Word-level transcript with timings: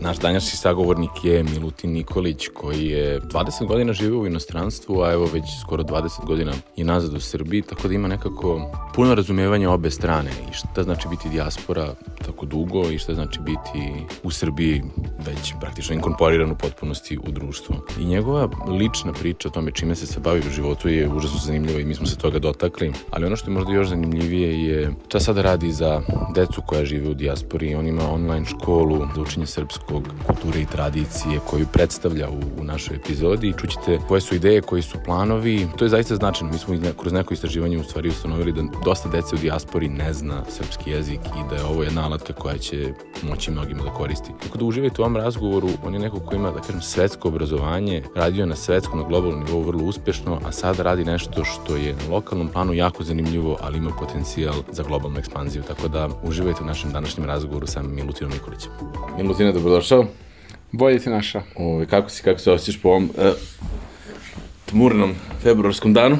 Naš 0.00 0.18
danjašnji 0.18 0.56
sagovornik 0.56 1.24
je 1.24 1.42
Milutin 1.42 1.92
Nikolić 1.92 2.48
koji 2.54 2.86
je 2.86 3.20
20 3.20 3.66
godina 3.66 3.92
živeo 3.92 4.18
u 4.18 4.26
inostranstvu, 4.26 5.02
a 5.02 5.12
evo 5.12 5.28
već 5.32 5.44
skoro 5.60 5.82
20 5.82 6.26
godina 6.26 6.52
i 6.76 6.84
nazad 6.84 7.14
u 7.14 7.20
Srbiji, 7.20 7.62
tako 7.62 7.88
da 7.88 7.94
ima 7.94 8.08
nekako 8.08 8.60
puno 8.94 9.14
razumevanja 9.14 9.70
obe 9.70 9.90
strane 9.90 10.30
i 10.50 10.52
šta 10.52 10.82
znači 10.82 11.08
biti 11.08 11.28
dijaspora 11.28 11.94
tako 12.26 12.46
dugo 12.46 12.90
i 12.90 12.98
šta 12.98 13.14
znači 13.14 13.40
biti 13.40 14.06
u 14.22 14.30
Srbiji 14.30 14.82
već 15.26 15.54
praktično 15.60 15.94
inkorporiran 15.94 16.50
u 16.50 16.56
potpunosti 16.56 17.18
u 17.18 17.30
društvo. 17.30 17.76
I 18.00 18.04
njegova 18.04 18.48
lična 18.68 19.12
priča 19.12 19.48
o 19.48 19.50
tome 19.50 19.70
čime 19.70 19.94
se 19.94 20.06
se 20.06 20.20
bavi 20.20 20.38
u 20.38 20.50
životu 20.50 20.88
je 20.88 21.08
užasno 21.08 21.38
zanimljiva 21.38 21.80
i 21.80 21.84
mi 21.84 21.94
smo 21.94 22.06
se 22.06 22.18
toga 22.18 22.38
dotakli, 22.38 22.92
ali 23.10 23.26
ono 23.26 23.36
što 23.36 23.50
je 23.50 23.54
možda 23.54 23.72
još 23.72 23.88
zanimljivije 23.88 24.64
je 24.64 24.92
šta 25.08 25.20
sada 25.20 25.42
radi 25.42 25.72
za 25.72 26.02
decu 26.34 26.62
koja 26.66 26.84
žive 26.84 27.10
u 27.10 27.14
dijaspori. 27.14 27.74
On 27.74 27.86
ima 27.86 28.10
online 28.12 28.46
školu 28.46 29.06
za 29.14 29.20
učenje 29.22 29.46
srpskog 29.46 29.85
kulture 30.26 30.60
i 30.60 30.66
tradicije 30.66 31.40
koju 31.46 31.66
predstavlja 31.72 32.28
u, 32.28 32.60
u 32.60 32.64
našoj 32.64 32.96
epizodi 32.96 33.48
i 33.48 33.52
čućete 33.52 33.98
koje 34.08 34.20
su 34.20 34.34
ideje, 34.34 34.60
koji 34.60 34.82
su 34.82 34.98
planovi. 35.04 35.68
To 35.76 35.84
je 35.84 35.88
zaista 35.88 36.16
značajno. 36.16 36.52
Mi 36.52 36.58
smo 36.58 36.92
kroz 37.00 37.12
neko 37.12 37.34
istraživanje 37.34 37.78
u 37.78 37.84
stvari 37.84 38.08
ustanovili 38.08 38.52
da 38.52 38.62
dosta 38.84 39.08
dece 39.08 39.34
u 39.34 39.38
dijaspori 39.38 39.88
ne 39.88 40.12
zna 40.12 40.44
srpski 40.48 40.90
jezik 40.90 41.20
i 41.20 41.48
da 41.50 41.56
je 41.56 41.64
ovo 41.64 41.82
jedna 41.82 42.04
alatka 42.04 42.32
koja 42.32 42.58
će 42.58 42.92
moći 43.22 43.50
mnogima 43.50 43.82
da 43.82 43.90
koristi. 43.90 44.32
Tako 44.42 44.58
da 44.58 44.64
uživajte 44.64 45.02
u 45.02 45.04
ovom 45.04 45.16
razgovoru, 45.16 45.68
on 45.84 45.94
je 45.94 46.00
neko 46.00 46.20
ko 46.20 46.34
ima, 46.34 46.50
da 46.50 46.60
kažem, 46.60 46.80
svetsko 46.80 47.28
obrazovanje, 47.28 48.02
radio 48.14 48.46
na 48.46 48.56
svetskom, 48.56 48.98
na 48.98 49.08
globalnom 49.08 49.44
nivou 49.44 49.62
vrlo 49.62 49.84
uspešno, 49.84 50.40
a 50.44 50.52
sada 50.52 50.82
radi 50.82 51.04
nešto 51.04 51.44
što 51.44 51.76
je 51.76 51.92
na 51.92 52.14
lokalnom 52.14 52.48
planu 52.48 52.74
jako 52.74 53.04
zanimljivo, 53.04 53.56
ali 53.60 53.78
ima 53.78 53.90
potencijal 53.98 54.54
za 54.72 54.82
globalnu 54.82 55.18
ekspanziju. 55.18 55.62
Tako 55.62 55.88
da 55.88 56.08
uživajte 56.22 56.62
u 56.62 56.66
našem 56.66 56.92
današnjem 56.92 57.26
razgovoru 57.26 57.66
sa 57.66 57.82
Milutinom 57.82 58.32
Nikolićem. 58.32 58.70
Milutina, 59.16 59.52
dobrodošao. 59.76 60.06
Bolje 60.72 60.98
ti 60.98 61.10
naša. 61.10 61.42
Ove, 61.56 61.86
kako 61.86 62.10
si, 62.10 62.22
kako 62.22 62.38
se 62.40 62.50
osjećaš 62.52 62.82
po 62.82 62.88
ovom 62.88 63.04
uh, 63.04 63.24
tmurnom 64.66 65.14
februarskom 65.42 65.92
danu? 65.92 66.16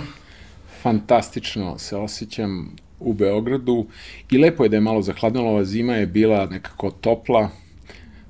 Fantastično 0.82 1.78
se 1.78 1.96
osjećam 1.96 2.76
u 3.00 3.12
Beogradu 3.12 3.86
i 4.30 4.38
lepo 4.38 4.64
je 4.64 4.68
da 4.68 4.76
je 4.76 4.80
malo 4.80 5.02
zahladnilo, 5.02 5.48
ova 5.48 5.64
zima 5.64 5.94
je 5.94 6.06
bila 6.06 6.46
nekako 6.46 6.90
topla, 6.90 7.48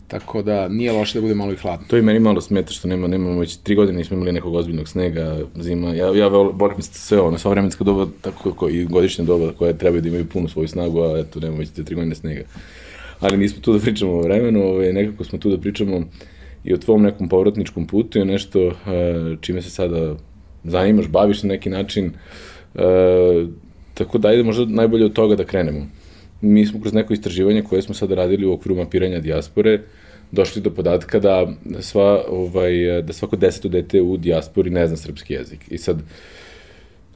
tako 0.08 0.42
da 0.42 0.68
nije 0.68 0.92
loše 0.92 1.18
da 1.18 1.22
bude 1.22 1.34
malo 1.34 1.52
i 1.52 1.56
hladno. 1.56 1.86
To 1.88 1.96
i 1.96 2.02
meni 2.02 2.20
malo 2.20 2.40
smeta 2.40 2.72
što 2.72 2.88
nema, 2.88 3.08
nemamo 3.08 3.40
već 3.40 3.56
tri 3.56 3.74
godine 3.74 3.98
nismo 3.98 4.16
imali 4.16 4.32
nekog 4.32 4.54
ozbiljnog 4.54 4.88
snega, 4.88 5.38
zima. 5.54 5.94
Ja, 5.94 6.14
ja 6.14 6.28
volim 6.28 6.82
sve 6.82 7.20
ono, 7.20 7.38
sva 7.38 7.50
vremenska 7.50 7.84
doba, 7.84 8.06
tako 8.20 8.50
kako 8.50 8.68
i 8.68 8.84
godišnja 8.84 9.24
doba 9.24 9.52
koje 9.58 9.78
trebaju 9.78 10.02
da 10.02 10.08
imaju 10.08 10.26
punu 10.26 10.48
svoju 10.48 10.68
snagu, 10.68 11.02
a 11.02 11.18
eto, 11.18 11.40
nemamo 11.40 11.58
već 11.58 11.70
te 11.70 11.84
tri 11.84 11.94
godine 11.94 12.14
snega. 12.14 12.42
Ali 13.20 13.36
nismo 13.36 13.60
tu 13.60 13.72
da 13.72 13.78
pričamo 13.78 14.12
o 14.12 14.22
vremenu, 14.22 14.62
ovaj, 14.62 14.92
nekako 14.92 15.24
smo 15.24 15.38
tu 15.38 15.50
da 15.50 15.58
pričamo 15.58 16.02
i 16.64 16.74
o 16.74 16.76
tvom 16.76 17.02
nekom 17.02 17.28
povratničkom 17.28 17.86
putu 17.86 18.18
i 18.18 18.24
nešto 18.24 18.66
uh, 18.66 18.74
čime 19.40 19.62
se 19.62 19.70
sada 19.70 20.16
zanimaš, 20.64 21.08
baviš 21.08 21.42
na 21.42 21.48
neki 21.48 21.70
način. 21.70 22.12
Uh, 22.74 22.82
Tako 23.96 24.18
da 24.18 24.28
ajde 24.28 24.42
možda 24.42 24.64
najbolje 24.64 25.04
od 25.04 25.12
toga 25.12 25.36
da 25.36 25.44
krenemo. 25.44 25.86
Mi 26.40 26.66
smo 26.66 26.80
kroz 26.80 26.92
neko 26.92 27.12
istraživanje 27.12 27.62
koje 27.62 27.82
smo 27.82 27.94
sada 27.94 28.14
radili 28.14 28.46
u 28.46 28.52
okviru 28.52 28.76
mapiranja 28.76 29.20
dijaspore 29.20 29.80
došli 30.32 30.62
do 30.62 30.70
podatka 30.70 31.18
da 31.18 31.46
sva 31.80 32.24
ovaj 32.28 33.02
da 33.02 33.12
svako 33.12 33.36
deseto 33.36 33.68
dete 33.68 34.02
u 34.02 34.16
dijaspori 34.16 34.70
ne 34.70 34.86
zna 34.86 34.96
srpski 34.96 35.34
jezik. 35.34 35.60
I 35.70 35.78
sad 35.78 36.02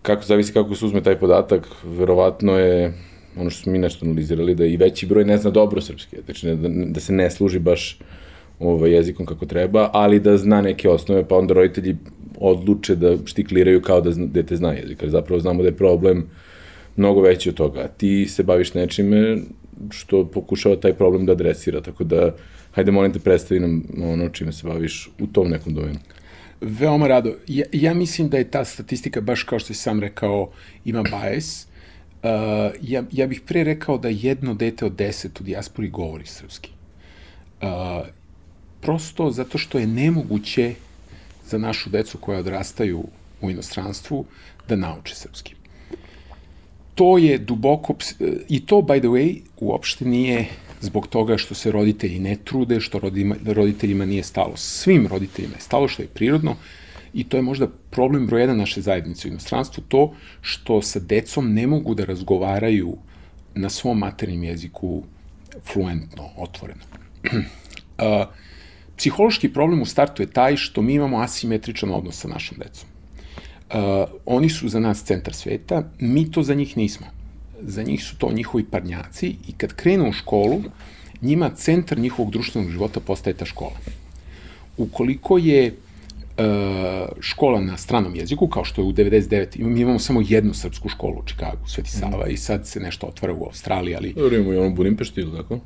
kako 0.02 0.22
zavisi 0.22 0.52
kako 0.52 0.74
se 0.74 0.84
uzme 0.84 1.02
taj 1.02 1.18
podatak, 1.18 1.68
verovatno 1.84 2.58
je 2.58 2.92
ono 3.36 3.50
što 3.50 3.62
smo 3.62 3.72
mi 3.72 3.78
nešto 3.78 4.06
analizirali 4.06 4.54
da 4.54 4.64
i 4.64 4.76
veći 4.76 5.06
broj 5.06 5.24
ne 5.24 5.38
zna 5.38 5.50
dobro 5.50 5.80
srpski 5.80 6.16
znači 6.24 6.46
da, 6.46 6.68
da 6.68 7.00
se 7.00 7.12
ne 7.12 7.30
služi 7.30 7.58
baš 7.58 7.98
ovaj, 8.60 8.92
jezikom 8.92 9.26
kako 9.26 9.46
treba, 9.46 9.90
ali 9.92 10.20
da 10.20 10.36
zna 10.36 10.60
neke 10.60 10.88
osnove, 10.88 11.28
pa 11.28 11.36
onda 11.36 11.54
roditelji 11.54 11.96
odluče 12.38 12.96
da 12.96 13.16
štikliraju 13.24 13.82
kao 13.82 14.00
da 14.00 14.12
zna, 14.12 14.26
dete 14.26 14.56
zna 14.56 14.72
jezik, 14.72 15.02
jer 15.02 15.10
zapravo 15.10 15.40
znamo 15.40 15.62
da 15.62 15.68
je 15.68 15.76
problem 15.76 16.26
mnogo 16.96 17.20
veći 17.20 17.48
od 17.48 17.54
toga. 17.54 17.88
Ti 17.88 18.26
se 18.28 18.42
baviš 18.42 18.74
nečime 18.74 19.38
što 19.90 20.26
pokušava 20.26 20.76
taj 20.76 20.94
problem 20.94 21.26
da 21.26 21.32
adresira, 21.32 21.80
tako 21.80 22.04
da 22.04 22.34
hajde 22.72 22.90
molim 22.90 23.12
te 23.12 23.18
predstavi 23.18 23.60
nam 23.60 23.82
ono 24.02 24.28
čime 24.28 24.52
se 24.52 24.66
baviš 24.66 25.10
u 25.20 25.26
tom 25.26 25.48
nekom 25.48 25.74
domenu. 25.74 25.98
Veoma 26.60 27.08
rado. 27.08 27.34
Ja, 27.46 27.64
ja 27.72 27.94
mislim 27.94 28.28
da 28.28 28.38
je 28.38 28.50
ta 28.50 28.64
statistika, 28.64 29.20
baš 29.20 29.42
kao 29.42 29.58
što 29.58 29.74
si 29.74 29.80
sam 29.80 30.00
rekao, 30.00 30.50
ima 30.84 31.02
bias. 31.02 31.66
Uh, 32.22 32.28
ja, 32.82 33.02
ja 33.12 33.26
bih 33.26 33.40
pre 33.46 33.64
rekao 33.64 33.98
da 33.98 34.08
jedno 34.08 34.54
dete 34.54 34.86
od 34.86 34.92
deset 34.92 35.40
u 35.40 35.44
dijaspori 35.44 35.88
govori 35.88 36.26
srpski. 36.26 36.70
Uh, 37.62 37.68
prosto 38.80 39.30
zato 39.30 39.58
što 39.58 39.78
je 39.78 39.86
nemoguće 39.86 40.74
za 41.46 41.58
našu 41.58 41.90
decu 41.90 42.18
koja 42.18 42.38
odrastaju 42.38 43.04
u 43.40 43.50
inostranstvu 43.50 44.24
da 44.68 44.76
nauče 44.76 45.14
srpski 45.14 45.54
to 47.00 47.18
je 47.18 47.38
duboko, 47.38 47.94
i 48.48 48.66
to, 48.66 48.76
by 48.76 48.98
the 48.98 49.08
way, 49.08 49.40
uopšte 49.60 50.04
nije 50.04 50.46
zbog 50.80 51.06
toga 51.06 51.38
što 51.38 51.54
se 51.54 51.72
roditelji 51.72 52.18
ne 52.18 52.36
trude, 52.44 52.80
što 52.80 53.00
roditeljima 53.46 54.04
nije 54.04 54.22
stalo. 54.22 54.56
Svim 54.56 55.06
roditeljima 55.06 55.54
je 55.54 55.60
stalo, 55.60 55.88
što 55.88 56.02
je 56.02 56.08
prirodno, 56.08 56.56
i 57.14 57.24
to 57.24 57.36
je 57.36 57.42
možda 57.42 57.68
problem 57.90 58.26
broj 58.26 58.40
jedan 58.40 58.56
naše 58.56 58.80
zajednice 58.80 59.28
u 59.28 59.30
inostranstvu, 59.30 59.84
to 59.88 60.14
što 60.40 60.82
sa 60.82 60.98
decom 60.98 61.54
ne 61.54 61.66
mogu 61.66 61.94
da 61.94 62.04
razgovaraju 62.04 62.96
na 63.54 63.68
svom 63.68 63.98
materijem 63.98 64.44
jeziku 64.44 65.02
fluentno, 65.72 66.28
otvoreno. 66.36 66.80
uh, 67.32 68.26
psihološki 68.96 69.52
problem 69.52 69.82
u 69.82 69.86
startu 69.86 70.22
je 70.22 70.30
taj 70.30 70.56
što 70.56 70.82
mi 70.82 70.94
imamo 70.94 71.20
asimetričan 71.20 71.90
odnos 71.90 72.20
sa 72.20 72.28
našom 72.28 72.58
decom. 72.58 72.88
Uh, 73.70 74.10
oni 74.26 74.48
su 74.48 74.68
za 74.68 74.80
nas 74.80 75.04
centar 75.04 75.34
sveta, 75.34 75.82
mi 75.98 76.30
to 76.30 76.42
za 76.42 76.54
njih 76.54 76.76
nismo. 76.76 77.06
Za 77.60 77.82
njih 77.82 78.04
su 78.04 78.16
to 78.18 78.32
njihovi 78.32 78.64
parnjaci 78.64 79.36
i 79.48 79.52
kad 79.56 79.72
krenu 79.74 80.08
u 80.08 80.12
školu, 80.12 80.62
njima 81.22 81.50
centar 81.50 81.98
njihovog 81.98 82.32
društvenog 82.32 82.70
života 82.70 83.00
postaje 83.00 83.34
ta 83.34 83.44
škola. 83.44 83.76
Ukoliko 84.76 85.38
je 85.38 85.76
škola 87.20 87.60
na 87.60 87.76
stranom 87.76 88.16
jeziku, 88.16 88.48
kao 88.48 88.64
što 88.64 88.82
je 88.82 88.86
u 88.86 88.92
99, 88.92 89.58
mi 89.58 89.80
imamo 89.80 89.98
samo 89.98 90.22
jednu 90.28 90.54
srpsku 90.54 90.88
školu 90.88 91.18
u 91.18 91.26
Čikagu, 91.26 91.66
Sveti 91.66 91.90
Sava, 91.90 92.26
mm. 92.26 92.30
i 92.30 92.36
sad 92.36 92.66
se 92.66 92.80
nešto 92.80 93.06
otvara 93.06 93.34
u 93.34 93.44
Australiji, 93.44 93.94
ali... 93.94 94.12
Dobro, 94.12 94.36
imamo 94.36 94.52
i 94.52 94.56
ono 94.56 94.70
Budimpešti, 94.70 95.20
ili 95.20 95.36
tako? 95.36 95.54
Uh, 95.54 95.60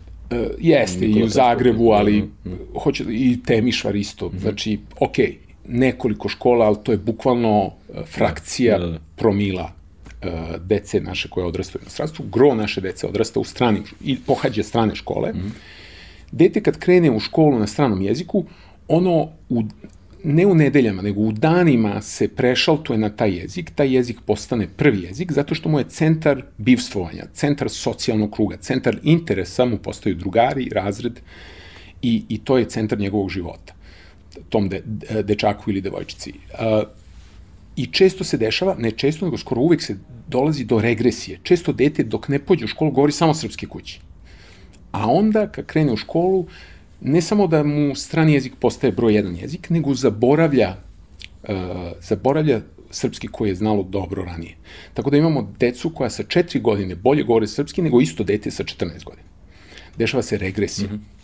jeste, 0.59 1.07
i 1.07 1.23
u 1.23 1.29
Zagrebu, 1.29 1.91
ali 1.91 2.23
mm. 2.23 2.51
hoće, 2.79 3.05
i 3.09 3.39
Temišvar 3.47 3.97
isto, 3.97 4.29
mm. 4.29 4.39
znači, 4.39 4.79
okej, 5.01 5.27
okay, 5.27 5.45
nekoliko 5.69 6.29
škola, 6.29 6.67
ali 6.67 6.77
to 6.83 6.93
je 6.93 6.99
bukvalno 6.99 7.71
e, 7.95 8.03
frakcija 8.07 8.79
da, 8.79 8.87
da. 8.87 8.99
promila 9.17 9.73
uh, 10.25 10.31
dece 10.61 11.01
naše 11.01 11.29
koje 11.29 11.47
odrastaju 11.47 11.81
u 11.81 11.85
inostranstvu. 11.85 12.25
Gro 12.33 12.55
naše 12.55 12.81
dece 12.81 13.07
odrasta 13.07 13.41
u 13.41 13.45
stranim 13.45 13.85
i 14.05 14.19
pohađa 14.27 14.63
strane 14.63 14.95
škole. 14.95 15.33
Mm. 15.33 15.53
Dete 16.33 16.63
kad 16.63 16.79
krene 16.79 17.11
u 17.11 17.21
školu 17.21 17.59
na 17.59 17.67
stranom 17.67 18.03
jeziku, 18.03 18.45
ono 18.89 19.29
u, 19.49 19.63
ne 20.25 20.47
u 20.47 20.55
nedeljama, 20.55 21.03
nego 21.03 21.21
u 21.21 21.33
danima 21.33 22.03
se 22.03 22.29
prešaltuje 22.29 22.99
na 22.99 23.11
taj 23.11 23.37
jezik, 23.37 23.71
taj 23.75 23.95
jezik 23.95 24.21
postane 24.27 24.69
prvi 24.77 25.03
jezik, 25.03 25.33
zato 25.33 25.55
što 25.55 25.69
mu 25.69 25.79
je 25.79 25.89
centar 25.89 26.43
bivstvovanja, 26.59 27.25
centar 27.33 27.71
socijalnog 27.71 28.33
kruga, 28.33 28.57
centar 28.57 28.99
interesa 29.03 29.65
mu 29.65 29.79
postaju 29.79 30.15
drugari, 30.15 30.69
razred 30.73 31.21
i, 32.03 32.23
i 32.29 32.39
to 32.39 32.59
je 32.59 32.69
centar 32.69 32.99
njegovog 32.99 33.31
života 33.31 33.75
tom 34.49 34.69
de, 34.69 34.83
dečaku 35.23 35.71
ili 35.71 35.81
devojčici. 35.81 36.33
Uh, 36.33 36.89
I 37.77 37.87
često 37.87 38.25
se 38.25 38.37
dešava, 38.37 38.77
ne 38.79 38.91
često, 38.91 39.25
nego 39.25 39.39
skoro 39.39 39.61
uvek 39.61 39.83
se 39.83 39.97
dolazi 40.29 40.65
do 40.65 40.81
regresije. 40.81 41.39
Često 41.43 41.73
dete 41.73 42.03
dok 42.03 42.29
ne 42.29 42.39
pođe 42.39 42.65
u 42.65 42.69
školu 42.69 42.91
govori 42.91 43.13
samo 43.13 43.35
srpske 43.35 43.67
kući. 43.67 44.01
A 44.93 45.11
onda 45.11 45.49
kad 45.51 45.67
krene 45.67 45.93
u 45.93 45.97
školu, 45.97 46.47
ne 47.01 47.23
samo 47.23 47.47
da 47.47 47.63
mu 47.63 47.95
strani 47.95 48.33
jezik 48.33 48.53
postaje 48.61 48.93
broj 48.93 49.15
jedan 49.15 49.37
jezik, 49.37 49.71
nego 49.71 49.95
zaboravlja, 49.95 50.77
uh, 51.43 51.57
zaboravlja 52.01 52.61
srpski 52.91 53.29
koji 53.29 53.49
je 53.49 53.55
znalo 53.55 53.83
dobro 53.83 54.25
ranije. 54.25 54.57
Tako 54.95 55.11
da 55.11 55.17
imamo 55.17 55.55
decu 55.59 55.91
koja 55.91 56.11
sa 56.11 56.23
četiri 56.23 56.61
godine 56.61 56.95
bolje 56.95 57.23
govore 57.23 57.47
srpski 57.47 57.83
nego 57.83 58.01
isto 58.01 58.25
dete 58.25 58.51
sa 58.51 58.65
14 58.65 59.05
godina. 59.05 59.29
Dešava 59.97 60.23
se 60.23 60.39
regresija. 60.39 60.89
Mm 60.89 60.95
-hmm 60.95 61.15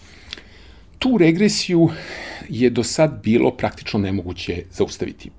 tu 1.00 1.18
regresiju 1.18 1.88
je 2.48 2.70
do 2.70 2.84
sad 2.84 3.20
bilo 3.22 3.50
praktično 3.56 4.00
nemoguće 4.00 4.62
zaustaviti. 4.72 5.30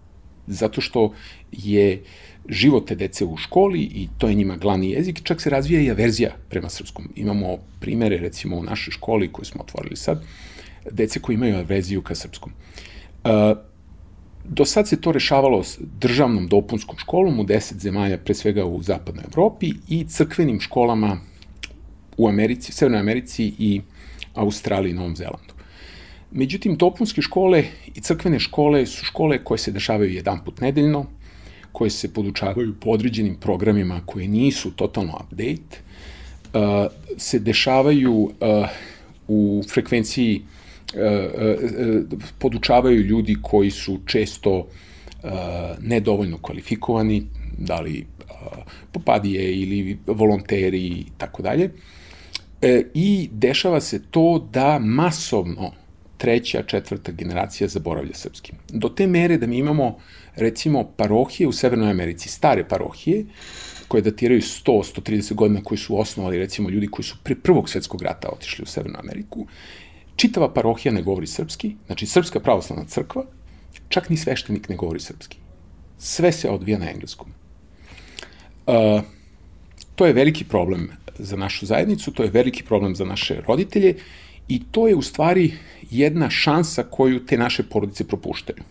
Zato 0.48 0.82
što 0.82 1.14
je 1.52 2.04
život 2.50 2.88
te 2.88 2.96
dece 2.96 3.26
u 3.26 3.38
školi 3.38 3.80
i 3.80 4.08
to 4.18 4.28
je 4.28 4.36
njima 4.36 4.58
glavni 4.58 4.90
jezik, 4.90 5.22
čak 5.24 5.42
se 5.42 5.50
razvija 5.50 5.82
i 5.82 5.90
averzija 5.90 6.32
prema 6.50 6.70
srpskom. 6.70 7.10
Imamo 7.16 7.58
primere, 7.80 8.18
recimo, 8.18 8.58
u 8.58 8.64
našoj 8.64 8.92
školi 8.92 9.32
koju 9.32 9.46
smo 9.46 9.62
otvorili 9.62 9.96
sad, 9.96 10.24
dece 10.92 11.20
koji 11.20 11.36
imaju 11.36 11.58
aveziju 11.58 12.02
ka 12.02 12.16
srpskom. 12.16 12.52
Do 14.44 14.66
sad 14.66 14.88
se 14.88 15.02
to 15.02 15.12
rešavalo 15.12 15.64
s 15.64 15.80
državnom 16.00 16.48
dopunskom 16.48 16.98
školom 16.98 17.40
u 17.40 17.44
deset 17.44 17.78
zemalja, 17.78 18.18
pre 18.18 18.34
svega 18.34 18.66
u 18.66 18.82
zapadnoj 18.84 19.24
Evropi 19.28 19.74
i 19.88 20.06
crkvenim 20.08 20.60
školama 20.60 21.18
u 22.18 22.28
Americi, 22.28 22.72
Severnoj 22.72 23.00
Americi 23.00 23.54
i 23.60 23.82
Australiji 24.34 24.92
i 24.92 24.94
Novom 24.94 25.16
Zelandu. 25.16 25.54
Međutim, 26.32 26.76
dopunske 26.78 27.22
škole 27.22 27.64
i 27.96 28.02
crkvene 28.02 28.40
škole 28.40 28.86
su 28.86 29.06
škole 29.06 29.44
koje 29.44 29.58
se 29.58 29.72
dešavaju 29.72 30.14
jedan 30.14 30.44
put 30.46 30.62
nedeljno, 30.62 31.06
koje 31.72 31.90
se 31.90 32.14
podučavaju 32.14 32.74
po 32.80 32.90
određenim 32.90 33.36
programima 33.36 34.02
koje 34.06 34.28
nisu 34.28 34.72
totalno 34.72 35.14
update, 35.24 35.78
uh, 36.54 36.92
se 37.18 37.40
dešavaju 37.40 38.14
uh, 38.14 38.32
u 39.28 39.64
frekvenciji 39.70 40.42
uh, 40.42 41.02
uh, 41.02 42.20
podučavaju 42.40 43.02
ljudi 43.02 43.38
koji 43.42 43.72
su 43.72 44.00
često 44.06 44.58
uh, 44.58 45.32
nedovoljno 45.80 46.38
kvalifikovani, 46.38 47.24
da 47.58 47.80
li 47.82 48.06
uh, 48.20 48.36
popadije 48.92 49.56
ili 49.56 49.98
volonteri 50.08 50.86
i 50.86 51.06
tako 51.18 51.42
dalje. 51.42 51.70
E, 52.62 52.84
I 52.94 53.30
dešava 53.32 53.82
se 53.82 54.02
to 54.12 54.50
da 54.54 54.80
masovno 54.80 55.72
treća, 56.18 56.64
četvrta 56.64 57.12
generacija 57.12 57.68
zaboravlja 57.68 58.14
srpski. 58.14 58.54
Do 58.70 58.90
te 58.90 59.08
mere 59.08 59.38
da 59.38 59.48
mi 59.48 59.58
imamo, 59.58 59.98
recimo, 60.36 60.84
parohije 60.98 61.48
u 61.48 61.52
Severnoj 61.52 61.90
Americi, 61.90 62.30
stare 62.30 62.68
parohije, 62.68 63.26
koje 63.88 64.02
datiraju 64.02 64.42
100-130 64.42 65.34
godina, 65.34 65.62
koji 65.64 65.78
su 65.78 66.00
osnovali, 66.00 66.38
recimo, 66.38 66.70
ljudi 66.70 66.88
koji 66.88 67.06
su 67.06 67.18
pre 67.24 67.36
prvog 67.36 67.70
svetskog 67.70 68.02
rata 68.02 68.30
otišli 68.34 68.64
u 68.64 68.66
Severnu 68.66 69.00
Ameriku. 69.00 69.48
Čitava 70.16 70.54
parohija 70.54 70.94
ne 70.94 71.02
govori 71.02 71.28
srpski, 71.28 71.76
znači 71.86 72.06
Srpska 72.06 72.40
pravoslavna 72.40 72.86
crkva, 72.86 73.26
čak 73.90 74.10
ni 74.10 74.18
sveštenik 74.18 74.70
ne 74.70 74.76
govori 74.76 75.00
srpski. 75.00 75.38
Sve 75.98 76.32
se 76.32 76.50
odvija 76.50 76.80
na 76.80 76.92
engleskom. 76.92 77.28
Uh, 78.68 79.02
to 79.96 80.06
je 80.06 80.14
veliki 80.14 80.44
problem 80.44 80.90
za 81.20 81.36
našu 81.36 81.66
zajednicu, 81.66 82.12
to 82.12 82.24
je 82.24 82.30
veliki 82.30 82.64
problem 82.64 82.96
za 82.96 83.06
naše 83.06 83.42
roditelje 83.48 83.96
i 84.48 84.62
to 84.72 84.88
je 84.88 84.96
u 84.96 85.02
stvari 85.02 85.54
jedna 85.92 86.30
šansa 86.30 86.84
koju 86.84 87.26
te 87.26 87.38
naše 87.38 87.64
porodice 87.64 88.08
propuštaju. 88.08 88.64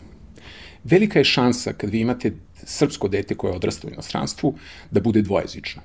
Velika 0.85 1.19
je 1.19 1.25
šansa 1.25 1.73
kad 1.73 1.91
vi 1.91 2.01
imate 2.01 2.33
srpsko 2.65 3.09
dete 3.09 3.35
koje 3.35 3.55
odrasta 3.55 3.89
u 3.89 3.91
inostranstvu 3.91 4.55
da 4.91 5.01
bude 5.01 5.23
dvojezično. 5.23 5.83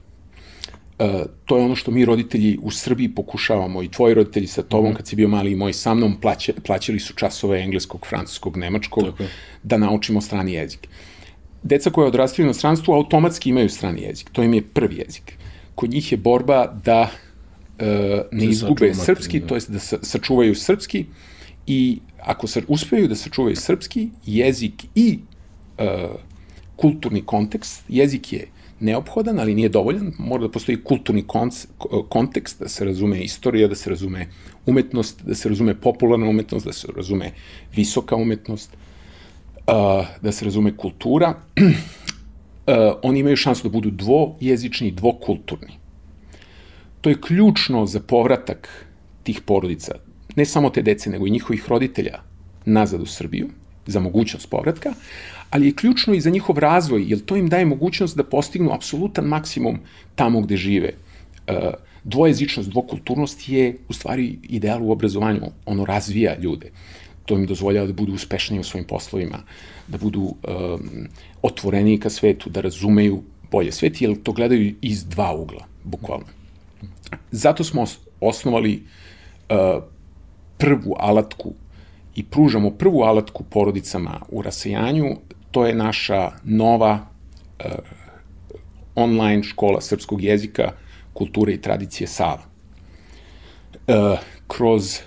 E, 1.00 1.24
to 1.46 1.58
je 1.58 1.64
ono 1.64 1.76
što 1.76 1.92
mi 1.92 2.06
roditelji 2.06 2.60
u 2.62 2.72
Srbiji 2.72 3.10
pokušavamo 3.16 3.84
i 3.84 3.92
tvoji 3.92 4.14
roditelji 4.14 4.48
sa 4.48 4.62
tobom 4.62 4.92
mm. 4.92 4.96
kad 4.96 5.08
si 5.08 5.16
bio 5.16 5.28
mali 5.28 5.52
i 5.52 5.56
moj 5.56 5.74
sa 5.74 5.94
mnom 5.94 6.22
plaća, 6.22 6.54
plaćali 6.64 7.00
su 7.00 7.14
časove 7.14 7.60
engleskog, 7.60 8.06
francuskog, 8.08 8.58
nemačkog 8.58 9.04
Tako. 9.04 9.24
da 9.64 9.78
naučimo 9.78 10.22
strani 10.22 10.54
jezik. 10.54 10.88
Deca 11.64 11.90
koja 11.90 12.08
odrastaju 12.08 12.46
u 12.46 12.48
inostranstvu 12.48 12.94
automatski 12.94 13.50
imaju 13.50 13.70
strani 13.70 14.02
jezik. 14.02 14.30
To 14.30 14.44
im 14.44 14.54
je 14.54 14.62
prvi 14.62 14.96
jezik. 14.96 15.38
Kod 15.76 15.90
njih 15.90 16.12
je 16.12 16.18
borba 16.18 16.68
da 16.84 17.10
e, 17.80 18.22
ne 18.32 18.46
izgube 18.46 18.94
srpski, 18.94 19.40
da. 19.40 19.48
to 19.48 19.56
jest 19.56 19.72
da 19.72 19.80
sačuvaju 19.80 20.56
srpski 20.56 21.06
i 21.68 22.00
ako 22.20 22.48
se 22.48 22.64
uspeju 22.68 23.08
da 23.08 23.16
sačuvaju 23.16 23.56
srpski, 23.56 24.10
jezik 24.26 24.86
i 24.96 25.20
e, 25.78 26.08
kulturni 26.76 27.22
kontekst, 27.22 27.84
jezik 27.88 28.34
je 28.34 28.48
neophodan, 28.80 29.40
ali 29.40 29.56
nije 29.56 29.70
dovoljan, 29.70 30.12
mora 30.18 30.42
da 30.42 30.52
postoji 30.52 30.84
kulturni 30.84 31.24
kontekst, 32.10 32.60
da 32.60 32.70
se 32.70 32.86
razume 32.86 33.22
istorija, 33.24 33.68
da 33.68 33.76
se 33.76 33.90
razume 33.90 34.28
umetnost, 34.66 35.22
da 35.24 35.36
se 35.36 35.50
razume 35.50 35.76
popularna 35.76 36.30
umetnost, 36.30 36.66
da 36.66 36.74
se 36.74 36.88
razume 36.96 37.32
visoka 37.76 38.16
umetnost, 38.16 38.78
uh, 39.68 40.06
da 40.22 40.32
se 40.32 40.46
razume 40.46 40.78
kultura. 40.78 41.36
uh, 41.58 42.74
oni 43.10 43.20
imaju 43.20 43.38
šansu 43.38 43.64
da 43.64 43.70
budu 43.70 43.92
dvojezični 43.92 44.92
dvokulturni. 44.92 45.80
To 47.02 47.10
je 47.10 47.22
ključno 47.22 47.86
za 47.86 48.00
povratak 48.00 48.86
tih 49.24 49.42
porodica, 49.42 49.96
ne 50.36 50.46
samo 50.46 50.70
te 50.70 50.82
dece, 50.82 51.10
nego 51.10 51.28
i 51.28 51.32
njihovih 51.32 51.70
roditelja 51.70 52.22
nazad 52.66 53.02
u 53.02 53.06
Srbiju, 53.06 53.50
za 53.88 54.00
mogućnost 54.00 54.50
povratka, 54.50 54.94
ali 55.50 55.68
je 55.68 55.76
ključno 55.76 56.14
i 56.14 56.22
za 56.22 56.30
njihov 56.30 56.58
razvoj, 56.58 57.06
jer 57.08 57.20
to 57.26 57.36
im 57.36 57.50
daje 57.50 57.66
mogućnost 57.66 58.18
da 58.18 58.24
postignu 58.24 58.74
apsolutan 58.74 59.26
maksimum 59.26 59.80
tamo 60.16 60.42
gde 60.42 60.58
žive. 60.58 60.92
E, 61.48 61.72
dvojezičnost, 62.04 62.70
dvokulturnost 62.70 63.50
je 63.50 63.78
u 63.90 63.94
stvari 63.94 64.40
ideal 64.44 64.84
u 64.84 64.92
obrazovanju, 64.92 65.42
ono 65.66 65.86
razvija 65.86 66.38
ljude. 66.40 66.72
To 67.26 67.36
im 67.36 67.46
dozvoljava 67.46 67.88
da 67.88 67.94
budu 67.94 68.14
uspešniji 68.14 68.60
u 68.60 68.64
svojim 68.64 68.88
poslovima, 68.88 69.40
da 69.88 69.98
budu 69.98 70.22
um, 70.22 71.08
otvoreniji 71.42 72.00
ka 72.00 72.10
svetu, 72.10 72.50
da 72.50 72.62
razumeju 72.62 73.24
bolje 73.52 73.72
svet, 73.72 74.02
jer 74.02 74.16
to 74.24 74.32
gledaju 74.32 74.76
iz 74.82 75.06
dva 75.06 75.34
ugla, 75.34 75.66
bukvalno. 75.84 76.26
Zato 77.32 77.64
smo 77.64 77.86
osnovali 78.20 78.84
uh, 79.50 79.84
prvu 80.58 80.96
alatku 81.00 81.54
i 82.16 82.24
pružamo 82.24 82.72
prvu 82.72 83.02
alatku 83.02 83.44
porodicama 83.44 84.22
u 84.30 84.42
rasejanju, 84.42 85.16
to 85.52 85.66
je 85.66 85.76
naša 85.76 86.32
nova 86.44 87.00
uh, 87.66 87.72
online 88.96 89.44
škola 89.44 89.82
srpskog 89.82 90.24
jezika, 90.24 90.72
kulture 91.14 91.54
i 91.54 91.62
tradicije 91.62 92.08
Sava. 92.08 92.44
Uh, 93.88 94.20
kroz 94.48 95.00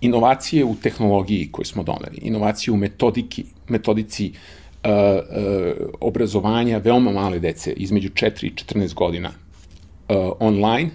inovacije 0.00 0.64
u 0.64 0.74
tehnologiji 0.82 1.48
koje 1.52 1.66
smo 1.66 1.82
doneli, 1.82 2.18
inovacije 2.22 2.74
u 2.74 2.76
metodiki, 2.76 3.44
metodici 3.68 4.32
uh, 4.32 4.90
uh, 4.90 5.88
obrazovanja 6.00 6.78
veoma 6.78 7.12
male 7.12 7.38
dece 7.38 7.72
između 7.72 8.08
4 8.08 8.46
i 8.46 8.50
14 8.50 8.94
godina 8.94 9.28
uh, 9.28 10.16
online 10.40 10.90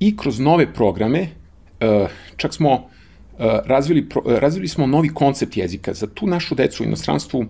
i 0.00 0.16
kroz 0.16 0.38
nove 0.38 0.74
programe, 0.74 1.28
čak 2.36 2.54
smo 2.54 2.74
uh, 2.74 2.80
razvili, 3.64 4.06
razvili 4.26 4.68
smo 4.68 4.86
novi 4.86 5.08
koncept 5.08 5.56
jezika. 5.56 5.94
Za 5.94 6.06
tu 6.06 6.26
našu 6.26 6.54
decu 6.54 6.82
u 6.82 6.86
inostranstvu 6.86 7.46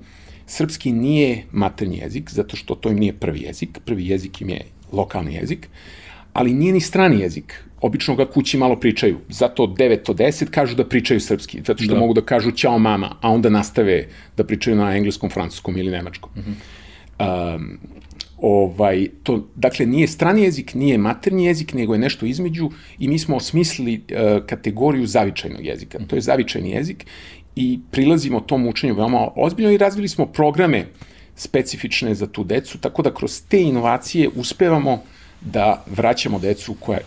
srpski 0.46 0.92
nije 0.92 1.44
maternji 1.52 1.98
jezik, 1.98 2.30
zato 2.30 2.56
što 2.56 2.74
to 2.74 2.90
im 2.90 2.98
nije 2.98 3.12
prvi 3.12 3.40
jezik, 3.40 3.78
prvi 3.84 4.06
jezik 4.06 4.40
im 4.40 4.48
je 4.48 4.60
lokalni 4.92 5.34
jezik, 5.34 5.68
ali 6.32 6.54
nije 6.54 6.72
ni 6.72 6.80
strani 6.80 7.20
jezik. 7.20 7.64
Obično 7.80 8.16
ga 8.16 8.26
kući 8.26 8.58
malo 8.58 8.76
pričaju. 8.80 9.18
Zato 9.28 9.62
9 9.62 10.10
od 10.10 10.16
10 10.16 10.50
kažu 10.50 10.76
da 10.76 10.84
pričaju 10.88 11.20
srpski, 11.20 11.60
zato 11.66 11.82
što 11.82 11.94
da. 11.94 12.00
mogu 12.00 12.14
da 12.14 12.20
kažu 12.20 12.50
ćao 12.50 12.78
mama, 12.78 13.16
a 13.20 13.30
onda 13.30 13.48
nastave 13.48 14.06
da 14.36 14.44
pričaju 14.44 14.76
na 14.76 14.96
engleskom, 14.96 15.30
francuskom 15.30 15.76
ili 15.76 15.90
nemačkom. 15.90 16.30
Mm 16.36 16.40
-hmm. 16.40 17.54
um, 17.54 17.78
Ovaj, 18.40 19.08
to, 19.22 19.48
dakle, 19.54 19.86
nije 19.86 20.08
strani 20.08 20.42
jezik, 20.42 20.74
nije 20.74 20.98
maternji 20.98 21.44
jezik, 21.44 21.74
nego 21.74 21.94
je 21.94 21.98
nešto 21.98 22.26
između 22.26 22.70
i 22.98 23.08
mi 23.08 23.18
smo 23.18 23.36
osmislili 23.36 23.94
uh, 23.94 24.46
kategoriju 24.46 25.06
zavičajnog 25.06 25.64
jezika. 25.64 25.98
To 26.06 26.16
je 26.16 26.22
zavičajni 26.22 26.70
jezik 26.70 27.06
i 27.56 27.78
prilazimo 27.90 28.40
tom 28.40 28.66
učenju 28.66 28.94
veoma 28.94 29.28
ozbiljno 29.36 29.70
i 29.72 29.78
razvili 29.78 30.08
smo 30.08 30.26
programe 30.26 30.86
specifične 31.36 32.14
za 32.14 32.26
tu 32.26 32.44
decu, 32.44 32.78
tako 32.78 33.02
da 33.02 33.14
kroz 33.14 33.42
te 33.48 33.62
inovacije 33.62 34.28
uspevamo 34.34 35.02
da 35.40 35.84
vraćamo 35.96 36.38
decu 36.38 36.74
koja 36.80 36.98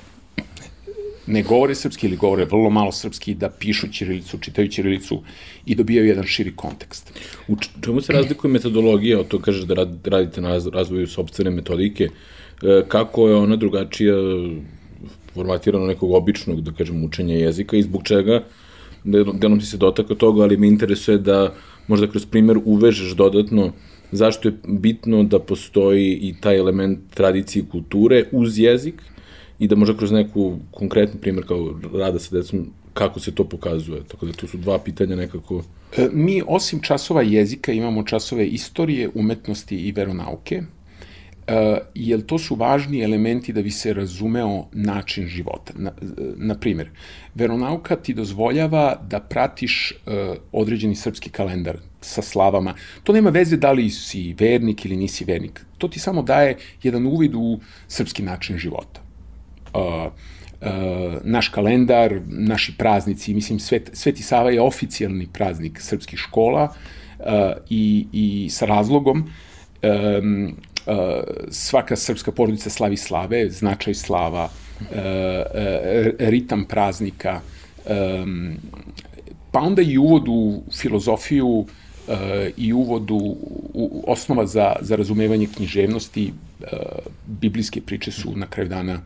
ne 1.32 1.44
govore 1.44 1.76
srpski 1.76 2.08
ili 2.08 2.18
govore 2.18 2.46
vrlo 2.46 2.70
malo 2.70 2.92
srpski, 2.92 3.34
da 3.34 3.50
pišu 3.50 3.88
ćirilicu, 3.88 4.38
čitaju 4.38 4.68
ćirilicu 4.68 5.22
i 5.66 5.76
dobijaju 5.76 6.08
jedan 6.08 6.24
širi 6.24 6.52
kontekst. 6.56 7.14
U 7.48 7.56
čemu 7.82 8.02
se 8.02 8.14
razlikuje 8.14 8.52
metodologija, 8.52 9.20
o 9.20 9.24
to 9.24 9.40
kažeš 9.40 9.64
da 9.64 9.88
radite 10.04 10.42
na 10.42 10.60
razvoju 10.74 11.08
sobstvene 11.08 11.52
metodike, 11.52 12.10
e, 12.10 12.84
kako 12.88 13.28
je 13.28 13.36
ona 13.36 13.56
drugačija 13.56 14.16
formatirano 15.34 15.86
nekog 15.86 16.12
običnog, 16.14 16.62
da 16.62 16.72
kažem, 16.72 17.04
učenja 17.04 17.36
jezika 17.36 17.78
i 17.78 17.84
zbog 17.84 18.04
čega, 18.04 18.44
delom 19.04 19.60
ti 19.60 19.66
se 19.66 19.78
dotakao 19.78 20.16
toga, 20.16 20.44
ali 20.44 20.58
me 20.58 20.68
interesuje 20.68 21.18
da 21.18 21.54
možda 21.88 22.08
kroz 22.08 22.26
primer 22.26 22.60
uvežeš 22.66 23.16
dodatno 23.16 23.72
zašto 24.12 24.48
je 24.48 24.54
bitno 24.68 25.24
da 25.24 25.40
postoji 25.40 26.14
i 26.14 26.34
taj 26.42 26.58
element 26.58 27.00
tradicije 27.14 27.64
i 27.64 27.70
kulture 27.72 28.26
uz 28.32 28.60
jezik, 28.60 28.96
i 29.62 29.68
da 29.68 29.76
možda 29.76 29.98
kroz 29.98 30.12
neku 30.12 30.58
konkretni 30.72 31.20
primjer 31.22 31.48
kao 31.48 31.80
rada 31.94 32.20
sa 32.20 32.36
decom, 32.36 32.66
kako 32.94 33.20
se 33.20 33.36
to 33.36 33.44
pokazuje. 33.44 34.02
Tako 34.08 34.26
da 34.26 34.34
to 34.34 34.48
su 34.48 34.58
dva 34.58 34.80
pitanja 34.80 35.16
nekako... 35.16 35.64
E, 35.98 36.08
mi 36.12 36.42
osim 36.48 36.80
časova 36.80 37.22
jezika 37.22 37.72
imamo 37.72 38.04
časove 38.04 38.48
istorije, 38.48 39.10
umetnosti 39.14 39.78
i 39.78 39.92
veronauke, 39.92 40.62
e, 41.48 41.78
jer 41.96 42.26
to 42.26 42.40
su 42.40 42.56
važni 42.56 43.04
elementi 43.04 43.54
da 43.54 43.62
bi 43.62 43.72
se 43.72 43.94
razumeo 43.94 44.66
način 44.72 45.28
života. 45.28 45.74
Na, 45.76 45.92
na 46.38 46.56
primjer, 46.56 46.90
veronauka 47.36 47.96
ti 47.96 48.14
dozvoljava 48.14 48.96
da 49.10 49.20
pratiš 49.20 49.92
e, 49.92 49.96
određeni 50.52 50.96
srpski 50.96 51.30
kalendar 51.30 51.78
sa 52.02 52.22
slavama. 52.22 52.74
To 53.04 53.14
nema 53.14 53.30
veze 53.30 53.58
da 53.58 53.72
li 53.72 53.90
si 53.90 54.34
vernik 54.40 54.86
ili 54.86 54.96
nisi 54.96 55.26
vernik. 55.26 55.62
To 55.78 55.88
ti 55.88 56.00
samo 56.00 56.22
daje 56.22 56.58
jedan 56.84 57.06
uvid 57.06 57.36
u 57.36 57.60
srpski 57.88 58.24
način 58.24 58.58
života 58.58 59.01
naš 61.24 61.50
kalendar, 61.50 62.22
naši 62.28 62.78
praznici, 62.78 63.34
mislim, 63.34 63.60
Svet, 63.60 63.90
Sveti 63.94 64.24
Sava 64.24 64.52
je 64.52 64.62
oficijalni 64.62 65.28
praznik 65.34 65.82
srpskih 65.82 66.20
škola 66.20 66.64
uh, 66.64 67.26
i, 67.70 68.08
i 68.12 68.50
sa 68.50 68.66
razlogom 68.66 69.20
uh, 69.20 69.30
svaka 71.50 71.96
srpska 71.96 72.32
porodica 72.32 72.70
slavi 72.70 72.98
slave, 72.98 73.50
značaj 73.50 73.94
slava, 73.94 74.50
ritam 76.20 76.66
praznika, 76.66 77.42
pa 79.52 79.60
onda 79.60 79.82
i 79.82 79.98
uvod 79.98 80.24
u 80.28 80.64
filozofiju 80.82 81.66
i 82.58 82.74
uvod 82.74 83.12
u, 83.12 83.38
u 83.74 84.04
osnova 84.08 84.46
za, 84.46 84.76
za 84.82 84.96
razumevanje 84.96 85.48
književnosti, 85.56 86.34
biblijske 87.26 87.82
priče 87.82 88.12
su 88.12 88.36
na 88.36 88.48
kraju 88.48 88.70
dana 88.70 89.02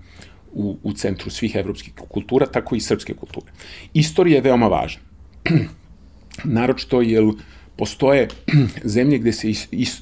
u, 0.56 0.78
u 0.84 0.94
centru 0.94 1.30
svih 1.30 1.56
evropskih 1.56 1.94
kultura, 1.94 2.46
tako 2.46 2.76
i 2.76 2.80
srpske 2.80 3.14
kulture. 3.14 3.52
Istorija 3.94 4.36
je 4.36 4.42
veoma 4.42 4.68
važna. 4.68 5.02
Naročito 6.58 7.02
jer 7.02 7.24
postoje 7.78 8.28
zemlje 8.96 9.18
gde 9.18 9.34
se 9.34 9.50
is, 9.50 9.68
is, 9.72 10.02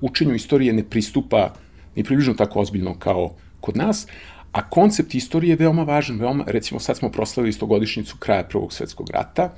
učenju 0.00 0.34
istorije 0.34 0.72
ne 0.72 0.84
pristupa 0.84 1.54
ni 1.96 2.04
približno 2.04 2.34
tako 2.34 2.60
ozbiljno 2.60 2.94
kao 2.98 3.34
kod 3.60 3.76
nas, 3.76 4.06
a 4.52 4.70
koncept 4.70 5.14
istorije 5.14 5.52
je 5.52 5.56
veoma 5.56 5.82
važan, 5.82 6.20
veoma, 6.20 6.44
recimo 6.46 6.80
sad 6.80 6.96
smo 6.96 7.10
proslavili 7.10 7.50
istogodišnjicu 7.50 8.16
kraja 8.18 8.44
Prvog 8.44 8.72
svetskog 8.72 9.10
rata, 9.10 9.52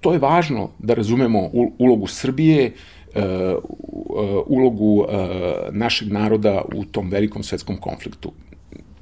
to 0.00 0.12
je 0.12 0.18
važno 0.18 0.70
da 0.78 0.94
razumemo 0.94 1.50
ulogu 1.78 2.06
Srbije, 2.06 2.72
uh, 3.14 3.22
ulogu 4.46 5.00
uh, 5.00 5.08
našeg 5.70 6.12
naroda 6.12 6.62
u 6.74 6.84
tom 6.84 7.10
velikom 7.10 7.42
svetskom 7.42 7.76
konfliktu. 7.76 8.32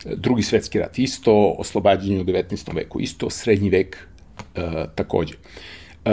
Drugi 0.04 0.42
svetski 0.42 0.78
rat 0.78 0.99
isto, 0.99 1.54
oslobađanje 1.59 2.21
u 2.21 2.25
19. 2.25 2.75
veku 2.75 3.00
isto, 3.00 3.30
srednji 3.30 3.71
vek 3.71 3.97
uh, 3.97 4.62
takođe. 4.95 5.35
Uh, 6.04 6.12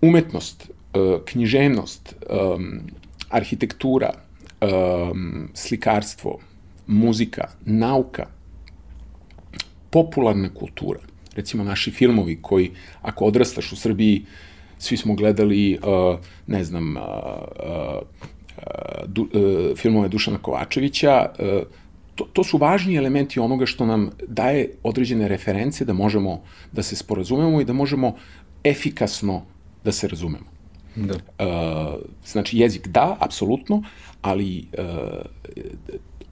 umetnost, 0.00 0.70
uh, 0.94 1.20
književnost, 1.24 2.14
um, 2.30 2.80
arhitektura, 3.30 4.12
um, 4.60 5.48
slikarstvo, 5.54 6.38
muzika, 6.86 7.48
nauka, 7.64 8.26
popularna 9.90 10.48
kultura, 10.54 11.00
recimo 11.36 11.64
naši 11.64 11.90
filmovi 11.90 12.38
koji, 12.42 12.70
ako 13.02 13.24
odrastaš 13.24 13.72
u 13.72 13.76
Srbiji, 13.76 14.24
svi 14.78 14.96
smo 14.96 15.14
gledali, 15.14 15.78
uh, 15.82 16.18
ne 16.46 16.64
znam, 16.64 16.96
uh, 16.96 17.02
uh, 17.02 18.00
du, 19.06 19.22
uh, 19.22 19.76
filmove 19.76 20.08
Dušana 20.08 20.38
Kovačevića, 20.38 21.30
uh, 21.38 21.62
to, 22.14 22.24
to 22.24 22.44
su 22.44 22.58
važni 22.58 22.96
elementi 22.96 23.40
onoga 23.40 23.66
što 23.66 23.86
nam 23.86 24.10
daje 24.28 24.70
određene 24.82 25.28
reference 25.28 25.84
da 25.84 25.92
možemo 25.92 26.42
da 26.72 26.82
se 26.82 26.96
sporazumemo 26.96 27.60
i 27.60 27.64
da 27.64 27.72
možemo 27.72 28.14
efikasno 28.64 29.42
da 29.84 29.92
se 29.92 30.08
razumemo. 30.08 30.46
Da. 30.96 31.14
Uh, 31.14 32.00
znači, 32.26 32.58
jezik 32.58 32.88
da, 32.88 33.16
apsolutno, 33.20 33.82
ali 34.22 34.66
uh, 34.78 34.84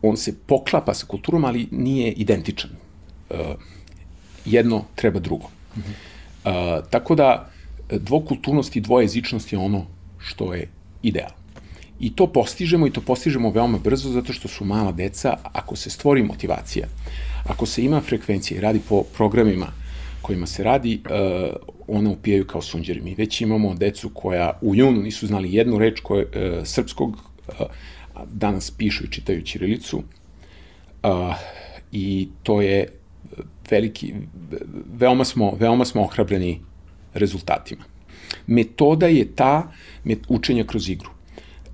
on 0.03 0.17
se 0.17 0.35
poklapa 0.47 0.95
sa 0.95 1.07
kulturom, 1.07 1.45
ali 1.45 1.69
nije 1.71 2.13
identičan. 2.13 2.71
Uh, 3.31 3.37
jedno 4.45 4.85
treba 4.95 5.21
drugo. 5.21 5.47
Uh 5.77 5.83
-huh. 5.83 6.79
uh, 6.79 6.89
tako 6.91 7.15
da, 7.15 7.51
dvokulturnost 7.91 8.77
i 8.77 8.81
dvojezičnost 8.81 9.53
je 9.53 9.59
ono 9.59 9.87
što 10.19 10.55
je 10.55 10.69
ideal. 11.03 11.38
I 12.01 12.15
to 12.15 12.27
postižemo 12.27 12.87
i 12.87 12.91
to 12.91 13.01
postižemo 13.01 13.51
veoma 13.51 13.79
brzo 13.79 14.11
zato 14.11 14.33
što 14.33 14.49
su 14.49 14.65
mala 14.65 14.93
deca, 14.93 15.37
ako 15.53 15.77
se 15.77 15.91
stvori 15.91 16.23
motivacija, 16.23 16.87
ako 17.45 17.67
se 17.67 17.85
ima 17.85 18.01
frekvencija 18.01 18.59
i 18.59 18.61
radi 18.61 18.81
po 18.89 19.03
programima 19.03 19.67
kojima 20.23 20.47
se 20.47 20.65
radi, 20.65 21.01
uh, 21.05 21.57
one 21.87 22.11
upijaju 22.11 22.47
kao 22.47 22.63
sunđeri. 22.63 23.01
Mi 23.01 23.15
već 23.15 23.41
imamo 23.41 23.75
decu 23.75 24.11
koja 24.15 24.59
u 24.61 24.75
junu 24.75 25.03
nisu 25.03 25.27
znali 25.27 25.55
jednu 25.55 25.79
reč 25.79 26.01
koje, 26.01 26.25
uh, 26.25 26.67
srpskog, 26.67 27.19
uh, 27.49 27.67
danas 28.27 28.71
pišu 28.71 29.05
i 29.05 29.11
čitaju 29.11 29.43
Ćirilicu 29.43 30.03
uh, 31.03 31.35
i 31.93 32.29
to 32.43 32.61
je 32.61 32.89
veliki, 33.71 34.15
veoma 34.93 35.25
smo, 35.25 35.53
veoma 35.61 35.85
smo 35.85 36.03
ohrabreni 36.03 36.61
rezultatima. 37.15 37.85
Metoda 38.47 39.07
je 39.07 39.35
ta 39.35 39.73
met, 40.05 40.19
učenja 40.29 40.65
kroz 40.65 40.89
igru. 40.89 41.11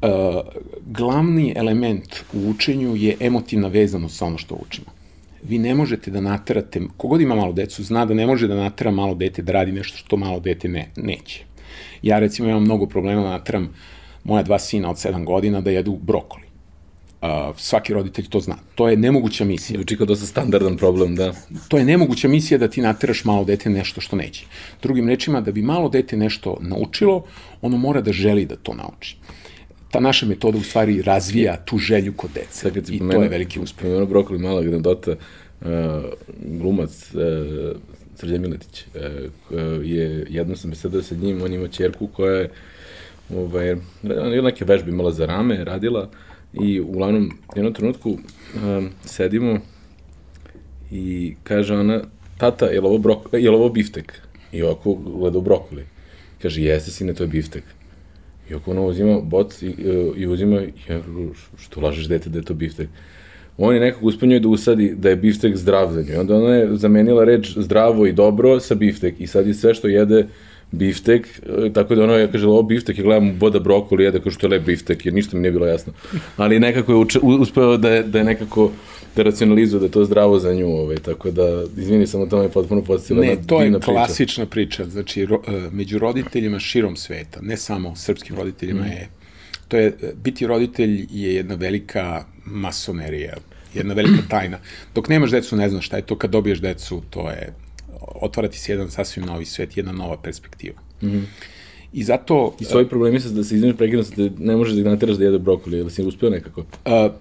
Uh, 0.04 0.40
glavni 0.86 1.52
element 1.56 2.24
u 2.32 2.50
učenju 2.50 2.96
je 2.96 3.16
emotivna 3.20 3.68
vezanost 3.68 4.16
sa 4.16 4.26
ono 4.26 4.38
što 4.38 4.54
učimo. 4.54 4.86
Vi 5.42 5.58
ne 5.58 5.74
možete 5.74 6.10
da 6.10 6.20
naterate, 6.20 6.80
kogod 6.96 7.20
ima 7.20 7.34
malo 7.34 7.52
decu, 7.52 7.84
zna 7.84 8.04
da 8.04 8.14
ne 8.14 8.26
može 8.26 8.48
da 8.48 8.54
natera 8.54 8.90
malo 8.90 9.14
dete 9.14 9.42
da 9.42 9.52
radi 9.52 9.72
nešto 9.72 9.96
što 9.96 10.16
malo 10.16 10.40
dete 10.40 10.68
ne, 10.68 10.90
neće. 10.96 11.44
Ja 12.02 12.18
recimo 12.18 12.48
imam 12.48 12.62
mnogo 12.62 12.86
problema 12.86 13.22
da 13.22 13.30
nateram 13.30 13.74
moja 14.24 14.42
dva 14.42 14.58
sina 14.58 14.90
od 14.90 14.96
7 14.96 15.24
godina 15.24 15.60
da 15.60 15.70
jedu 15.70 15.98
brokoli. 16.02 16.44
Uh, 17.22 17.56
svaki 17.56 17.94
roditelj 17.94 18.28
to 18.28 18.40
zna. 18.40 18.56
To 18.74 18.88
je 18.88 18.96
nemoguća 18.96 19.44
misija. 19.44 19.80
Uči 19.80 19.96
kao 19.96 20.06
dosta 20.06 20.26
standardan 20.26 20.76
problem, 20.76 21.16
da. 21.16 21.32
To 21.68 21.78
je 21.78 21.84
nemoguća 21.84 22.28
misija 22.28 22.58
da 22.58 22.68
ti 22.68 22.82
nateraš 22.82 23.24
malo 23.24 23.44
dete 23.44 23.70
nešto 23.70 24.00
što 24.00 24.16
neće. 24.16 24.44
Drugim 24.82 25.08
rečima, 25.08 25.40
da 25.40 25.52
bi 25.52 25.62
malo 25.62 25.88
dete 25.88 26.16
nešto 26.16 26.56
naučilo, 26.60 27.24
ono 27.62 27.76
mora 27.76 28.00
da 28.00 28.12
želi 28.12 28.44
da 28.46 28.56
to 28.56 28.74
nauči. 28.74 29.16
Ta 29.94 30.00
naša 30.00 30.26
metoda 30.26 30.58
u 30.58 30.62
stvari 30.62 31.02
razvija 31.02 31.56
tu 31.64 31.78
želju 31.78 32.12
kod 32.16 32.30
dece. 32.34 32.50
Sad, 32.50 32.76
I 32.76 32.98
to 32.98 33.22
je 33.22 33.28
veliki 33.28 33.60
uspeh. 33.60 33.82
Pomenu 33.82 34.06
brokoli, 34.06 34.38
mala 34.38 34.60
anegdota, 34.60 35.10
uh, 35.10 35.68
glumac 36.58 37.14
uh, 37.14 37.20
Srđan 38.16 38.40
Miletić 38.40 38.82
uh, 38.82 39.56
je, 39.84 40.26
jedno 40.30 40.56
sam 40.56 40.74
sedao 40.74 41.02
sa 41.02 41.14
njim, 41.14 41.42
on 41.42 41.52
ima 41.52 41.68
čerku 41.68 42.06
koja 42.06 42.34
je 42.34 42.50
ovaj, 43.36 43.76
neke 44.42 44.64
vežbe 44.64 44.90
imala 44.90 45.12
za 45.12 45.26
rame, 45.26 45.64
radila, 45.64 46.10
I 46.62 46.80
uglavnom, 46.80 47.30
u 47.54 47.58
jednom 47.58 47.74
trenutku 47.74 48.10
um, 48.10 48.90
sedimo 49.04 49.58
i 50.90 51.34
kaže 51.42 51.74
ona, 51.74 52.02
tata, 52.38 52.66
je 52.66 52.80
li 52.80 52.86
ovo, 52.86 52.98
brok, 52.98 53.18
je 53.32 53.50
li 53.50 53.56
ovo 53.56 53.68
biftek? 53.68 54.20
I 54.52 54.62
ovako 54.62 54.94
gleda 54.94 55.38
u 55.38 55.42
brokoli. 55.42 55.86
Kaže, 56.42 56.62
jeste 56.62 56.90
sine, 56.90 57.14
to 57.14 57.22
je 57.24 57.28
biftek. 57.28 57.64
I 58.50 58.54
ako 58.54 58.70
ono 58.70 58.86
uzima 58.86 59.20
boc 59.20 59.62
i, 59.62 59.74
i 60.16 60.26
uzima, 60.26 60.60
ja, 60.88 61.00
što 61.58 61.80
lažeš 61.80 62.08
dete 62.08 62.30
da 62.30 62.38
je 62.38 62.44
to 62.44 62.54
biftek? 62.54 62.88
On 63.58 63.74
je 63.74 63.94
uspunjio 64.00 64.40
da 64.40 64.48
usadi 64.48 64.94
da 64.96 65.08
je 65.08 65.16
biftek 65.16 65.56
zdrav 65.56 65.92
za 65.92 66.02
nju. 66.02 66.20
Onda 66.20 66.36
ona 66.36 66.54
je 66.54 66.76
zamenila 66.76 67.24
reč 67.24 67.56
zdravo 67.56 68.06
i 68.06 68.12
dobro 68.12 68.60
sa 68.60 68.74
biftek 68.74 69.20
i 69.20 69.26
sad 69.26 69.46
je 69.46 69.54
sve 69.54 69.74
što 69.74 69.88
jede 69.88 70.26
biftek, 70.70 71.40
e, 71.66 71.72
tako 71.72 71.94
da 71.94 72.04
ono, 72.04 72.16
ja 72.18 72.28
kaže, 72.30 72.46
ovo 72.46 72.62
biftek, 72.62 72.98
ja 72.98 73.04
gledam 73.04 73.38
boda 73.38 73.58
brokoli, 73.58 74.04
jede 74.04 74.20
kao 74.20 74.32
što 74.32 74.46
je 74.46 74.50
lep 74.50 74.66
biftek, 74.66 75.06
jer 75.06 75.14
ništa 75.14 75.36
mi 75.36 75.42
nije 75.42 75.52
bilo 75.52 75.66
jasno. 75.66 75.92
Ali 76.36 76.60
nekako 76.60 76.92
je 76.92 76.96
uče, 76.96 77.18
uspeo 77.22 77.76
da 77.76 77.90
je, 77.90 78.02
da 78.02 78.18
je 78.18 78.24
nekako 78.24 78.70
da 79.16 79.22
racionalizuje 79.22 79.80
da 79.80 79.86
je 79.86 79.92
to 79.92 80.04
zdravo 80.04 80.38
za 80.38 80.54
nju, 80.54 80.68
ovaj, 80.68 80.96
tako 80.96 81.30
da, 81.30 81.64
izvini, 81.76 82.06
samo 82.06 82.26
to 82.26 82.42
me 82.42 82.48
potpuno 82.48 82.82
podsjetila 82.82 83.26
Ne, 83.26 83.36
to 83.46 83.62
je 83.62 83.80
klasična 83.80 84.46
priča, 84.46 84.82
priča 84.82 84.90
znači, 84.90 85.26
ro, 85.26 85.42
e, 85.48 85.68
među 85.72 85.98
roditeljima 85.98 86.58
širom 86.58 86.96
sveta, 86.96 87.40
ne 87.42 87.56
samo 87.56 87.96
srpskim 87.96 88.36
roditeljima 88.36 88.82
mm. 88.82 88.86
je, 88.86 89.08
to 89.68 89.76
je, 89.76 89.96
biti 90.22 90.46
roditelj 90.46 91.06
je 91.10 91.34
jedna 91.34 91.54
velika 91.54 92.24
masonerija, 92.44 93.34
jedna 93.74 93.94
velika 93.94 94.22
tajna. 94.30 94.58
Dok 94.94 95.08
nemaš 95.08 95.30
decu, 95.30 95.56
ne 95.56 95.68
znaš 95.68 95.86
šta 95.86 95.96
je 95.96 96.02
to, 96.02 96.18
kad 96.18 96.30
dobiješ 96.30 96.60
decu, 96.60 97.02
to 97.10 97.30
je 97.30 97.54
otvarati 98.00 98.58
se 98.58 98.72
jedan 98.72 98.90
sasvim 98.90 99.24
novi 99.24 99.44
svet, 99.44 99.76
jedna 99.76 99.92
nova 99.92 100.16
perspektiva. 100.16 100.76
Mm 101.02 101.06
-hmm. 101.06 101.24
I 101.92 102.04
zato... 102.04 102.56
I 102.60 102.64
svoji 102.64 102.88
problemi 102.88 103.20
sa 103.20 103.28
da 103.28 103.44
se 103.44 103.54
izmeš 103.54 103.76
prekidno, 103.76 104.04
da 104.16 104.30
ne 104.38 104.56
možeš 104.56 104.74
da 104.74 104.82
ga 104.82 104.90
nateraš 104.90 105.16
da 105.16 105.24
jede 105.24 105.38
brokoli, 105.38 105.78
ili 105.78 105.90
si 105.90 106.02
uspeo 106.02 106.30
nekako? 106.30 106.60
Uh, 106.60 106.66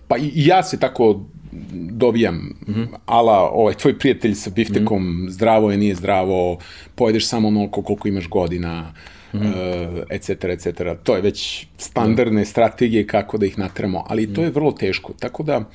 pa 0.07 0.17
i 0.17 0.31
ja 0.35 0.63
se 0.63 0.79
tako 0.79 1.25
dobijam, 1.73 2.35
mm 2.35 2.73
-hmm. 2.73 2.87
ala 3.05 3.49
ovaj, 3.51 3.73
tvoj 3.73 3.99
prijatelj 3.99 4.33
sa 4.33 4.49
biftekom, 4.49 5.03
mm 5.03 5.25
-hmm. 5.25 5.29
zdravo 5.29 5.71
je, 5.71 5.77
nije 5.77 5.95
zdravo, 5.95 6.57
pojedeš 6.95 7.27
samo 7.27 7.47
onoliko 7.47 7.81
koliko 7.81 8.07
imaš 8.07 8.29
godina, 8.29 8.93
mm 9.33 9.39
-hmm. 9.39 9.97
uh, 9.97 10.03
et 10.09 10.21
cetera, 10.21 10.53
et 10.53 10.59
cetera. 10.59 10.95
To 10.95 11.15
je 11.15 11.21
već 11.21 11.67
standardne 11.77 12.41
mm 12.41 12.43
-hmm. 12.43 12.49
strategije 12.49 13.07
kako 13.07 13.37
da 13.37 13.45
ih 13.45 13.57
nateramo, 13.57 14.03
ali 14.07 14.33
to 14.33 14.43
je 14.43 14.51
vrlo 14.51 14.71
teško. 14.71 15.13
Tako 15.19 15.43
da, 15.43 15.69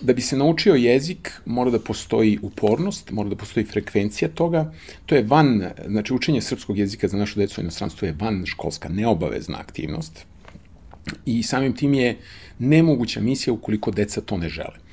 da 0.00 0.12
bi 0.12 0.20
se 0.20 0.36
naučio 0.36 0.74
jezik, 0.74 1.32
mora 1.46 1.70
da 1.70 1.78
postoji 1.78 2.38
upornost, 2.42 3.10
mora 3.10 3.28
da 3.28 3.36
postoji 3.36 3.66
frekvencija 3.66 4.28
toga. 4.28 4.72
To 5.06 5.14
je 5.14 5.22
van, 5.22 5.64
znači 5.86 6.14
učenje 6.14 6.40
srpskog 6.40 6.78
jezika 6.78 7.08
za 7.08 7.16
našu 7.16 7.38
decu 7.38 7.60
u 7.60 7.62
inostranstvu 7.62 8.06
je 8.06 8.16
van 8.20 8.42
školska, 8.46 8.88
neobavezna 8.88 9.58
aktivnost. 9.58 10.24
I 11.26 11.42
samim 11.42 11.72
tim 11.72 11.94
je 11.94 12.16
nemoguća 12.58 13.20
misija 13.20 13.54
ukoliko 13.54 13.90
deca 13.90 14.20
to 14.20 14.36
ne 14.36 14.48
žele. 14.48 14.89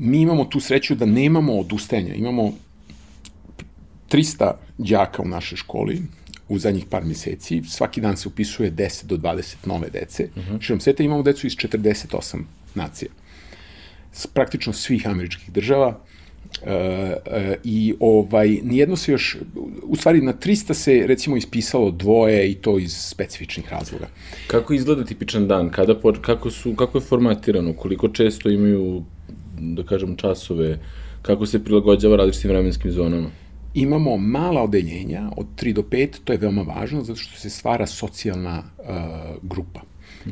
Mi 0.00 0.20
imamo 0.20 0.44
tu 0.44 0.60
sreću 0.60 0.94
da 0.94 1.06
nemamo 1.06 1.58
odustajanja. 1.58 2.14
Imamo 2.14 2.52
300 4.10 4.52
đaka 4.78 5.22
u 5.22 5.28
našoj 5.28 5.56
školi, 5.56 6.02
u 6.48 6.58
zadnjih 6.58 6.84
par 6.90 7.04
meseci. 7.04 7.62
Svaki 7.68 8.00
dan 8.00 8.16
se 8.16 8.28
upisuje 8.28 8.72
10 8.72 9.04
do 9.04 9.16
20 9.16 9.54
nove 9.64 9.90
dece. 9.90 10.28
Uh 10.36 10.42
-huh. 10.42 10.62
Širom 10.62 10.80
sveta 10.80 11.02
imamo 11.02 11.22
decu 11.22 11.46
iz 11.46 11.52
48 11.52 12.42
nacija 12.74 13.10
s 14.12 14.26
praktično 14.26 14.72
svih 14.72 15.06
američkih 15.06 15.52
država 15.52 16.00
E, 16.66 16.72
e, 17.26 17.56
I 17.64 17.94
ovaj, 18.00 18.48
nijedno 18.62 18.96
se 18.96 19.12
još, 19.12 19.36
u 19.82 19.96
stvari 19.96 20.20
na 20.20 20.32
300 20.32 20.74
se 20.74 21.02
recimo 21.06 21.36
ispisalo 21.36 21.90
dvoje 21.90 22.50
i 22.50 22.54
to 22.54 22.78
iz 22.78 22.96
specifičnih 22.96 23.72
razloga. 23.72 24.08
Kako 24.46 24.74
izgleda 24.74 25.04
tipičan 25.04 25.48
dan? 25.48 25.70
Kada, 25.70 25.94
kako, 26.22 26.50
su, 26.50 26.74
kako 26.74 26.98
je 26.98 27.02
formatirano? 27.02 27.72
Koliko 27.72 28.08
često 28.08 28.50
imaju, 28.50 29.02
da 29.60 29.82
kažem, 29.82 30.16
časove? 30.16 30.78
Kako 31.22 31.46
se 31.46 31.64
prilagođava 31.64 32.16
različitim 32.16 32.50
vremenskim 32.50 32.92
zonama? 32.92 33.28
Imamo 33.74 34.16
mala 34.16 34.62
odeljenja 34.62 35.30
od 35.36 35.46
3 35.56 35.72
do 35.72 35.82
5, 35.82 36.18
to 36.24 36.32
je 36.32 36.38
veoma 36.38 36.62
važno 36.62 37.02
zato 37.04 37.18
što 37.18 37.38
se 37.38 37.50
stvara 37.50 37.86
socijalna 37.86 38.62
uh, 38.78 38.86
grupa, 39.42 39.80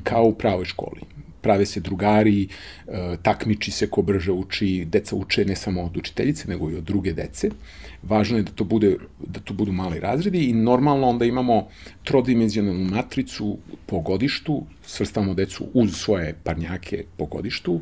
kao 0.02 0.25
u 0.25 0.35
pravoj 0.35 0.64
školi 0.64 1.00
prave 1.48 1.66
se 1.66 1.80
drugari, 1.80 2.42
e, 2.44 3.16
takmiči 3.22 3.70
se 3.70 3.86
ko 3.88 4.02
brže 4.02 4.32
uči, 4.32 4.84
deca 4.84 5.16
uče 5.16 5.44
ne 5.48 5.56
samo 5.56 5.86
od 5.88 5.96
učiteljice, 5.96 6.48
nego 6.48 6.70
i 6.70 6.76
od 6.76 6.84
druge 6.84 7.14
dece. 7.16 7.48
Važno 8.02 8.36
je 8.36 8.42
da 8.42 8.52
to, 8.52 8.64
bude, 8.64 8.96
da 9.18 9.40
to 9.40 9.54
budu 9.54 9.72
mali 9.72 10.00
razredi 10.00 10.44
i 10.50 10.52
normalno 10.52 11.08
onda 11.08 11.24
imamo 11.24 11.68
trodimenzionalnu 12.04 12.84
matricu 12.84 13.56
po 13.86 14.00
godištu, 14.00 14.60
svrstavamo 14.86 15.34
decu 15.34 15.70
uz 15.74 15.96
svoje 15.96 16.34
parnjake 16.44 17.04
po 17.16 17.26
godištu 17.26 17.80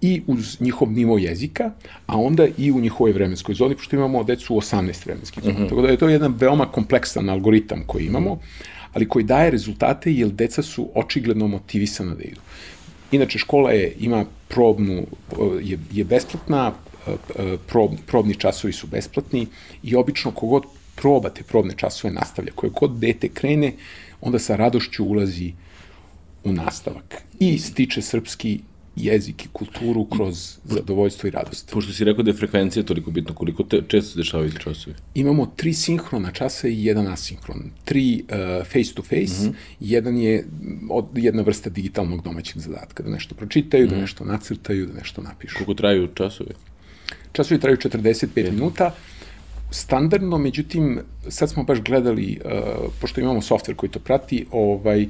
i 0.00 0.22
uz 0.26 0.60
njihov 0.60 0.92
nivo 0.92 1.18
jezika, 1.18 1.72
a 2.06 2.20
onda 2.20 2.46
i 2.58 2.70
u 2.72 2.80
njihovoj 2.80 3.12
vremenskoj 3.12 3.54
zoni, 3.54 3.74
pošto 3.74 3.96
imamo 3.96 4.24
decu 4.24 4.54
u 4.54 4.60
18 4.60 5.06
vremenskih 5.06 5.44
zona. 5.44 5.58
Mm 5.58 5.62
-hmm. 5.62 5.68
Tako 5.68 5.82
da 5.82 5.88
je 5.88 5.96
to 5.96 6.08
jedan 6.08 6.34
veoma 6.38 6.66
kompleksan 6.66 7.30
algoritam 7.30 7.84
koji 7.86 8.06
imamo, 8.06 8.30
-hmm 8.34 8.74
ali 8.96 9.08
koji 9.08 9.24
daje 9.24 9.50
rezultate 9.50 10.12
jer 10.12 10.30
deca 10.30 10.62
su 10.62 10.88
očigledno 10.94 11.48
motivisana 11.48 12.14
da 12.14 12.22
idu. 12.22 12.40
Inače, 13.12 13.38
škola 13.38 13.70
je, 13.72 13.94
ima 13.98 14.24
probnu, 14.48 15.06
je, 15.62 15.78
je 15.92 16.04
besplatna, 16.04 16.72
prob, 17.66 17.90
probni 18.06 18.34
časovi 18.34 18.72
su 18.72 18.86
besplatni 18.86 19.46
i 19.82 19.96
obično 19.96 20.30
kogod 20.30 20.64
proba 20.94 21.28
te 21.28 21.42
probne 21.42 21.74
časove 21.76 22.14
nastavlja. 22.14 22.52
Koje 22.54 22.70
god 22.70 22.98
dete 22.98 23.28
krene, 23.28 23.72
onda 24.20 24.38
sa 24.38 24.56
radošću 24.56 25.04
ulazi 25.04 25.52
u 26.44 26.52
nastavak 26.52 27.22
i 27.38 27.58
stiče 27.58 28.02
srpski 28.02 28.60
jezik 28.96 29.44
i 29.44 29.48
kulturu 29.52 30.04
kroz 30.04 30.58
zadovoljstvo 30.64 31.26
i 31.26 31.30
radost. 31.30 31.70
Pošto 31.72 31.92
si 31.92 32.04
rekao 32.04 32.22
da 32.22 32.30
je 32.30 32.36
frekvencija 32.36 32.82
toliko 32.82 33.10
bitna, 33.10 33.34
koliko 33.34 33.62
te, 33.62 33.82
često 33.88 34.10
se 34.10 34.18
dešavaju 34.18 34.50
ti 34.50 34.56
časovi? 34.60 34.96
Imamo 35.14 35.46
tri 35.56 35.72
sinhrona 35.72 36.32
časa 36.32 36.68
i 36.68 36.84
jedan 36.84 37.06
asinkron. 37.06 37.70
Tri 37.84 38.22
uh, 38.22 38.66
face 38.66 38.94
to 38.94 39.02
face, 39.02 39.42
mm 39.42 39.46
-hmm. 39.46 39.52
jedan 39.80 40.16
je 40.16 40.46
od, 40.90 41.06
jedna 41.14 41.42
vrsta 41.42 41.70
digitalnog 41.70 42.22
domaćeg 42.22 42.58
zadatka, 42.58 43.02
da 43.02 43.10
nešto 43.10 43.34
pročitaju, 43.34 43.84
mm 43.84 43.86
-hmm. 43.86 43.90
da 43.90 43.96
mhm. 43.96 44.02
nešto 44.02 44.24
nacrtaju, 44.24 44.86
da 44.86 44.92
nešto 44.92 45.22
napišu. 45.22 45.54
Koliko 45.56 45.74
traju 45.74 46.08
časovi? 46.14 46.50
Časovi 47.32 47.60
traju 47.60 47.76
45 47.76 48.50
mm. 48.50 48.54
minuta, 48.54 48.94
standardno, 49.76 50.38
međutim, 50.38 51.00
sad 51.28 51.50
smo 51.50 51.64
baš 51.64 51.80
gledali, 51.80 52.40
uh, 52.44 52.92
pošto 53.00 53.20
imamo 53.20 53.42
softver 53.42 53.76
koji 53.76 53.90
to 53.90 53.98
prati, 53.98 54.46
ovaj, 54.50 55.02
uh, 55.02 55.08